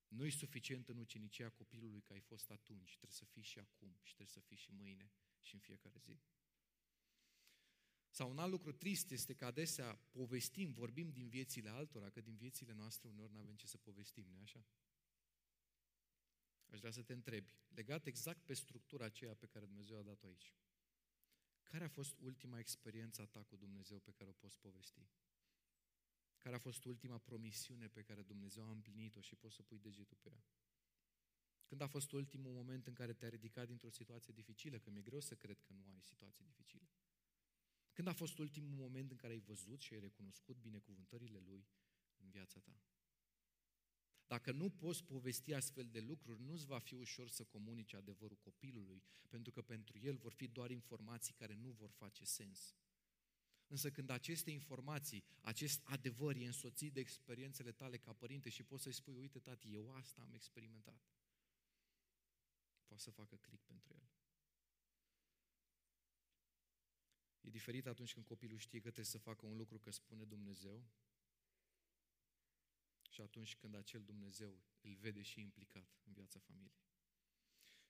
Nu 0.08 0.24
e 0.24 0.30
suficient 0.30 0.88
în 0.88 0.98
ucenicia 0.98 1.50
copilului 1.50 2.00
că 2.00 2.12
ai 2.12 2.20
fost 2.20 2.50
atunci, 2.50 2.96
trebuie 2.96 3.16
să 3.16 3.24
fii 3.24 3.42
și 3.42 3.58
acum 3.58 3.98
și 4.02 4.14
trebuie 4.14 4.34
să 4.34 4.40
fii 4.40 4.56
și 4.56 4.72
mâine 4.72 5.12
și 5.40 5.54
în 5.54 5.60
fiecare 5.60 5.98
zi. 5.98 6.20
Sau 8.10 8.30
un 8.30 8.38
alt 8.38 8.50
lucru 8.50 8.72
trist 8.72 9.10
este 9.10 9.34
că 9.34 9.44
adesea 9.44 9.94
povestim, 10.10 10.72
vorbim 10.72 11.10
din 11.10 11.28
viețile 11.28 11.68
altora, 11.68 12.10
că 12.10 12.20
din 12.20 12.36
viețile 12.36 12.72
noastre 12.72 13.08
uneori 13.08 13.32
nu 13.32 13.38
avem 13.38 13.56
ce 13.56 13.66
să 13.66 13.78
povestim, 13.78 14.26
nu 14.30 14.38
așa? 14.40 14.66
Aș 16.66 16.78
vrea 16.78 16.90
să 16.90 17.02
te 17.02 17.12
întrebi, 17.12 17.52
legat 17.68 18.06
exact 18.06 18.44
pe 18.44 18.54
structura 18.54 19.04
aceea 19.04 19.34
pe 19.34 19.46
care 19.46 19.66
Dumnezeu 19.66 19.98
a 19.98 20.02
dat-o 20.02 20.26
aici. 20.26 20.54
Care 21.62 21.84
a 21.84 21.88
fost 21.88 22.18
ultima 22.20 22.58
experiență 22.58 23.22
a 23.22 23.26
ta 23.26 23.42
cu 23.42 23.56
Dumnezeu 23.56 23.98
pe 23.98 24.10
care 24.10 24.30
o 24.30 24.32
poți 24.32 24.58
povesti? 24.58 25.08
Care 26.38 26.54
a 26.54 26.58
fost 26.58 26.84
ultima 26.84 27.18
promisiune 27.18 27.88
pe 27.88 28.02
care 28.02 28.22
Dumnezeu 28.22 28.64
a 28.64 28.70
împlinit-o 28.70 29.20
și 29.20 29.34
poți 29.34 29.54
să 29.54 29.62
pui 29.62 29.78
degetul 29.78 30.16
pe 30.20 30.28
ea? 30.28 30.44
Când 31.64 31.80
a 31.80 31.86
fost 31.86 32.12
ultimul 32.12 32.52
moment 32.52 32.86
în 32.86 32.94
care 32.94 33.12
te-ai 33.12 33.30
ridicat 33.30 33.66
dintr-o 33.66 33.90
situație 33.90 34.32
dificilă? 34.32 34.78
Că 34.78 34.90
mi-e 34.90 35.02
greu 35.02 35.20
să 35.20 35.34
cred 35.34 35.60
că 35.60 35.72
nu 35.72 35.90
ai 35.90 36.00
situații 36.00 36.44
dificile. 36.44 36.88
Când 37.92 38.08
a 38.08 38.12
fost 38.12 38.38
ultimul 38.38 38.76
moment 38.76 39.10
în 39.10 39.16
care 39.16 39.32
ai 39.32 39.40
văzut 39.40 39.80
și 39.80 39.92
ai 39.92 40.00
recunoscut 40.00 40.56
binecuvântările 40.56 41.38
Lui 41.38 41.66
în 42.16 42.30
viața 42.30 42.60
ta? 42.60 42.80
Dacă 44.26 44.52
nu 44.52 44.70
poți 44.70 45.04
povesti 45.04 45.52
astfel 45.54 45.88
de 45.90 46.00
lucruri, 46.00 46.40
nu-ți 46.40 46.66
va 46.66 46.78
fi 46.78 46.94
ușor 46.94 47.28
să 47.28 47.44
comunici 47.44 47.94
adevărul 47.94 48.36
copilului, 48.36 49.02
pentru 49.28 49.52
că 49.52 49.62
pentru 49.62 49.98
el 49.98 50.16
vor 50.16 50.32
fi 50.32 50.48
doar 50.48 50.70
informații 50.70 51.34
care 51.34 51.54
nu 51.54 51.70
vor 51.70 51.90
face 51.90 52.24
sens. 52.24 52.74
Însă 53.66 53.90
când 53.90 54.10
aceste 54.10 54.50
informații, 54.50 55.24
acest 55.40 55.80
adevăr 55.84 56.36
e 56.36 56.46
însoțit 56.46 56.92
de 56.92 57.00
experiențele 57.00 57.72
tale 57.72 57.98
ca 57.98 58.12
părinte 58.12 58.48
și 58.48 58.62
poți 58.62 58.82
să-i 58.82 58.92
spui, 58.92 59.14
uite 59.14 59.38
tati, 59.38 59.74
eu 59.74 59.92
asta 59.92 60.22
am 60.22 60.32
experimentat, 60.32 61.00
poți 62.86 63.02
să 63.02 63.10
facă 63.10 63.36
click 63.36 63.64
pentru 63.64 63.92
el. 63.94 64.08
E 67.40 67.50
diferit 67.50 67.86
atunci 67.86 68.12
când 68.12 68.26
copilul 68.26 68.58
știe 68.58 68.78
că 68.78 68.84
trebuie 68.90 69.04
să 69.04 69.18
facă 69.18 69.46
un 69.46 69.56
lucru 69.56 69.78
că 69.78 69.90
spune 69.90 70.24
Dumnezeu 70.24 70.84
și 73.16 73.22
atunci 73.22 73.56
când 73.56 73.74
acel 73.74 74.02
Dumnezeu 74.04 74.62
îl 74.80 74.94
vede 74.94 75.22
și 75.22 75.40
implicat 75.40 76.00
în 76.04 76.12
viața 76.12 76.38
familiei. 76.38 76.84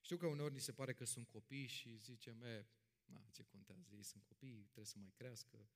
Știu 0.00 0.16
că 0.16 0.26
uneori 0.26 0.54
ni 0.54 0.60
se 0.60 0.72
pare 0.72 0.94
că 0.94 1.04
sunt 1.04 1.28
copii 1.28 1.66
și 1.66 1.96
zicem, 1.96 2.42
e, 2.42 2.66
na, 3.04 3.28
ce 3.32 3.42
contează, 3.42 3.94
ei 3.94 4.02
sunt 4.02 4.22
copii, 4.22 4.62
trebuie 4.62 4.84
să 4.84 4.98
mai 4.98 5.10
crească. 5.10 5.68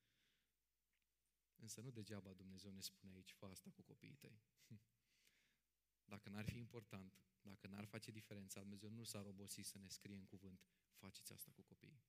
Însă 1.57 1.81
nu 1.81 1.91
degeaba 1.91 2.33
Dumnezeu 2.33 2.71
ne 2.71 2.81
spune 2.81 3.13
aici, 3.13 3.33
fă 3.33 3.47
asta 3.47 3.71
cu 3.71 3.83
copiii 3.83 4.17
tăi. 4.17 4.43
Dacă 6.13 6.29
n-ar 6.29 6.45
fi 6.45 6.59
important, 6.59 7.23
dacă 7.41 7.67
n-ar 7.67 7.85
face 7.85 8.11
diferența, 8.11 8.61
Dumnezeu 8.61 8.91
nu 8.91 9.05
s-ar 9.05 9.25
obosi 9.25 9.61
să 9.61 9.79
ne 9.79 9.89
scrie 9.89 10.17
în 10.17 10.27
cuvânt, 10.27 10.61
faceți 10.95 11.33
asta 11.33 11.51
cu 11.51 11.63
copiii. 11.63 12.03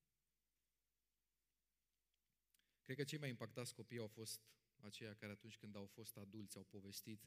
Cred 2.81 2.97
că 2.97 3.03
cei 3.03 3.19
mai 3.19 3.29
impactați 3.29 3.73
copii 3.73 3.99
au 3.99 4.07
fost 4.07 4.41
aceia 4.83 5.13
care 5.13 5.31
atunci 5.31 5.57
când 5.57 5.75
au 5.75 5.85
fost 5.85 6.17
adulți 6.17 6.57
au 6.57 6.63
povestit, 6.63 7.23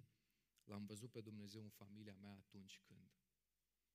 l-am 0.64 0.84
văzut 0.86 1.10
pe 1.10 1.20
Dumnezeu 1.20 1.62
în 1.62 1.70
familia 1.70 2.16
mea 2.16 2.34
atunci 2.34 2.80
când. 2.86 3.12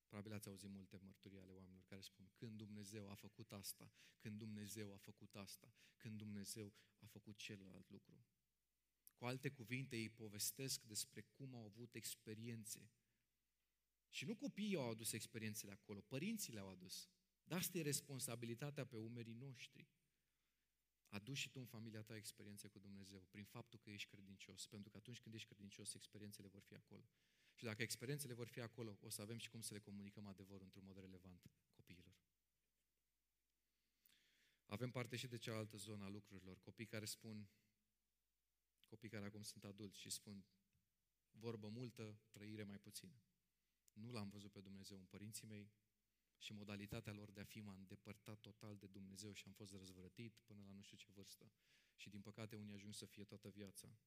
Probabil 0.06 0.32
ați 0.32 0.48
auzit 0.48 0.70
multe 0.70 0.96
mărturii 0.96 1.38
ale 1.38 1.52
oamenilor 1.52 1.84
care 1.84 2.00
spun 2.00 2.30
când 2.34 2.56
Dumnezeu 2.56 3.10
a 3.10 3.14
făcut 3.14 3.52
asta, 3.52 3.92
când 4.16 4.38
Dumnezeu 4.38 4.92
a 4.92 4.96
făcut 4.96 5.34
asta, 5.34 5.74
când 5.96 6.18
Dumnezeu 6.18 6.74
a 6.98 7.06
făcut 7.06 7.36
celălalt 7.36 7.90
lucru. 7.90 8.26
Cu 9.14 9.24
alte 9.24 9.50
cuvinte, 9.50 9.96
ei 9.96 10.10
povestesc 10.10 10.82
despre 10.82 11.20
cum 11.20 11.54
au 11.54 11.64
avut 11.64 11.94
experiențe. 11.94 12.90
Și 14.08 14.24
nu 14.24 14.36
copiii 14.36 14.76
au 14.76 14.90
adus 14.90 15.12
experiențele 15.12 15.72
acolo, 15.72 16.00
părinții 16.00 16.52
le-au 16.52 16.70
adus. 16.70 17.08
Dar 17.44 17.58
asta 17.58 17.78
e 17.78 17.82
responsabilitatea 17.82 18.86
pe 18.86 18.96
umerii 18.96 19.34
noștri. 19.34 19.88
Aduci 21.10 21.36
și 21.36 21.50
tu 21.50 21.58
în 21.58 21.66
familia 21.66 22.02
ta 22.02 22.16
experiențe 22.16 22.68
cu 22.68 22.78
Dumnezeu 22.78 23.20
prin 23.30 23.44
faptul 23.44 23.78
că 23.78 23.90
ești 23.90 24.08
credincios. 24.08 24.66
Pentru 24.66 24.90
că 24.90 24.96
atunci 24.96 25.20
când 25.20 25.34
ești 25.34 25.48
credincios, 25.48 25.94
experiențele 25.94 26.48
vor 26.48 26.62
fi 26.62 26.74
acolo. 26.74 27.08
Și 27.54 27.64
dacă 27.64 27.82
experiențele 27.82 28.34
vor 28.34 28.48
fi 28.48 28.60
acolo, 28.60 28.98
o 29.00 29.08
să 29.08 29.22
avem 29.22 29.38
și 29.38 29.50
cum 29.50 29.60
să 29.60 29.74
le 29.74 29.80
comunicăm 29.80 30.26
adevărul 30.26 30.62
într-un 30.64 30.84
mod 30.84 30.98
relevant 30.98 31.50
copiilor. 31.72 32.14
Avem 34.66 34.90
parte 34.90 35.16
și 35.16 35.26
de 35.26 35.38
cealaltă 35.38 35.76
zonă 35.76 36.04
a 36.04 36.08
lucrurilor. 36.08 36.60
Copii 36.60 36.86
care 36.86 37.04
spun, 37.04 37.48
copii 38.84 39.08
care 39.08 39.24
acum 39.24 39.42
sunt 39.42 39.64
adulți 39.64 40.00
și 40.00 40.10
spun, 40.10 40.44
vorbă 41.30 41.68
multă, 41.68 42.20
trăire 42.30 42.62
mai 42.62 42.78
puțină. 42.78 43.22
Nu 43.92 44.10
l-am 44.10 44.28
văzut 44.28 44.52
pe 44.52 44.60
Dumnezeu 44.60 44.98
în 44.98 45.04
părinții 45.04 45.46
mei, 45.46 45.72
și 46.40 46.52
modalitatea 46.52 47.12
lor 47.12 47.30
de 47.30 47.40
a 47.40 47.44
fi 47.44 47.60
m-a 47.60 47.74
îndepărtat 47.74 48.40
total 48.40 48.76
de 48.76 48.86
Dumnezeu 48.86 49.32
și 49.32 49.46
am 49.46 49.52
fost 49.52 49.72
răzvrătit 49.72 50.40
până 50.44 50.62
la 50.66 50.72
nu 50.72 50.80
știu 50.80 50.96
ce 50.96 51.10
vârstă. 51.14 51.52
Și 51.94 52.08
din 52.08 52.20
păcate 52.20 52.56
unii 52.56 52.74
ajung 52.74 52.94
să 52.94 53.06
fie 53.06 53.24
toată 53.24 53.48
viața. 53.48 53.98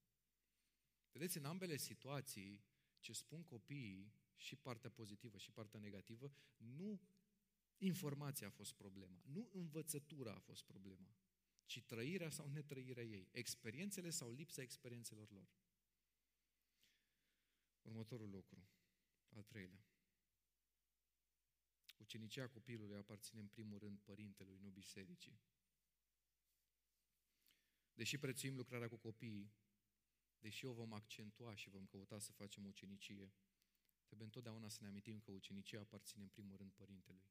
Vedeți, 1.12 1.38
în 1.38 1.46
ambele 1.46 1.78
situații, 1.78 2.64
ce 3.00 3.14
spun 3.14 3.44
copiii, 3.44 4.14
și 4.36 4.56
partea 4.56 4.90
pozitivă 4.90 5.38
și 5.38 5.52
partea 5.52 5.80
negativă, 5.80 6.34
nu 6.58 7.02
informația 7.78 8.48
a 8.48 8.50
fost 8.50 8.74
problema, 8.74 9.22
nu 9.26 9.50
învățătura 9.52 10.34
a 10.34 10.40
fost 10.40 10.64
problema, 10.64 11.16
ci 11.66 11.84
trăirea 11.84 12.30
sau 12.30 12.48
netrăirea 12.50 13.04
ei, 13.04 13.28
experiențele 13.32 14.10
sau 14.10 14.32
lipsa 14.32 14.62
experiențelor 14.62 15.32
lor. 15.32 15.50
Următorul 17.82 18.30
lucru, 18.30 18.68
al 19.30 19.44
treilea. 19.44 19.86
Ucenicia 22.04 22.48
copilului 22.48 22.98
aparține 22.98 23.40
în 23.40 23.48
primul 23.48 23.80
rând 23.80 24.00
părintelui, 24.00 24.58
nu 24.58 24.70
bisericii. 24.70 25.40
Deși 27.94 28.18
prețuim 28.18 28.56
lucrarea 28.56 28.88
cu 28.88 28.98
copiii, 28.98 29.54
deși 30.40 30.66
o 30.66 30.74
vom 30.74 30.94
accentua 30.94 31.56
și 31.56 31.70
vom 31.70 31.86
căuta 31.86 32.20
să 32.20 32.32
facem 32.32 32.66
ucenicie, 32.66 33.34
trebuie 34.06 34.28
întotdeauna 34.28 34.70
să 34.70 34.78
ne 34.82 34.88
amintim 34.88 35.20
că 35.20 35.32
ucenicia 35.32 35.80
aparține 35.80 36.24
în 36.24 36.30
primul 36.30 36.58
rând 36.58 36.72
părintelui. 36.72 37.30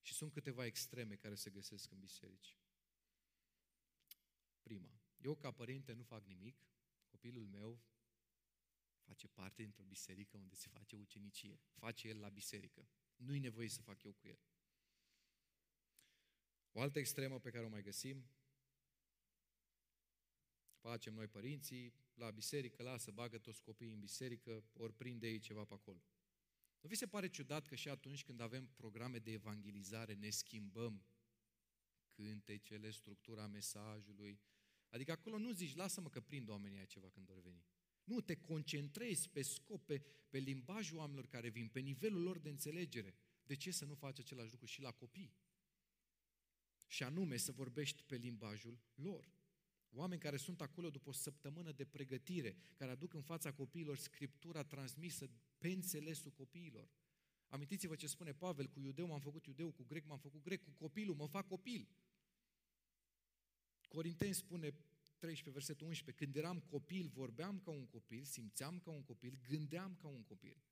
Și 0.00 0.14
sunt 0.14 0.32
câteva 0.32 0.64
extreme 0.64 1.16
care 1.16 1.34
se 1.34 1.50
găsesc 1.50 1.90
în 1.90 1.98
biserici. 1.98 2.56
Prima, 4.62 5.00
eu 5.16 5.36
ca 5.36 5.50
părinte 5.50 5.92
nu 5.92 6.02
fac 6.02 6.26
nimic, 6.26 6.66
copilul 7.06 7.46
meu 7.46 7.82
face 9.02 9.28
parte 9.28 9.62
dintr-o 9.62 9.84
biserică 9.84 10.36
unde 10.36 10.54
se 10.54 10.68
face 10.68 10.96
ucenicie. 10.96 11.60
Face 11.72 12.08
el 12.08 12.18
la 12.18 12.28
biserică. 12.28 12.88
Nu-i 13.24 13.38
nevoie 13.38 13.68
să 13.68 13.82
fac 13.82 14.02
eu 14.02 14.12
cu 14.12 14.26
el. 14.26 14.38
O 16.72 16.80
altă 16.80 16.98
extremă 16.98 17.38
pe 17.38 17.50
care 17.50 17.64
o 17.64 17.68
mai 17.68 17.82
găsim, 17.82 18.24
facem 20.80 21.14
noi 21.14 21.28
părinții, 21.28 21.94
la 22.14 22.30
biserică, 22.30 22.82
lasă, 22.82 23.10
bagă 23.10 23.38
toți 23.38 23.62
copiii 23.62 23.92
în 23.92 24.00
biserică, 24.00 24.64
ori 24.72 24.94
prinde 24.94 25.28
ei 25.28 25.38
ceva 25.38 25.64
pe 25.64 25.74
acolo. 25.74 26.02
Nu 26.80 26.88
vi 26.88 26.94
se 26.94 27.06
pare 27.06 27.28
ciudat 27.28 27.66
că 27.66 27.74
și 27.74 27.88
atunci 27.88 28.24
când 28.24 28.40
avem 28.40 28.66
programe 28.66 29.18
de 29.18 29.32
evangelizare 29.32 30.14
ne 30.14 30.30
schimbăm 30.30 31.04
cântecele, 32.10 32.90
structura 32.90 33.46
mesajului? 33.46 34.40
Adică 34.88 35.12
acolo 35.12 35.38
nu 35.38 35.52
zici, 35.52 35.74
lasă-mă 35.74 36.08
că 36.08 36.20
prind 36.20 36.48
oamenii 36.48 36.76
aia 36.76 36.86
ceva 36.86 37.08
când 37.08 37.26
vor 37.26 37.40
veni. 37.40 37.64
Nu, 38.04 38.20
te 38.20 38.34
concentrezi 38.34 39.28
pe 39.28 39.42
scop, 39.42 39.86
pe, 39.86 39.98
pe 40.28 40.38
limbajul 40.38 40.96
oamenilor 40.96 41.26
care 41.26 41.48
vin, 41.48 41.68
pe 41.68 41.80
nivelul 41.80 42.22
lor 42.22 42.38
de 42.38 42.48
înțelegere. 42.48 43.14
De 43.42 43.54
ce 43.54 43.70
să 43.70 43.84
nu 43.84 43.94
faci 43.94 44.18
același 44.18 44.50
lucru 44.50 44.66
și 44.66 44.80
la 44.80 44.90
copii? 44.90 45.34
Și 46.86 47.02
anume 47.02 47.36
să 47.36 47.52
vorbești 47.52 48.02
pe 48.02 48.16
limbajul 48.16 48.78
lor. 48.94 49.32
Oameni 49.94 50.20
care 50.20 50.36
sunt 50.36 50.60
acolo 50.60 50.90
după 50.90 51.08
o 51.08 51.12
săptămână 51.12 51.72
de 51.72 51.84
pregătire, 51.84 52.56
care 52.74 52.90
aduc 52.90 53.14
în 53.14 53.22
fața 53.22 53.52
copiilor 53.52 53.96
scriptura 53.96 54.62
transmisă 54.62 55.30
pe 55.58 55.68
înțelesul 55.68 56.30
copiilor. 56.30 56.90
Amintiți-vă 57.48 57.96
ce 57.96 58.06
spune 58.06 58.32
Pavel, 58.32 58.68
cu 58.68 58.80
iudeu 58.80 59.06
m-am 59.06 59.20
făcut 59.20 59.46
iudeu, 59.46 59.70
cu 59.70 59.84
grec 59.84 60.04
m-am 60.06 60.18
făcut 60.18 60.42
grec, 60.42 60.62
cu 60.62 60.70
copilul 60.70 61.14
mă 61.14 61.26
fac 61.26 61.46
copil. 61.46 61.88
Corinteni 63.88 64.34
spune 64.34 64.74
13, 65.22 65.50
versetul 65.50 65.86
11, 65.86 66.24
când 66.24 66.36
eram 66.36 66.60
copil, 66.60 67.08
vorbeam 67.08 67.60
ca 67.60 67.70
un 67.70 67.86
copil, 67.86 68.24
simțeam 68.24 68.78
ca 68.78 68.90
un 68.90 69.02
copil, 69.02 69.38
gândeam 69.48 69.96
ca 69.96 70.08
un 70.08 70.22
copil. 70.22 70.62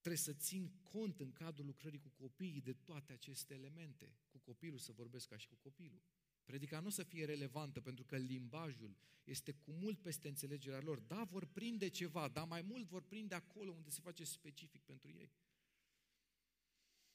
Trebuie 0.00 0.22
să 0.22 0.32
țin 0.32 0.72
cont 0.82 1.20
în 1.20 1.32
cadrul 1.32 1.66
lucrării 1.66 1.98
cu 1.98 2.08
copiii 2.08 2.60
de 2.60 2.72
toate 2.72 3.12
aceste 3.12 3.54
elemente. 3.54 4.16
Cu 4.28 4.38
copilul 4.38 4.78
să 4.78 4.92
vorbesc 4.92 5.28
ca 5.28 5.36
și 5.36 5.48
cu 5.48 5.54
copilul. 5.54 6.02
Predica 6.44 6.80
nu 6.80 6.88
să 6.90 7.02
fie 7.02 7.24
relevantă 7.24 7.80
pentru 7.80 8.04
că 8.04 8.16
limbajul 8.16 8.96
este 9.24 9.52
cu 9.52 9.70
mult 9.70 10.02
peste 10.02 10.28
înțelegerea 10.28 10.80
lor. 10.80 11.00
Da, 11.00 11.24
vor 11.24 11.46
prinde 11.46 11.88
ceva, 11.88 12.28
dar 12.28 12.46
mai 12.46 12.62
mult 12.62 12.86
vor 12.86 13.02
prinde 13.02 13.34
acolo 13.34 13.70
unde 13.72 13.90
se 13.90 14.00
face 14.00 14.24
specific 14.24 14.82
pentru 14.82 15.10
ei. 15.10 15.32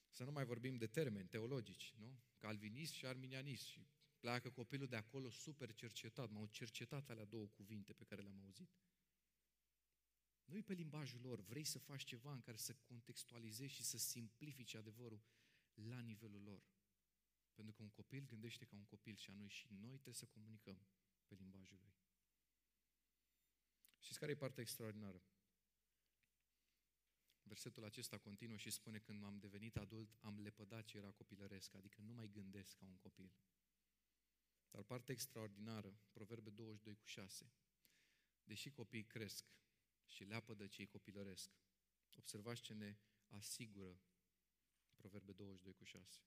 Să 0.09 0.23
nu 0.23 0.31
mai 0.31 0.45
vorbim 0.45 0.75
de 0.75 0.87
termeni 0.87 1.27
teologici, 1.27 1.93
nu? 1.97 2.19
Calvinist 2.37 2.93
și 2.93 3.05
arminianist 3.05 3.65
și 3.65 3.87
pleacă 4.25 4.49
copilul 4.49 4.87
de 4.87 4.95
acolo 4.95 5.29
super 5.29 5.73
cercetat. 5.73 6.29
M-au 6.29 6.47
cercetat 6.47 7.09
alea 7.09 7.25
două 7.25 7.47
cuvinte 7.47 7.93
pe 7.93 8.03
care 8.03 8.21
le-am 8.21 8.39
auzit. 8.39 8.69
Nu-i 10.45 10.63
pe 10.63 10.73
limbajul 10.73 11.21
lor, 11.21 11.41
vrei 11.41 11.63
să 11.63 11.79
faci 11.79 12.03
ceva 12.03 12.33
în 12.33 12.41
care 12.41 12.57
să 12.57 12.73
contextualizezi 12.73 13.73
și 13.73 13.83
să 13.83 13.97
simplifici 13.97 14.73
adevărul 14.73 15.23
la 15.73 15.99
nivelul 15.99 16.41
lor. 16.41 16.63
Pentru 17.53 17.73
că 17.73 17.81
un 17.81 17.89
copil 17.89 18.25
gândește 18.25 18.65
ca 18.65 18.75
un 18.75 18.85
copil 18.85 19.15
și 19.15 19.31
noi 19.31 19.49
și 19.49 19.67
noi 19.69 19.93
trebuie 19.93 20.13
să 20.13 20.25
comunicăm 20.25 20.87
pe 21.27 21.35
limbajul 21.35 21.77
lui. 21.81 21.93
Știți 23.99 24.19
care 24.19 24.31
e 24.31 24.35
partea 24.35 24.61
extraordinară? 24.61 25.23
Versetul 27.43 27.83
acesta 27.83 28.17
continuă 28.17 28.57
și 28.57 28.69
spune 28.69 28.99
când 28.99 29.23
am 29.23 29.37
devenit 29.37 29.77
adult, 29.77 30.17
am 30.21 30.39
lepădat 30.39 30.85
ce 30.85 30.97
era 30.97 31.11
copilăresc, 31.11 31.75
adică 31.75 32.01
nu 32.01 32.13
mai 32.13 32.27
gândesc 32.27 32.75
ca 32.75 32.85
un 32.85 32.97
copil. 32.97 33.31
Dar 34.69 34.83
partea 34.83 35.13
extraordinară, 35.13 35.99
Proverbe 36.11 36.49
22 36.49 36.95
cu 36.95 37.05
6, 37.05 37.53
deși 38.43 38.71
copiii 38.71 39.05
cresc 39.05 39.45
și 40.05 40.23
leapă 40.23 40.53
de 40.53 40.67
cei 40.67 40.87
copilăresc, 40.87 41.51
observați 42.15 42.61
ce 42.61 42.73
ne 42.73 42.97
asigură 43.27 43.99
Proverbe 44.95 45.31
22 45.31 45.73
cu 45.73 45.83
6. 45.83 46.19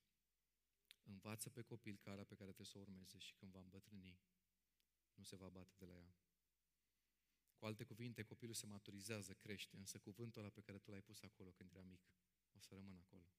Învață 1.03 1.51
pe 1.51 1.62
copil 1.62 1.97
calea 1.97 2.24
pe 2.24 2.34
care 2.34 2.53
trebuie 2.53 2.66
să 2.66 2.78
o 2.78 2.80
urmeze 2.80 3.18
și 3.18 3.34
când 3.34 3.53
va 3.53 3.61
îmbătrâni, 3.61 4.20
nu 5.14 5.24
se 5.24 5.36
va 5.36 5.49
bate 5.49 5.74
de 5.78 5.84
la 5.84 5.97
ea. 5.97 6.16
Cu 7.57 7.66
alte 7.66 7.84
cuvinte, 7.84 8.22
copilul 8.22 8.55
se 8.55 8.66
maturizează, 8.66 9.34
crește, 9.34 9.76
însă 9.76 9.99
cuvântul 9.99 10.41
ăla 10.41 10.51
pe 10.51 10.61
care 10.61 10.78
tu 10.78 10.91
l-ai 10.91 11.03
pus 11.03 11.22
acolo 11.22 11.51
când 11.51 11.70
era 11.70 11.82
mic, 11.82 12.01
o 12.53 12.59
să 12.61 12.74
rămână 12.74 12.99
acolo. 12.99 13.38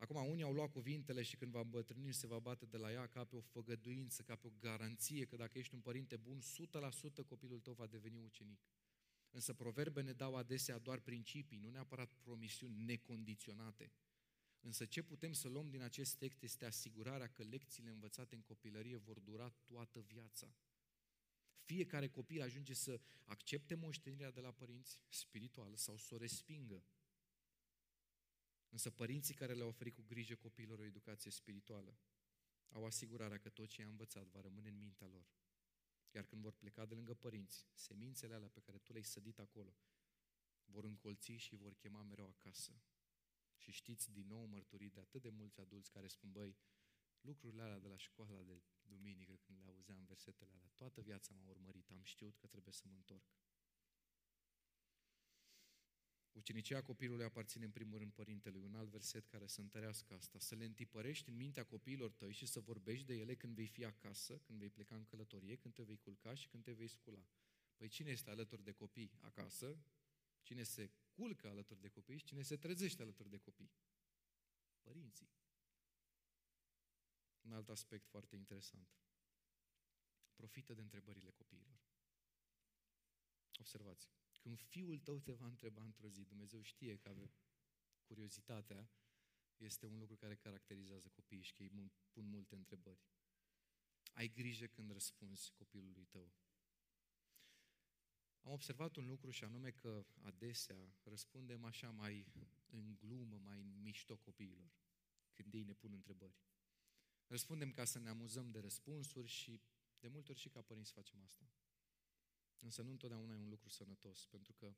Acum, 0.00 0.30
unii 0.30 0.42
au 0.42 0.52
luat 0.52 0.70
cuvintele 0.70 1.22
și 1.22 1.36
când 1.36 1.50
va 1.52 1.60
îmbătrâni 1.60 2.12
se 2.12 2.26
va 2.26 2.38
bate 2.38 2.66
de 2.66 2.76
la 2.76 2.92
ea 2.92 3.06
ca 3.06 3.24
pe 3.24 3.36
o 3.36 3.40
făgăduință, 3.40 4.22
ca 4.22 4.36
pe 4.36 4.46
o 4.46 4.50
garanție 4.58 5.24
că 5.24 5.36
dacă 5.36 5.58
ești 5.58 5.74
un 5.74 5.80
părinte 5.80 6.16
bun, 6.16 6.40
100% 6.40 7.26
copilul 7.26 7.60
tău 7.60 7.74
va 7.74 7.86
deveni 7.86 8.18
ucenic. 8.18 8.60
Însă 9.30 9.52
proverbe 9.52 10.02
ne 10.02 10.12
dau 10.12 10.36
adesea 10.36 10.78
doar 10.78 11.00
principii, 11.00 11.58
nu 11.58 11.70
neapărat 11.70 12.12
promisiuni 12.12 12.84
necondiționate. 12.84 13.92
Însă 14.60 14.84
ce 14.84 15.02
putem 15.02 15.32
să 15.32 15.48
luăm 15.48 15.68
din 15.68 15.80
acest 15.80 16.16
text 16.16 16.42
este 16.42 16.64
asigurarea 16.64 17.26
că 17.26 17.42
lecțiile 17.42 17.90
învățate 17.90 18.34
în 18.34 18.42
copilărie 18.42 18.96
vor 18.96 19.20
dura 19.20 19.48
toată 19.64 20.00
viața. 20.00 20.54
Fiecare 21.60 22.08
copil 22.08 22.42
ajunge 22.42 22.74
să 22.74 23.00
accepte 23.24 23.74
moștenirea 23.74 24.30
de 24.30 24.40
la 24.40 24.50
părinți 24.50 24.98
spirituală 25.08 25.76
sau 25.76 25.96
să 25.96 26.14
o 26.14 26.18
respingă. 26.18 26.84
Însă 28.70 28.90
părinții 28.90 29.34
care 29.34 29.54
le-au 29.54 29.68
oferit 29.68 29.94
cu 29.94 30.02
grijă 30.02 30.34
copiilor 30.34 30.78
o 30.78 30.84
educație 30.84 31.30
spirituală 31.30 31.98
au 32.68 32.84
asigurarea 32.84 33.38
că 33.38 33.48
tot 33.48 33.68
ce 33.68 33.80
i-a 33.80 33.88
învățat 33.88 34.26
va 34.26 34.40
rămâne 34.40 34.68
în 34.68 34.78
mintea 34.78 35.06
lor. 35.06 35.26
Iar 36.10 36.24
când 36.24 36.42
vor 36.42 36.52
pleca 36.52 36.86
de 36.86 36.94
lângă 36.94 37.14
părinți, 37.14 37.66
semințele 37.74 38.34
alea 38.34 38.48
pe 38.48 38.60
care 38.60 38.78
tu 38.78 38.92
le-ai 38.92 39.04
sădit 39.04 39.38
acolo, 39.38 39.76
vor 40.64 40.84
încolți 40.84 41.32
și 41.32 41.56
vor 41.56 41.74
chema 41.74 42.02
mereu 42.02 42.28
acasă. 42.28 42.82
Și 43.56 43.70
știți 43.70 44.10
din 44.10 44.26
nou 44.26 44.44
mărturii 44.44 44.90
de 44.90 45.00
atât 45.00 45.22
de 45.22 45.28
mulți 45.28 45.60
adulți 45.60 45.90
care 45.90 46.06
spun, 46.06 46.32
băi, 46.32 46.56
lucrurile 47.20 47.62
alea 47.62 47.78
de 47.78 47.88
la 47.88 47.96
școala 47.96 48.42
de 48.42 48.62
duminică, 48.82 49.36
când 49.36 49.58
le 49.64 49.70
auzeam 49.70 50.04
versetele 50.04 50.50
alea, 50.54 50.70
toată 50.74 51.00
viața 51.00 51.34
m-a 51.34 51.46
urmărit, 51.48 51.90
am 51.90 52.02
știut 52.02 52.36
că 52.36 52.46
trebuie 52.46 52.72
să 52.72 52.82
mă 52.86 52.94
întorc. 52.94 53.24
Ucenicia 56.40 56.82
copilului 56.82 57.24
aparține 57.24 57.64
în 57.64 57.70
primul 57.70 57.98
rând 57.98 58.12
părintelui, 58.12 58.62
un 58.62 58.74
alt 58.74 58.88
verset 58.88 59.26
care 59.26 59.46
să 59.46 59.60
întărească 59.60 60.14
asta, 60.14 60.38
să 60.38 60.54
le 60.54 60.64
întipărești 60.64 61.28
în 61.28 61.36
mintea 61.36 61.64
copiilor 61.64 62.12
tăi 62.12 62.32
și 62.32 62.46
să 62.46 62.60
vorbești 62.60 63.06
de 63.06 63.14
ele 63.14 63.34
când 63.34 63.54
vei 63.54 63.66
fi 63.66 63.84
acasă, 63.84 64.38
când 64.38 64.58
vei 64.58 64.70
pleca 64.70 64.96
în 64.96 65.04
călătorie, 65.04 65.56
când 65.56 65.74
te 65.74 65.82
vei 65.82 65.98
culca 65.98 66.34
și 66.34 66.48
când 66.48 66.62
te 66.62 66.72
vei 66.72 66.88
scula. 66.88 67.26
Păi 67.76 67.88
cine 67.88 68.10
este 68.10 68.30
alături 68.30 68.62
de 68.64 68.72
copii 68.72 69.12
acasă? 69.20 69.78
Cine 70.42 70.62
se 70.62 70.90
culcă 71.12 71.48
alături 71.48 71.80
de 71.80 71.88
copii 71.88 72.18
și 72.18 72.24
cine 72.24 72.42
se 72.42 72.56
trezește 72.56 73.02
alături 73.02 73.30
de 73.30 73.38
copii? 73.38 73.72
Părinții. 74.82 75.30
Un 77.40 77.52
alt 77.52 77.68
aspect 77.68 78.06
foarte 78.06 78.36
interesant. 78.36 78.88
Profită 80.34 80.74
de 80.74 80.80
întrebările 80.80 81.30
copiilor. 81.30 81.80
Observați. 83.58 84.08
Când 84.40 84.60
fiul 84.60 84.98
tău 84.98 85.18
te 85.18 85.32
va 85.32 85.46
întreba 85.46 85.84
într-o 85.84 86.08
zi, 86.08 86.24
Dumnezeu 86.24 86.62
știe 86.62 86.96
că 86.96 87.08
ave 87.08 87.32
curiozitatea 88.02 88.90
este 89.56 89.86
un 89.86 89.98
lucru 89.98 90.16
care 90.16 90.36
caracterizează 90.36 91.08
copiii 91.08 91.42
și 91.42 91.54
că 91.54 91.62
îi 91.62 91.92
pun 92.12 92.28
multe 92.28 92.54
întrebări. 92.54 93.00
Ai 94.12 94.28
grijă 94.28 94.66
când 94.66 94.90
răspunzi 94.90 95.52
copilului 95.52 96.04
tău. 96.04 96.32
Am 98.42 98.52
observat 98.52 98.96
un 98.96 99.06
lucru 99.06 99.30
și 99.30 99.44
anume 99.44 99.70
că 99.70 100.06
adesea 100.20 100.94
răspundem 101.02 101.64
așa 101.64 101.90
mai 101.90 102.26
în 102.66 102.96
glumă, 102.96 103.38
mai 103.38 103.60
în 103.60 103.80
mișto 103.80 104.16
copiilor, 104.16 104.72
când 105.32 105.54
ei 105.54 105.62
ne 105.62 105.72
pun 105.72 105.92
întrebări. 105.92 106.38
Răspundem 107.26 107.70
ca 107.70 107.84
să 107.84 107.98
ne 107.98 108.08
amuzăm 108.08 108.50
de 108.50 108.58
răspunsuri 108.58 109.28
și 109.28 109.60
de 109.98 110.08
multe 110.08 110.30
ori 110.30 110.40
și 110.40 110.48
ca 110.48 110.62
părinți 110.62 110.92
facem 110.92 111.22
asta. 111.22 111.50
Însă 112.60 112.82
nu 112.82 112.90
întotdeauna 112.90 113.34
e 113.34 113.38
un 113.38 113.48
lucru 113.48 113.68
sănătos, 113.68 114.26
pentru 114.26 114.52
că 114.52 114.74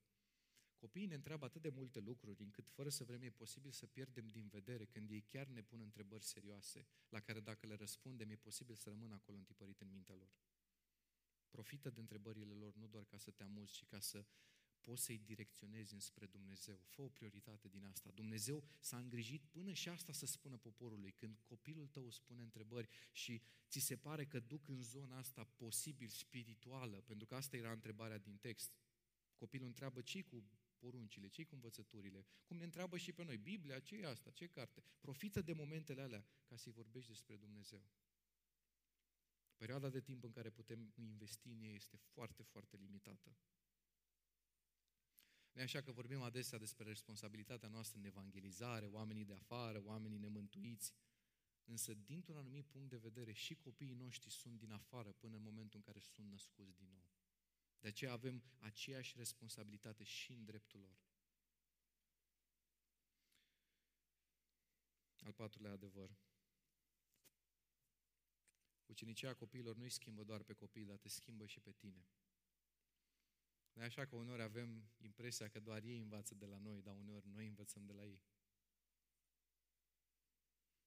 copiii 0.76 1.06
ne 1.06 1.14
întreabă 1.14 1.44
atât 1.44 1.62
de 1.62 1.68
multe 1.68 2.00
lucruri, 2.00 2.42
încât 2.42 2.68
fără 2.68 2.88
să 2.88 3.04
vrem 3.04 3.22
e 3.22 3.30
posibil 3.30 3.70
să 3.70 3.86
pierdem 3.86 4.28
din 4.28 4.48
vedere 4.48 4.84
când 4.84 5.10
ei 5.10 5.22
chiar 5.22 5.46
ne 5.46 5.62
pun 5.62 5.80
întrebări 5.80 6.24
serioase, 6.24 6.86
la 7.08 7.20
care 7.20 7.40
dacă 7.40 7.66
le 7.66 7.74
răspundem 7.74 8.30
e 8.30 8.36
posibil 8.36 8.74
să 8.74 8.88
rămână 8.88 9.14
acolo 9.14 9.36
întipărite 9.36 9.84
în 9.84 9.90
mintea 9.90 10.14
lor. 10.14 10.32
Profită 11.50 11.90
de 11.90 12.00
întrebările 12.00 12.54
lor 12.54 12.74
nu 12.74 12.86
doar 12.86 13.04
ca 13.04 13.18
să 13.18 13.30
te 13.30 13.42
amuzi, 13.42 13.72
ci 13.72 13.84
ca 13.84 14.00
să 14.00 14.26
poți 14.82 15.04
să-i 15.04 15.18
direcționezi 15.18 15.92
înspre 15.92 16.26
Dumnezeu. 16.26 16.80
Fă 16.84 17.02
o 17.02 17.08
prioritate 17.08 17.68
din 17.68 17.84
asta. 17.84 18.10
Dumnezeu 18.10 18.64
s-a 18.80 18.98
îngrijit 18.98 19.44
până 19.44 19.72
și 19.72 19.88
asta 19.88 20.12
să 20.12 20.26
spună 20.26 20.56
poporului. 20.56 21.12
Când 21.12 21.40
copilul 21.44 21.86
tău 21.86 22.10
spune 22.10 22.42
întrebări 22.42 22.88
și 23.12 23.42
ți 23.68 23.78
se 23.78 23.96
pare 23.96 24.26
că 24.26 24.40
duc 24.40 24.68
în 24.68 24.82
zona 24.82 25.18
asta 25.18 25.44
posibil 25.44 26.08
spirituală, 26.08 27.00
pentru 27.00 27.26
că 27.26 27.34
asta 27.34 27.56
era 27.56 27.72
întrebarea 27.72 28.18
din 28.18 28.36
text. 28.36 28.72
Copilul 29.36 29.66
întreabă 29.66 30.00
ce 30.00 30.22
cu 30.22 30.44
poruncile, 30.78 31.28
ce 31.28 31.44
cu 31.44 31.54
învățăturile, 31.54 32.26
cum 32.44 32.56
ne 32.56 32.64
întreabă 32.64 32.96
și 32.96 33.12
pe 33.12 33.24
noi, 33.24 33.36
Biblia, 33.36 33.80
ce 33.80 33.96
e 33.96 34.06
asta, 34.06 34.30
ce 34.30 34.46
carte? 34.46 34.82
Profită 35.00 35.42
de 35.42 35.52
momentele 35.52 36.02
alea 36.02 36.26
ca 36.44 36.56
să-i 36.56 36.72
vorbești 36.72 37.10
despre 37.10 37.36
Dumnezeu. 37.36 37.82
Perioada 39.56 39.88
de 39.88 40.00
timp 40.00 40.22
în 40.24 40.30
care 40.30 40.50
putem 40.50 40.92
investi 40.94 41.48
în 41.48 41.60
ei 41.60 41.74
este 41.74 41.96
foarte, 41.96 42.42
foarte 42.42 42.76
limitată 42.76 43.36
nu 45.52 45.62
așa 45.62 45.80
că 45.80 45.92
vorbim 45.92 46.22
adesea 46.22 46.58
despre 46.58 46.84
responsabilitatea 46.84 47.68
noastră 47.68 47.98
în 47.98 48.04
evangelizare, 48.04 48.86
oamenii 48.86 49.24
de 49.24 49.34
afară, 49.34 49.82
oamenii 49.84 50.18
nemântuiți, 50.18 50.94
însă 51.64 51.94
dintr-un 51.94 52.36
anumit 52.36 52.66
punct 52.66 52.88
de 52.88 52.96
vedere 52.96 53.32
și 53.32 53.54
copiii 53.54 53.94
noștri 53.94 54.30
sunt 54.30 54.58
din 54.58 54.72
afară 54.72 55.12
până 55.12 55.36
în 55.36 55.42
momentul 55.42 55.78
în 55.78 55.82
care 55.82 55.98
sunt 55.98 56.30
născuți 56.30 56.76
din 56.76 56.88
nou. 56.90 57.10
De 57.80 57.88
aceea 57.88 58.12
avem 58.12 58.42
aceeași 58.58 59.16
responsabilitate 59.16 60.04
și 60.04 60.32
în 60.32 60.44
dreptul 60.44 60.80
lor. 60.80 61.00
Al 65.18 65.32
patrulea 65.32 65.72
adevăr. 65.72 66.16
Ucenicia 68.86 69.34
copiilor 69.34 69.76
nu 69.76 69.82
îi 69.82 69.90
schimbă 69.90 70.24
doar 70.24 70.42
pe 70.42 70.52
copii, 70.52 70.84
dar 70.84 70.96
te 70.96 71.08
schimbă 71.08 71.46
și 71.46 71.60
pe 71.60 71.72
tine. 71.72 72.06
Nu 73.72 73.82
așa 73.82 74.06
că 74.06 74.16
uneori 74.16 74.42
avem 74.42 74.90
impresia 74.98 75.48
că 75.48 75.60
doar 75.60 75.82
ei 75.82 75.98
învață 75.98 76.34
de 76.34 76.46
la 76.46 76.58
noi, 76.58 76.82
dar 76.82 76.96
uneori 76.96 77.28
noi 77.28 77.46
învățăm 77.46 77.84
de 77.84 77.92
la 77.92 78.04
ei. 78.04 78.22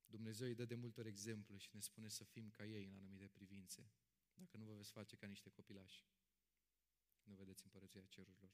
Dumnezeu 0.05 0.47
îi 0.47 0.55
dă 0.55 0.65
de 0.65 0.75
multe 0.75 0.99
ori 0.99 1.09
exemplu 1.09 1.57
și 1.57 1.69
ne 1.71 1.79
spune 1.79 2.07
să 2.07 2.23
fim 2.23 2.49
ca 2.49 2.65
ei 2.65 2.85
în 2.85 2.95
anumite 2.95 3.27
privințe. 3.27 3.91
dacă 4.33 4.57
nu 4.57 4.65
vă 4.65 4.73
veți 4.73 4.91
face 4.91 5.15
ca 5.15 5.27
niște 5.27 5.49
copilași. 5.49 6.05
Nu 7.23 7.33
vedeți 7.35 7.63
împărăția 7.63 8.05
cerurilor. 8.05 8.53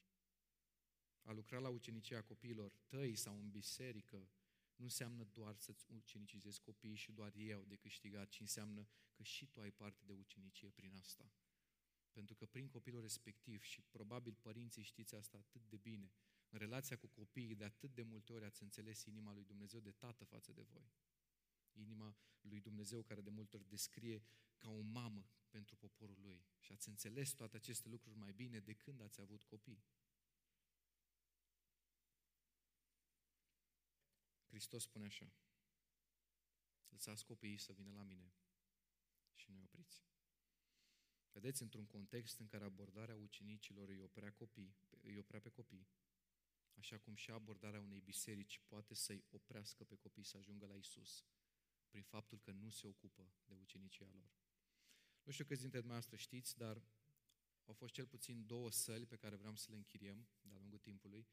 A 1.22 1.32
lucra 1.32 1.60
la 1.60 1.70
ucenicia 1.70 2.22
copiilor 2.22 2.74
tăi 2.88 3.16
sau 3.16 3.40
în 3.40 3.50
biserică 3.50 4.30
nu 4.76 4.84
înseamnă 4.84 5.24
doar 5.24 5.56
să-ți 5.56 5.86
ucenicizezi 5.92 6.62
copiii 6.62 6.96
și 6.96 7.12
doar 7.12 7.34
ei 7.36 7.54
au 7.54 7.64
de 7.64 7.76
câștigat, 7.76 8.30
ci 8.30 8.40
înseamnă 8.40 8.88
că 9.14 9.24
și 9.24 9.48
tu 9.48 9.60
ai 9.60 9.72
parte 9.72 10.06
de 10.06 10.14
ucenicie 10.14 10.70
prin 10.70 10.96
asta. 10.96 11.32
Pentru 12.12 12.36
că 12.36 12.45
prin 12.45 12.68
copilul 12.68 13.01
respectiv, 13.01 13.62
și 13.62 13.82
probabil 13.82 14.34
părinții 14.41 14.84
știți 14.84 15.16
asta 15.16 15.38
atât 15.38 15.62
de 15.70 15.78
bine, 15.78 16.12
în 16.49 16.59
relația 16.59 16.97
cu 16.97 17.07
copiii, 17.07 17.55
de 17.55 17.64
atât 17.64 17.93
de 17.93 18.01
multe 18.01 18.34
ori 18.34 18.45
ați 18.45 18.64
înțeles 18.64 19.03
inima 19.03 19.34
lui 19.34 19.43
Dumnezeu 19.43 19.80
de 19.80 19.91
tată 19.91 20.24
față 20.24 20.51
de 20.51 20.62
voi. 20.62 20.91
Inima 21.72 22.18
lui 22.41 22.62
Dumnezeu 22.62 23.01
care 23.01 23.22
de 23.22 23.30
multe 23.30 23.55
ori 23.55 23.68
descrie 23.68 24.24
ca 24.57 24.70
o 24.70 24.82
mamă 24.82 25.30
pentru 25.49 25.76
poporul 25.76 26.22
lui. 26.22 26.45
Și 26.59 26.72
ați 26.72 26.89
înțeles 26.89 27.32
toate 27.32 27.55
aceste 27.55 27.89
lucruri 27.89 28.18
mai 28.18 28.34
bine 28.34 28.59
de 28.59 28.74
când 28.74 29.01
ați 29.01 29.22
avut 29.22 29.43
copii. 29.43 29.84
Hristos 34.47 34.84
spune 34.84 35.05
așa, 35.05 35.34
lăsați 36.89 37.26
copiii 37.26 37.57
să 37.57 37.74
vină 37.74 37.91
la 37.91 38.03
mine 38.03 38.34
și 39.34 39.51
nu 39.51 39.62
opriți. 39.62 40.11
Vedeți, 41.32 41.62
într-un 41.62 41.86
context 41.86 42.40
în 42.40 42.48
care 42.48 42.64
abordarea 42.64 43.16
ucenicilor 43.16 43.90
îi 43.90 44.00
oprea, 44.00 44.32
copii, 44.32 44.76
îi 45.02 45.18
oprea 45.18 45.40
pe 45.40 45.50
copii, 45.50 45.88
așa 46.74 46.98
cum 46.98 47.16
și 47.16 47.32
abordarea 47.32 47.82
unei 47.82 48.02
biserici 48.02 48.62
poate 48.68 48.94
să-i 48.94 49.24
oprească 49.30 49.84
pe 49.84 49.96
copii 49.96 50.24
să 50.24 50.38
ajungă 50.38 50.66
la 50.66 50.76
Isus, 50.76 51.26
prin 51.90 52.04
faptul 52.04 52.40
că 52.40 52.52
nu 52.52 52.70
se 52.70 52.88
ocupă 52.88 53.34
de 53.46 53.56
ucenicia 53.56 54.08
lor. 54.14 54.32
Nu 55.24 55.32
știu 55.32 55.46
câți 55.46 55.62
dintre 55.62 55.80
dumneavoastră 55.80 56.18
știți, 56.18 56.58
dar 56.58 56.82
au 57.66 57.74
fost 57.74 57.94
cel 57.94 58.08
puțin 58.08 58.46
două 58.46 58.72
săli 58.72 59.06
pe 59.06 59.16
care 59.16 59.36
vreau 59.36 59.56
să 59.56 59.68
le 59.70 59.78
închiriem 59.78 60.28
de-a 60.42 60.58
lungul 60.58 60.80
timpului 60.80 61.28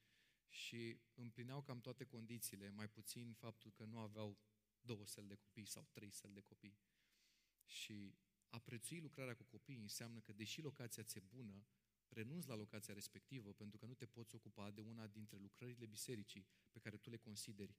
și 0.49 1.01
împlineau 1.15 1.63
cam 1.63 1.81
toate 1.81 2.05
condițiile, 2.05 2.71
mai 2.71 2.89
puțin 2.89 3.33
faptul 3.33 3.71
că 3.73 3.85
nu 3.85 3.99
aveau 3.99 4.39
două 4.81 5.07
săli 5.07 5.29
de 5.29 5.35
copii 5.35 5.65
sau 5.67 5.89
trei 5.91 6.11
săli 6.11 6.33
de 6.33 6.41
copii. 6.41 6.79
Și 7.65 8.15
a 8.49 8.59
prețui 8.59 9.01
lucrarea 9.01 9.37
cu 9.37 9.45
copiii 9.45 9.81
înseamnă 9.81 10.21
că, 10.21 10.33
deși 10.33 10.61
locația 10.61 11.03
ți-e 11.03 11.21
bună, 11.21 11.67
renunți 12.09 12.49
la 12.49 12.55
locația 12.55 12.95
respectivă 12.95 13.53
pentru 13.53 13.79
că 13.79 13.87
nu 13.87 13.95
te 13.95 14.07
poți 14.07 14.35
ocupa 14.35 14.71
de 14.71 14.81
una 14.81 15.07
dintre 15.07 15.37
lucrările 15.37 15.87
bisericii 15.87 16.47
pe 16.71 16.79
care 16.79 16.97
tu 16.97 17.11
le 17.11 17.17
consideri 17.17 17.77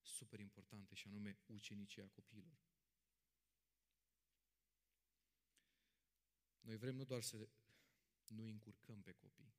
super 0.00 0.40
importante, 0.40 0.94
și 0.94 1.06
anume 1.06 1.38
ucenicia 1.46 2.08
copiilor. 2.08 2.58
Noi 6.60 6.76
vrem 6.76 6.94
nu 6.94 7.04
doar 7.04 7.22
să 7.22 7.48
nu 8.26 8.44
încurcăm 8.44 9.02
pe 9.02 9.12
copii, 9.12 9.54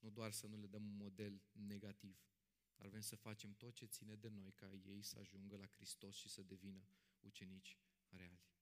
nu 0.00 0.10
doar 0.10 0.32
să 0.32 0.46
nu 0.46 0.56
le 0.56 0.66
dăm 0.66 0.84
un 0.84 0.96
model 0.96 1.42
negativ, 1.52 2.28
dar 2.76 2.88
vrem 2.88 3.00
să 3.00 3.16
facem 3.16 3.54
tot 3.54 3.74
ce 3.74 3.86
ține 3.86 4.14
de 4.14 4.28
noi 4.28 4.52
ca 4.52 4.72
ei 4.72 5.02
să 5.02 5.18
ajungă 5.18 5.56
la 5.56 5.66
Hristos 5.66 6.16
și 6.16 6.28
să 6.28 6.42
devină 6.42 6.88
ucenici 7.20 7.78
reali. 8.08 8.55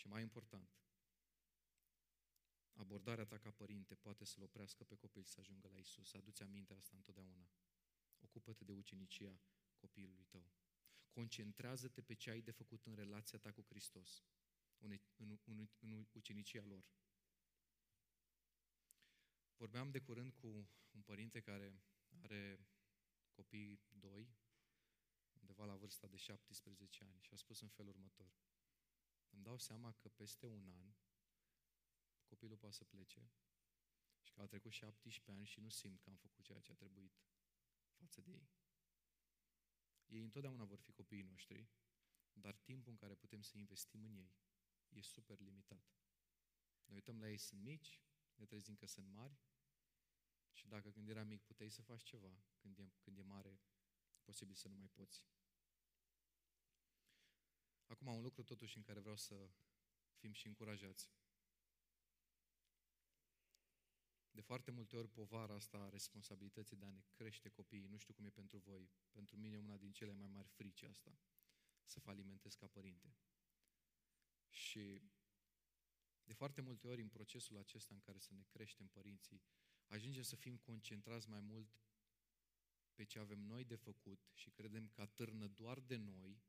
Și 0.00 0.06
mai 0.06 0.22
important, 0.22 0.70
abordarea 2.72 3.24
ta 3.24 3.38
ca 3.38 3.50
părinte 3.50 3.94
poate 3.94 4.24
să-l 4.24 4.42
oprească 4.42 4.84
pe 4.84 4.96
copil 4.96 5.24
să 5.24 5.40
ajungă 5.40 5.68
la 5.68 5.78
Isus. 5.78 6.12
Aduți 6.14 6.42
aminte 6.42 6.74
asta 6.74 6.96
întotdeauna. 6.96 7.50
Ocupă-te 8.18 8.64
de 8.64 8.72
ucenicia 8.72 9.40
copilului 9.76 10.24
tău. 10.24 10.52
Concentrează-te 11.10 12.02
pe 12.02 12.14
ce 12.14 12.30
ai 12.30 12.40
de 12.40 12.50
făcut 12.50 12.86
în 12.86 12.94
relația 12.94 13.38
ta 13.38 13.52
cu 13.52 13.64
Hristos, 13.68 14.24
în, 14.78 14.98
în, 15.16 15.38
în, 15.44 15.68
în 15.78 16.06
ucenicia 16.12 16.64
lor. 16.64 16.84
Vorbeam 19.56 19.90
de 19.90 20.00
curând 20.00 20.32
cu 20.32 20.68
un 20.90 21.02
părinte 21.02 21.40
care 21.40 21.82
are 22.10 22.66
copii 23.30 23.80
doi, 23.88 24.34
undeva 25.32 25.64
la 25.64 25.76
vârsta 25.76 26.06
de 26.06 26.16
17 26.16 27.04
ani, 27.04 27.20
și 27.20 27.32
a 27.32 27.36
spus 27.36 27.60
în 27.60 27.68
felul 27.68 27.92
următor. 27.92 28.32
Îmi 29.30 29.42
dau 29.42 29.58
seama 29.58 29.92
că 29.92 30.08
peste 30.08 30.46
un 30.46 30.68
an 30.68 30.94
copilul 32.24 32.56
poate 32.56 32.74
să 32.74 32.84
plece 32.84 33.30
și 34.22 34.32
că 34.32 34.40
au 34.40 34.46
trecut 34.46 34.72
17 34.72 35.30
ani 35.30 35.46
și 35.46 35.60
nu 35.60 35.68
simt 35.68 36.00
că 36.00 36.08
am 36.10 36.16
făcut 36.16 36.44
ceea 36.44 36.60
ce 36.60 36.70
a 36.70 36.74
trebuit 36.74 37.20
față 37.94 38.20
de 38.20 38.30
ei. 38.30 38.50
Ei 40.06 40.22
întotdeauna 40.22 40.64
vor 40.64 40.78
fi 40.78 40.92
copiii 40.92 41.22
noștri, 41.22 41.68
dar 42.32 42.56
timpul 42.56 42.92
în 42.92 42.98
care 42.98 43.14
putem 43.14 43.42
să 43.42 43.58
investim 43.58 44.04
în 44.04 44.14
ei 44.16 44.34
e 44.88 45.00
super 45.00 45.38
limitat. 45.38 45.84
Ne 46.84 46.94
uităm 46.94 47.20
la 47.20 47.30
ei, 47.30 47.38
sunt 47.38 47.60
mici, 47.60 48.00
ne 48.34 48.46
trezim 48.46 48.76
că 48.76 48.86
sunt 48.86 49.06
mari 49.06 49.38
și 50.52 50.68
dacă 50.68 50.90
când 50.90 51.08
era 51.08 51.22
mic 51.22 51.42
puteai 51.42 51.70
să 51.70 51.82
faci 51.82 52.02
ceva, 52.02 52.42
când 52.56 52.78
e, 52.78 52.92
când 53.00 53.18
e 53.18 53.22
mare, 53.22 53.60
posibil 54.22 54.54
să 54.54 54.68
nu 54.68 54.76
mai 54.76 54.88
poți. 54.88 55.26
Acum, 58.00 58.14
un 58.14 58.22
lucru 58.22 58.42
totuși 58.42 58.76
în 58.76 58.82
care 58.82 59.00
vreau 59.00 59.16
să 59.16 59.50
fim 60.14 60.32
și 60.32 60.46
încurajați. 60.46 61.10
De 64.30 64.40
foarte 64.40 64.70
multe 64.70 64.96
ori 64.96 65.08
povara 65.08 65.54
asta 65.54 65.78
a 65.78 65.88
responsabilității 65.88 66.76
de 66.76 66.84
a 66.84 66.90
ne 66.90 67.02
crește 67.12 67.48
copiii, 67.48 67.86
nu 67.86 67.96
știu 67.96 68.14
cum 68.14 68.24
e 68.24 68.30
pentru 68.30 68.58
voi, 68.58 68.90
pentru 69.10 69.36
mine 69.36 69.54
e 69.54 69.58
una 69.58 69.76
din 69.76 69.92
cele 69.92 70.12
mai 70.12 70.28
mari 70.28 70.48
frici 70.48 70.82
asta, 70.82 71.18
să 71.84 72.00
falimentez 72.00 72.54
ca 72.54 72.66
părinte. 72.66 73.14
Și 74.48 75.02
de 76.24 76.32
foarte 76.32 76.60
multe 76.60 76.86
ori 76.86 77.02
în 77.02 77.08
procesul 77.08 77.58
acesta 77.58 77.94
în 77.94 78.00
care 78.00 78.18
să 78.18 78.34
ne 78.34 78.42
creștem 78.42 78.88
părinții, 78.88 79.42
ajungem 79.86 80.22
să 80.22 80.36
fim 80.36 80.56
concentrați 80.56 81.28
mai 81.28 81.40
mult 81.40 81.80
pe 82.94 83.04
ce 83.04 83.18
avem 83.18 83.40
noi 83.40 83.64
de 83.64 83.76
făcut 83.76 84.30
și 84.32 84.50
credem 84.50 84.88
că 84.88 85.00
atârnă 85.00 85.46
doar 85.46 85.80
de 85.80 85.96
noi 85.96 86.42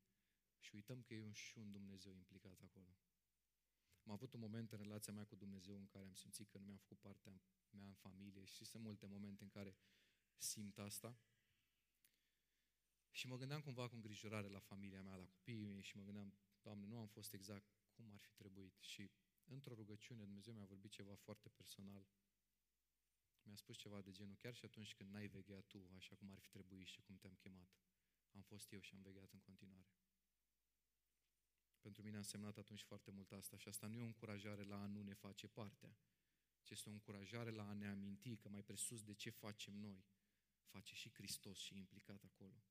și 0.62 0.76
uităm 0.76 1.02
că 1.02 1.14
e 1.14 1.22
un 1.22 1.32
și 1.34 1.58
un 1.58 1.72
Dumnezeu 1.72 2.14
implicat 2.14 2.62
acolo. 2.62 2.98
Am 4.04 4.12
avut 4.12 4.34
un 4.34 4.40
moment 4.40 4.72
în 4.72 4.78
relația 4.78 5.14
mea 5.14 5.26
cu 5.26 5.36
Dumnezeu 5.36 5.78
în 5.78 5.88
care 5.88 6.06
am 6.06 6.14
simțit 6.14 6.50
că 6.50 6.58
nu 6.58 6.64
mi-am 6.64 6.78
făcut 6.78 7.00
partea 7.00 7.42
mea 7.70 7.88
în 7.88 7.94
familie 7.94 8.46
și 8.46 8.66
sunt 8.66 8.84
multe 8.84 9.06
momente 9.06 9.44
în 9.44 9.50
care 9.50 9.76
simt 10.38 10.78
asta. 10.78 11.20
Și 13.12 13.28
mă 13.28 13.38
gândeam 13.38 13.62
cumva 13.62 13.88
cu 13.88 13.96
îngrijorare 13.96 14.48
la 14.48 14.60
familia 14.60 15.02
mea, 15.02 15.16
la 15.16 15.26
copiii 15.26 15.68
mei 15.68 15.82
și 15.82 15.98
mă 15.98 16.04
gândeam, 16.04 16.34
Doamne, 16.62 16.86
nu 16.86 16.98
am 16.98 17.08
fost 17.08 17.34
exact 17.34 17.66
cum 17.90 18.12
ar 18.12 18.20
fi 18.20 18.34
trebuit. 18.34 18.78
Și 18.80 19.12
într-o 19.44 19.74
rugăciune 19.74 20.24
Dumnezeu 20.24 20.54
mi-a 20.54 20.66
vorbit 20.66 20.92
ceva 20.92 21.16
foarte 21.16 21.50
personal. 21.50 22.08
Mi-a 23.44 23.56
spus 23.56 23.78
ceva 23.78 24.02
de 24.02 24.12
genul, 24.12 24.36
chiar 24.36 24.56
și 24.56 24.66
atunci 24.66 24.96
când 24.96 25.10
n-ai 25.10 25.28
vegheat 25.28 25.66
tu 25.66 25.90
așa 25.96 26.16
cum 26.16 26.32
ar 26.32 26.40
fi 26.40 26.50
trebuit 26.50 26.88
și 26.88 27.02
cum 27.02 27.18
te-am 27.18 27.36
chemat, 27.36 27.70
am 28.32 28.42
fost 28.42 28.72
eu 28.72 28.80
și 28.80 28.94
am 28.94 29.02
vegheat 29.02 29.32
în 29.32 29.40
continuare. 29.40 29.88
Pentru 31.82 32.02
mine 32.02 32.16
a 32.16 32.20
însemnat 32.20 32.58
atunci 32.58 32.82
foarte 32.82 33.12
mult 33.12 33.32
asta 33.32 33.58
și 33.58 33.68
asta 33.68 33.88
nu 33.88 33.98
e 33.98 34.02
o 34.02 34.06
încurajare 34.06 34.64
la 34.64 34.82
a 34.82 34.86
nu 34.86 35.02
ne 35.02 35.14
face 35.14 35.48
partea, 35.48 35.98
ci 36.62 36.70
este 36.70 36.90
o 36.90 36.92
încurajare 36.92 37.50
la 37.50 37.70
a 37.70 37.74
ne 37.74 37.88
aminti 37.88 38.38
că 38.38 38.50
mai 38.50 38.64
presus 38.64 39.04
de 39.04 39.14
ce 39.14 39.30
facem 39.30 39.74
noi, 39.74 40.06
face 40.66 40.96
și 40.96 41.10
Hristos 41.10 41.58
și 41.58 41.74
e 41.74 41.78
implicat 41.78 42.24
acolo. 42.24 42.64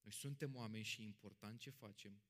Noi 0.00 0.12
suntem 0.12 0.54
oameni 0.54 0.84
și 0.84 1.00
e 1.00 1.04
important 1.04 1.60
ce 1.60 1.70
facem, 1.70 2.22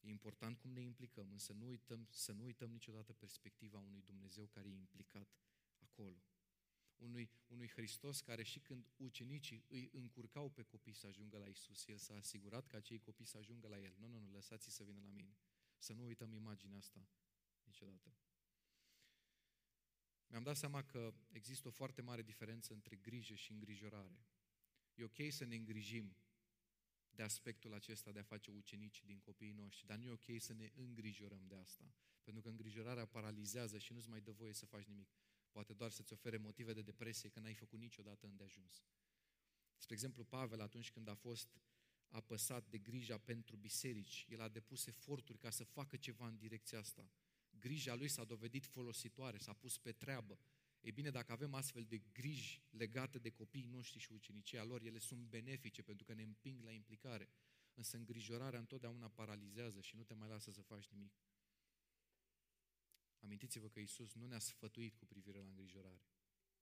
e 0.00 0.08
important 0.10 0.58
cum 0.58 0.70
ne 0.70 0.80
implicăm, 0.80 1.30
însă 1.32 1.52
nu 1.52 1.66
uităm, 1.66 2.08
să 2.10 2.32
nu 2.32 2.44
uităm 2.44 2.70
niciodată 2.70 3.12
perspectiva 3.12 3.78
unui 3.78 4.02
Dumnezeu 4.02 4.46
care 4.46 4.68
e 4.68 4.74
implicat 4.74 5.28
acolo 5.78 6.22
unui, 6.98 7.30
unui 7.46 7.68
Hristos 7.68 8.20
care 8.20 8.42
și 8.42 8.60
când 8.60 8.86
ucenicii 8.96 9.64
îi 9.68 9.90
încurcau 9.92 10.50
pe 10.50 10.62
copii 10.62 10.92
să 10.92 11.06
ajungă 11.06 11.38
la 11.38 11.46
Isus, 11.46 11.86
El 11.86 11.96
s-a 11.96 12.14
asigurat 12.14 12.66
ca 12.66 12.76
acei 12.76 12.98
copii 12.98 13.24
să 13.24 13.36
ajungă 13.36 13.68
la 13.68 13.78
El. 13.78 13.94
Nu, 13.98 14.06
nu, 14.06 14.18
nu, 14.18 14.30
lăsați 14.30 14.70
să 14.70 14.82
vină 14.84 15.00
la 15.00 15.10
mine. 15.10 15.36
Să 15.78 15.92
nu 15.92 16.04
uităm 16.04 16.32
imaginea 16.32 16.78
asta 16.78 17.08
niciodată. 17.62 18.14
Mi-am 20.26 20.42
dat 20.42 20.56
seama 20.56 20.84
că 20.84 21.14
există 21.32 21.68
o 21.68 21.70
foarte 21.70 22.02
mare 22.02 22.22
diferență 22.22 22.72
între 22.72 22.96
grijă 22.96 23.34
și 23.34 23.52
îngrijorare. 23.52 24.26
E 24.94 25.04
ok 25.04 25.16
să 25.30 25.44
ne 25.44 25.56
îngrijim 25.56 26.16
de 27.10 27.22
aspectul 27.22 27.74
acesta 27.74 28.12
de 28.12 28.18
a 28.18 28.22
face 28.22 28.50
ucenici 28.50 29.04
din 29.04 29.18
copiii 29.18 29.52
noștri, 29.52 29.86
dar 29.86 29.96
nu 29.96 30.04
e 30.04 30.10
ok 30.10 30.40
să 30.40 30.52
ne 30.52 30.70
îngrijorăm 30.74 31.46
de 31.46 31.54
asta. 31.54 31.92
Pentru 32.22 32.42
că 32.42 32.48
îngrijorarea 32.48 33.06
paralizează 33.06 33.78
și 33.78 33.92
nu-ți 33.92 34.08
mai 34.08 34.20
dă 34.20 34.32
voie 34.32 34.52
să 34.52 34.66
faci 34.66 34.84
nimic 34.84 35.08
poate 35.58 35.72
doar 35.72 35.90
să-ți 35.90 36.12
ofere 36.12 36.36
motive 36.36 36.72
de 36.72 36.82
depresie 36.82 37.28
că 37.28 37.40
n-ai 37.40 37.54
făcut 37.54 37.78
niciodată 37.78 38.26
îndeajuns. 38.26 38.82
Spre 39.76 39.94
exemplu, 39.94 40.24
Pavel, 40.24 40.60
atunci 40.60 40.90
când 40.90 41.08
a 41.08 41.14
fost 41.14 41.48
apăsat 42.08 42.68
de 42.68 42.78
grija 42.78 43.18
pentru 43.18 43.56
biserici, 43.56 44.26
el 44.28 44.40
a 44.40 44.48
depus 44.48 44.86
eforturi 44.86 45.38
ca 45.38 45.50
să 45.50 45.64
facă 45.64 45.96
ceva 45.96 46.26
în 46.26 46.36
direcția 46.36 46.78
asta. 46.78 47.10
Grija 47.50 47.94
lui 47.94 48.08
s-a 48.08 48.24
dovedit 48.24 48.66
folositoare, 48.66 49.38
s-a 49.38 49.52
pus 49.52 49.78
pe 49.78 49.92
treabă. 49.92 50.38
Ei 50.80 50.92
bine, 50.92 51.10
dacă 51.10 51.32
avem 51.32 51.54
astfel 51.54 51.84
de 51.84 51.98
griji 51.98 52.62
legate 52.70 53.18
de 53.18 53.30
copiii 53.30 53.64
noștri 53.64 53.98
și 53.98 54.12
ucenicia 54.12 54.64
lor, 54.64 54.82
ele 54.82 54.98
sunt 54.98 55.20
benefice 55.20 55.82
pentru 55.82 56.04
că 56.04 56.14
ne 56.14 56.22
împing 56.22 56.62
la 56.62 56.72
implicare. 56.72 57.28
Însă 57.74 57.96
îngrijorarea 57.96 58.58
întotdeauna 58.58 59.08
paralizează 59.08 59.80
și 59.80 59.96
nu 59.96 60.02
te 60.02 60.14
mai 60.14 60.28
lasă 60.28 60.50
să 60.50 60.62
faci 60.62 60.86
nimic. 60.88 61.12
Amintiți-vă 63.20 63.68
că 63.68 63.80
Isus 63.80 64.14
nu 64.14 64.26
ne-a 64.26 64.38
sfătuit 64.38 64.94
cu 64.94 65.06
privire 65.06 65.38
la 65.38 65.48
îngrijorare 65.48 66.02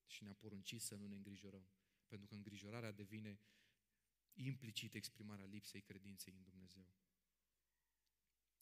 și 0.07 0.23
ne-a 0.23 0.35
poruncit 0.35 0.83
să 0.83 0.95
nu 0.95 1.07
ne 1.07 1.15
îngrijorăm, 1.15 1.69
pentru 2.07 2.27
că 2.27 2.35
îngrijorarea 2.35 2.93
devine 2.93 3.41
implicit 4.33 4.95
exprimarea 4.95 5.45
lipsei 5.45 5.81
credinței 5.81 6.33
în 6.33 6.43
Dumnezeu. 6.43 6.87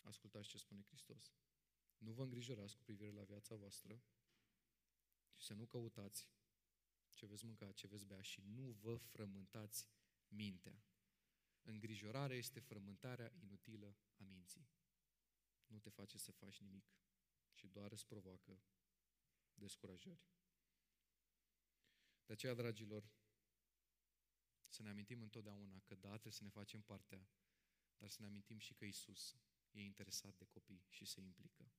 Ascultați 0.01 0.49
ce 0.49 0.59
spune 0.59 0.83
Hristos. 0.83 1.33
Nu 1.99 2.13
vă 2.13 2.23
îngrijorați 2.23 2.77
cu 2.77 2.83
privire 2.83 3.11
la 3.11 3.23
viața 3.23 3.55
voastră 3.55 4.03
și 5.37 5.47
să 5.47 5.55
nu 5.55 5.67
căutați 5.67 6.29
ce 7.15 7.27
veți 7.27 7.45
mânca, 7.45 7.73
ce 7.73 7.87
veți 7.87 8.07
bea 8.07 8.21
și 8.21 8.41
nu 8.41 8.71
vă 8.71 8.97
frământați 8.97 9.89
mintea. 10.29 10.85
Îngrijorarea 11.63 12.37
este 12.37 12.61
frământarea 12.61 13.33
inutilă 13.41 13.97
a 14.17 14.25
minții. 14.25 14.69
Nu 15.67 15.79
te 15.79 15.91
face 15.91 16.19
să 16.19 16.33
faci 16.33 16.59
nimic 16.59 16.85
și 17.55 17.67
doar 17.67 17.93
îți 17.93 18.07
provoacă 18.07 18.63
descurajări. 19.55 20.23
De 22.27 22.33
aceea, 22.33 22.55
dragilor, 22.55 23.11
să 24.69 24.83
ne 24.83 24.89
amintim 24.89 25.23
întotdeauna 25.23 25.81
că 25.81 25.95
da, 25.95 26.09
trebuie 26.09 26.33
să 26.33 26.45
ne 26.45 26.51
facem 26.51 26.83
partea, 26.83 27.29
dar 27.97 28.11
să 28.11 28.17
ne 28.21 28.27
amintim 28.27 28.59
și 28.59 28.75
că 28.75 28.85
Isus 28.85 29.37
e 29.71 29.83
interesat 29.83 30.37
de 30.37 30.45
copii 30.45 30.87
și 30.89 31.05
se 31.05 31.21
implică. 31.21 31.73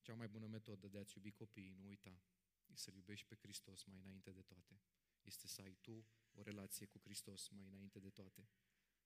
Cea 0.00 0.14
mai 0.14 0.28
bună 0.28 0.46
metodă 0.46 0.88
de 0.88 0.98
a-ți 0.98 1.16
iubi 1.16 1.32
copiii, 1.32 1.72
nu 1.72 1.86
uita, 1.86 2.22
e 2.66 2.76
să-L 2.76 2.94
iubești 2.94 3.26
pe 3.26 3.34
Hristos 3.34 3.84
mai 3.84 3.98
înainte 3.98 4.30
de 4.32 4.42
toate. 4.42 4.80
Este 5.20 5.46
să 5.46 5.62
ai 5.62 5.74
tu 5.80 6.06
o 6.32 6.42
relație 6.42 6.86
cu 6.86 6.98
Hristos 6.98 7.48
mai 7.48 7.66
înainte 7.66 8.00
de 8.00 8.10
toate. 8.10 8.48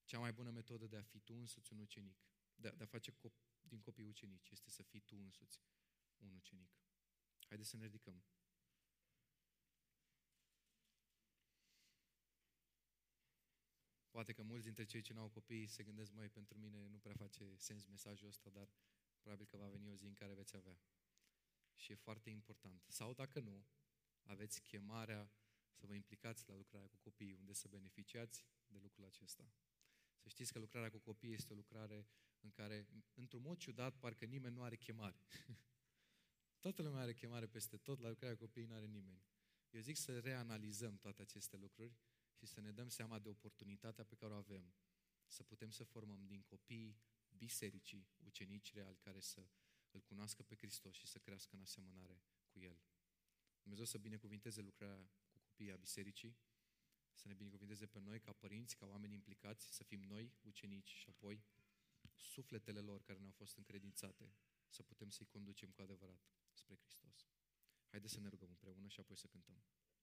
Cea 0.04 0.18
mai 0.18 0.32
bună 0.32 0.50
metodă 0.50 0.86
de 0.86 0.96
a 0.96 1.02
fi 1.02 1.20
tu 1.20 1.34
însuți 1.34 1.72
un 1.72 1.78
ucenic, 1.78 2.18
de 2.54 2.68
a, 2.68 2.74
de 2.74 2.82
a 2.82 2.86
face 2.86 3.12
cop- 3.12 3.55
din 3.68 3.80
copii 3.80 4.04
ucenici, 4.04 4.50
este 4.50 4.70
să 4.70 4.82
fii 4.82 5.00
tu 5.00 5.16
însuți 5.16 5.60
un 6.16 6.34
ucenic. 6.34 6.70
Haideți 7.48 7.68
să 7.68 7.76
ne 7.76 7.84
ridicăm. 7.84 8.24
Poate 14.10 14.32
că 14.32 14.42
mulți 14.42 14.64
dintre 14.64 14.84
cei 14.84 15.00
ce 15.00 15.12
nu 15.12 15.20
au 15.20 15.28
copii 15.28 15.66
se 15.66 15.82
gândesc, 15.82 16.12
mai 16.12 16.28
pentru 16.28 16.58
mine 16.58 16.86
nu 16.86 16.98
prea 16.98 17.14
face 17.14 17.56
sens 17.56 17.86
mesajul 17.86 18.28
ăsta, 18.28 18.50
dar 18.50 18.68
probabil 19.20 19.46
că 19.46 19.56
va 19.56 19.68
veni 19.68 19.88
o 19.88 19.94
zi 19.94 20.06
în 20.06 20.14
care 20.14 20.34
veți 20.34 20.56
avea. 20.56 20.80
Și 21.74 21.92
e 21.92 21.94
foarte 21.94 22.30
important. 22.30 22.84
Sau 22.88 23.12
dacă 23.12 23.40
nu, 23.40 23.66
aveți 24.22 24.62
chemarea 24.62 25.30
să 25.72 25.86
vă 25.86 25.94
implicați 25.94 26.48
la 26.48 26.54
lucrarea 26.54 26.88
cu 26.88 26.96
copiii, 26.96 27.34
unde 27.34 27.52
să 27.52 27.68
beneficiați 27.68 28.46
de 28.66 28.78
lucrul 28.78 29.04
acesta. 29.04 29.52
Să 30.18 30.28
știți 30.28 30.52
că 30.52 30.58
lucrarea 30.58 30.90
cu 30.90 30.98
copii 30.98 31.32
este 31.32 31.52
o 31.52 31.56
lucrare 31.56 32.06
în 32.40 32.50
care, 32.50 32.86
într-un 33.14 33.42
mod 33.42 33.58
ciudat, 33.58 33.98
parcă 33.98 34.24
nimeni 34.24 34.54
nu 34.54 34.62
are 34.62 34.76
chemare. 34.76 35.20
Toată 36.60 36.82
lumea 36.82 37.00
are 37.00 37.14
chemare 37.14 37.46
peste 37.46 37.76
tot, 37.76 38.00
la 38.00 38.08
lucrarea 38.08 38.36
cu 38.36 38.44
copiii 38.44 38.66
nu 38.66 38.74
are 38.74 38.86
nimeni. 38.86 39.22
Eu 39.70 39.80
zic 39.80 39.96
să 39.96 40.18
reanalizăm 40.18 40.96
toate 40.96 41.22
aceste 41.22 41.56
lucruri 41.56 41.96
și 42.32 42.46
să 42.46 42.60
ne 42.60 42.72
dăm 42.72 42.88
seama 42.88 43.18
de 43.18 43.28
oportunitatea 43.28 44.04
pe 44.04 44.14
care 44.14 44.32
o 44.32 44.36
avem 44.36 44.74
să 45.26 45.42
putem 45.42 45.70
să 45.70 45.84
formăm 45.84 46.26
din 46.26 46.42
copii 46.42 46.98
bisericii 47.36 48.08
ucenici 48.24 48.72
reali 48.72 48.96
care 48.96 49.20
să 49.20 49.48
îl 49.90 50.00
cunoască 50.00 50.42
pe 50.42 50.54
Hristos 50.54 50.94
și 50.94 51.06
să 51.06 51.18
crească 51.18 51.54
în 51.54 51.60
asemănare 51.60 52.22
cu 52.48 52.60
El. 52.60 52.78
Dumnezeu 53.62 53.84
să 53.84 53.98
binecuvinteze 53.98 54.60
lucrarea 54.60 55.10
cu 55.32 55.38
copiii 55.38 55.72
a 55.72 55.76
bisericii, 55.76 56.36
să 57.12 57.28
ne 57.28 57.34
binecuvinteze 57.34 57.86
pe 57.86 57.98
noi 57.98 58.20
ca 58.20 58.32
părinți, 58.32 58.76
ca 58.76 58.86
oameni 58.86 59.14
implicați, 59.14 59.74
să 59.74 59.84
fim 59.84 60.02
noi 60.02 60.34
ucenici 60.42 60.88
și 60.90 61.08
apoi 61.08 61.44
sufletele 62.14 62.80
lor 62.80 63.02
care 63.02 63.18
ne-au 63.18 63.32
fost 63.32 63.56
încredințate, 63.56 64.32
să 64.68 64.82
putem 64.82 65.10
să-i 65.10 65.26
conducem 65.26 65.70
cu 65.70 65.82
adevărat 65.82 66.20
spre 66.52 66.76
Hristos. 66.76 67.28
Haideți 67.90 68.12
să 68.12 68.20
ne 68.20 68.28
rugăm 68.28 68.48
împreună 68.48 68.88
și 68.88 69.00
apoi 69.00 69.16
să 69.16 69.26
cântăm. 69.26 69.62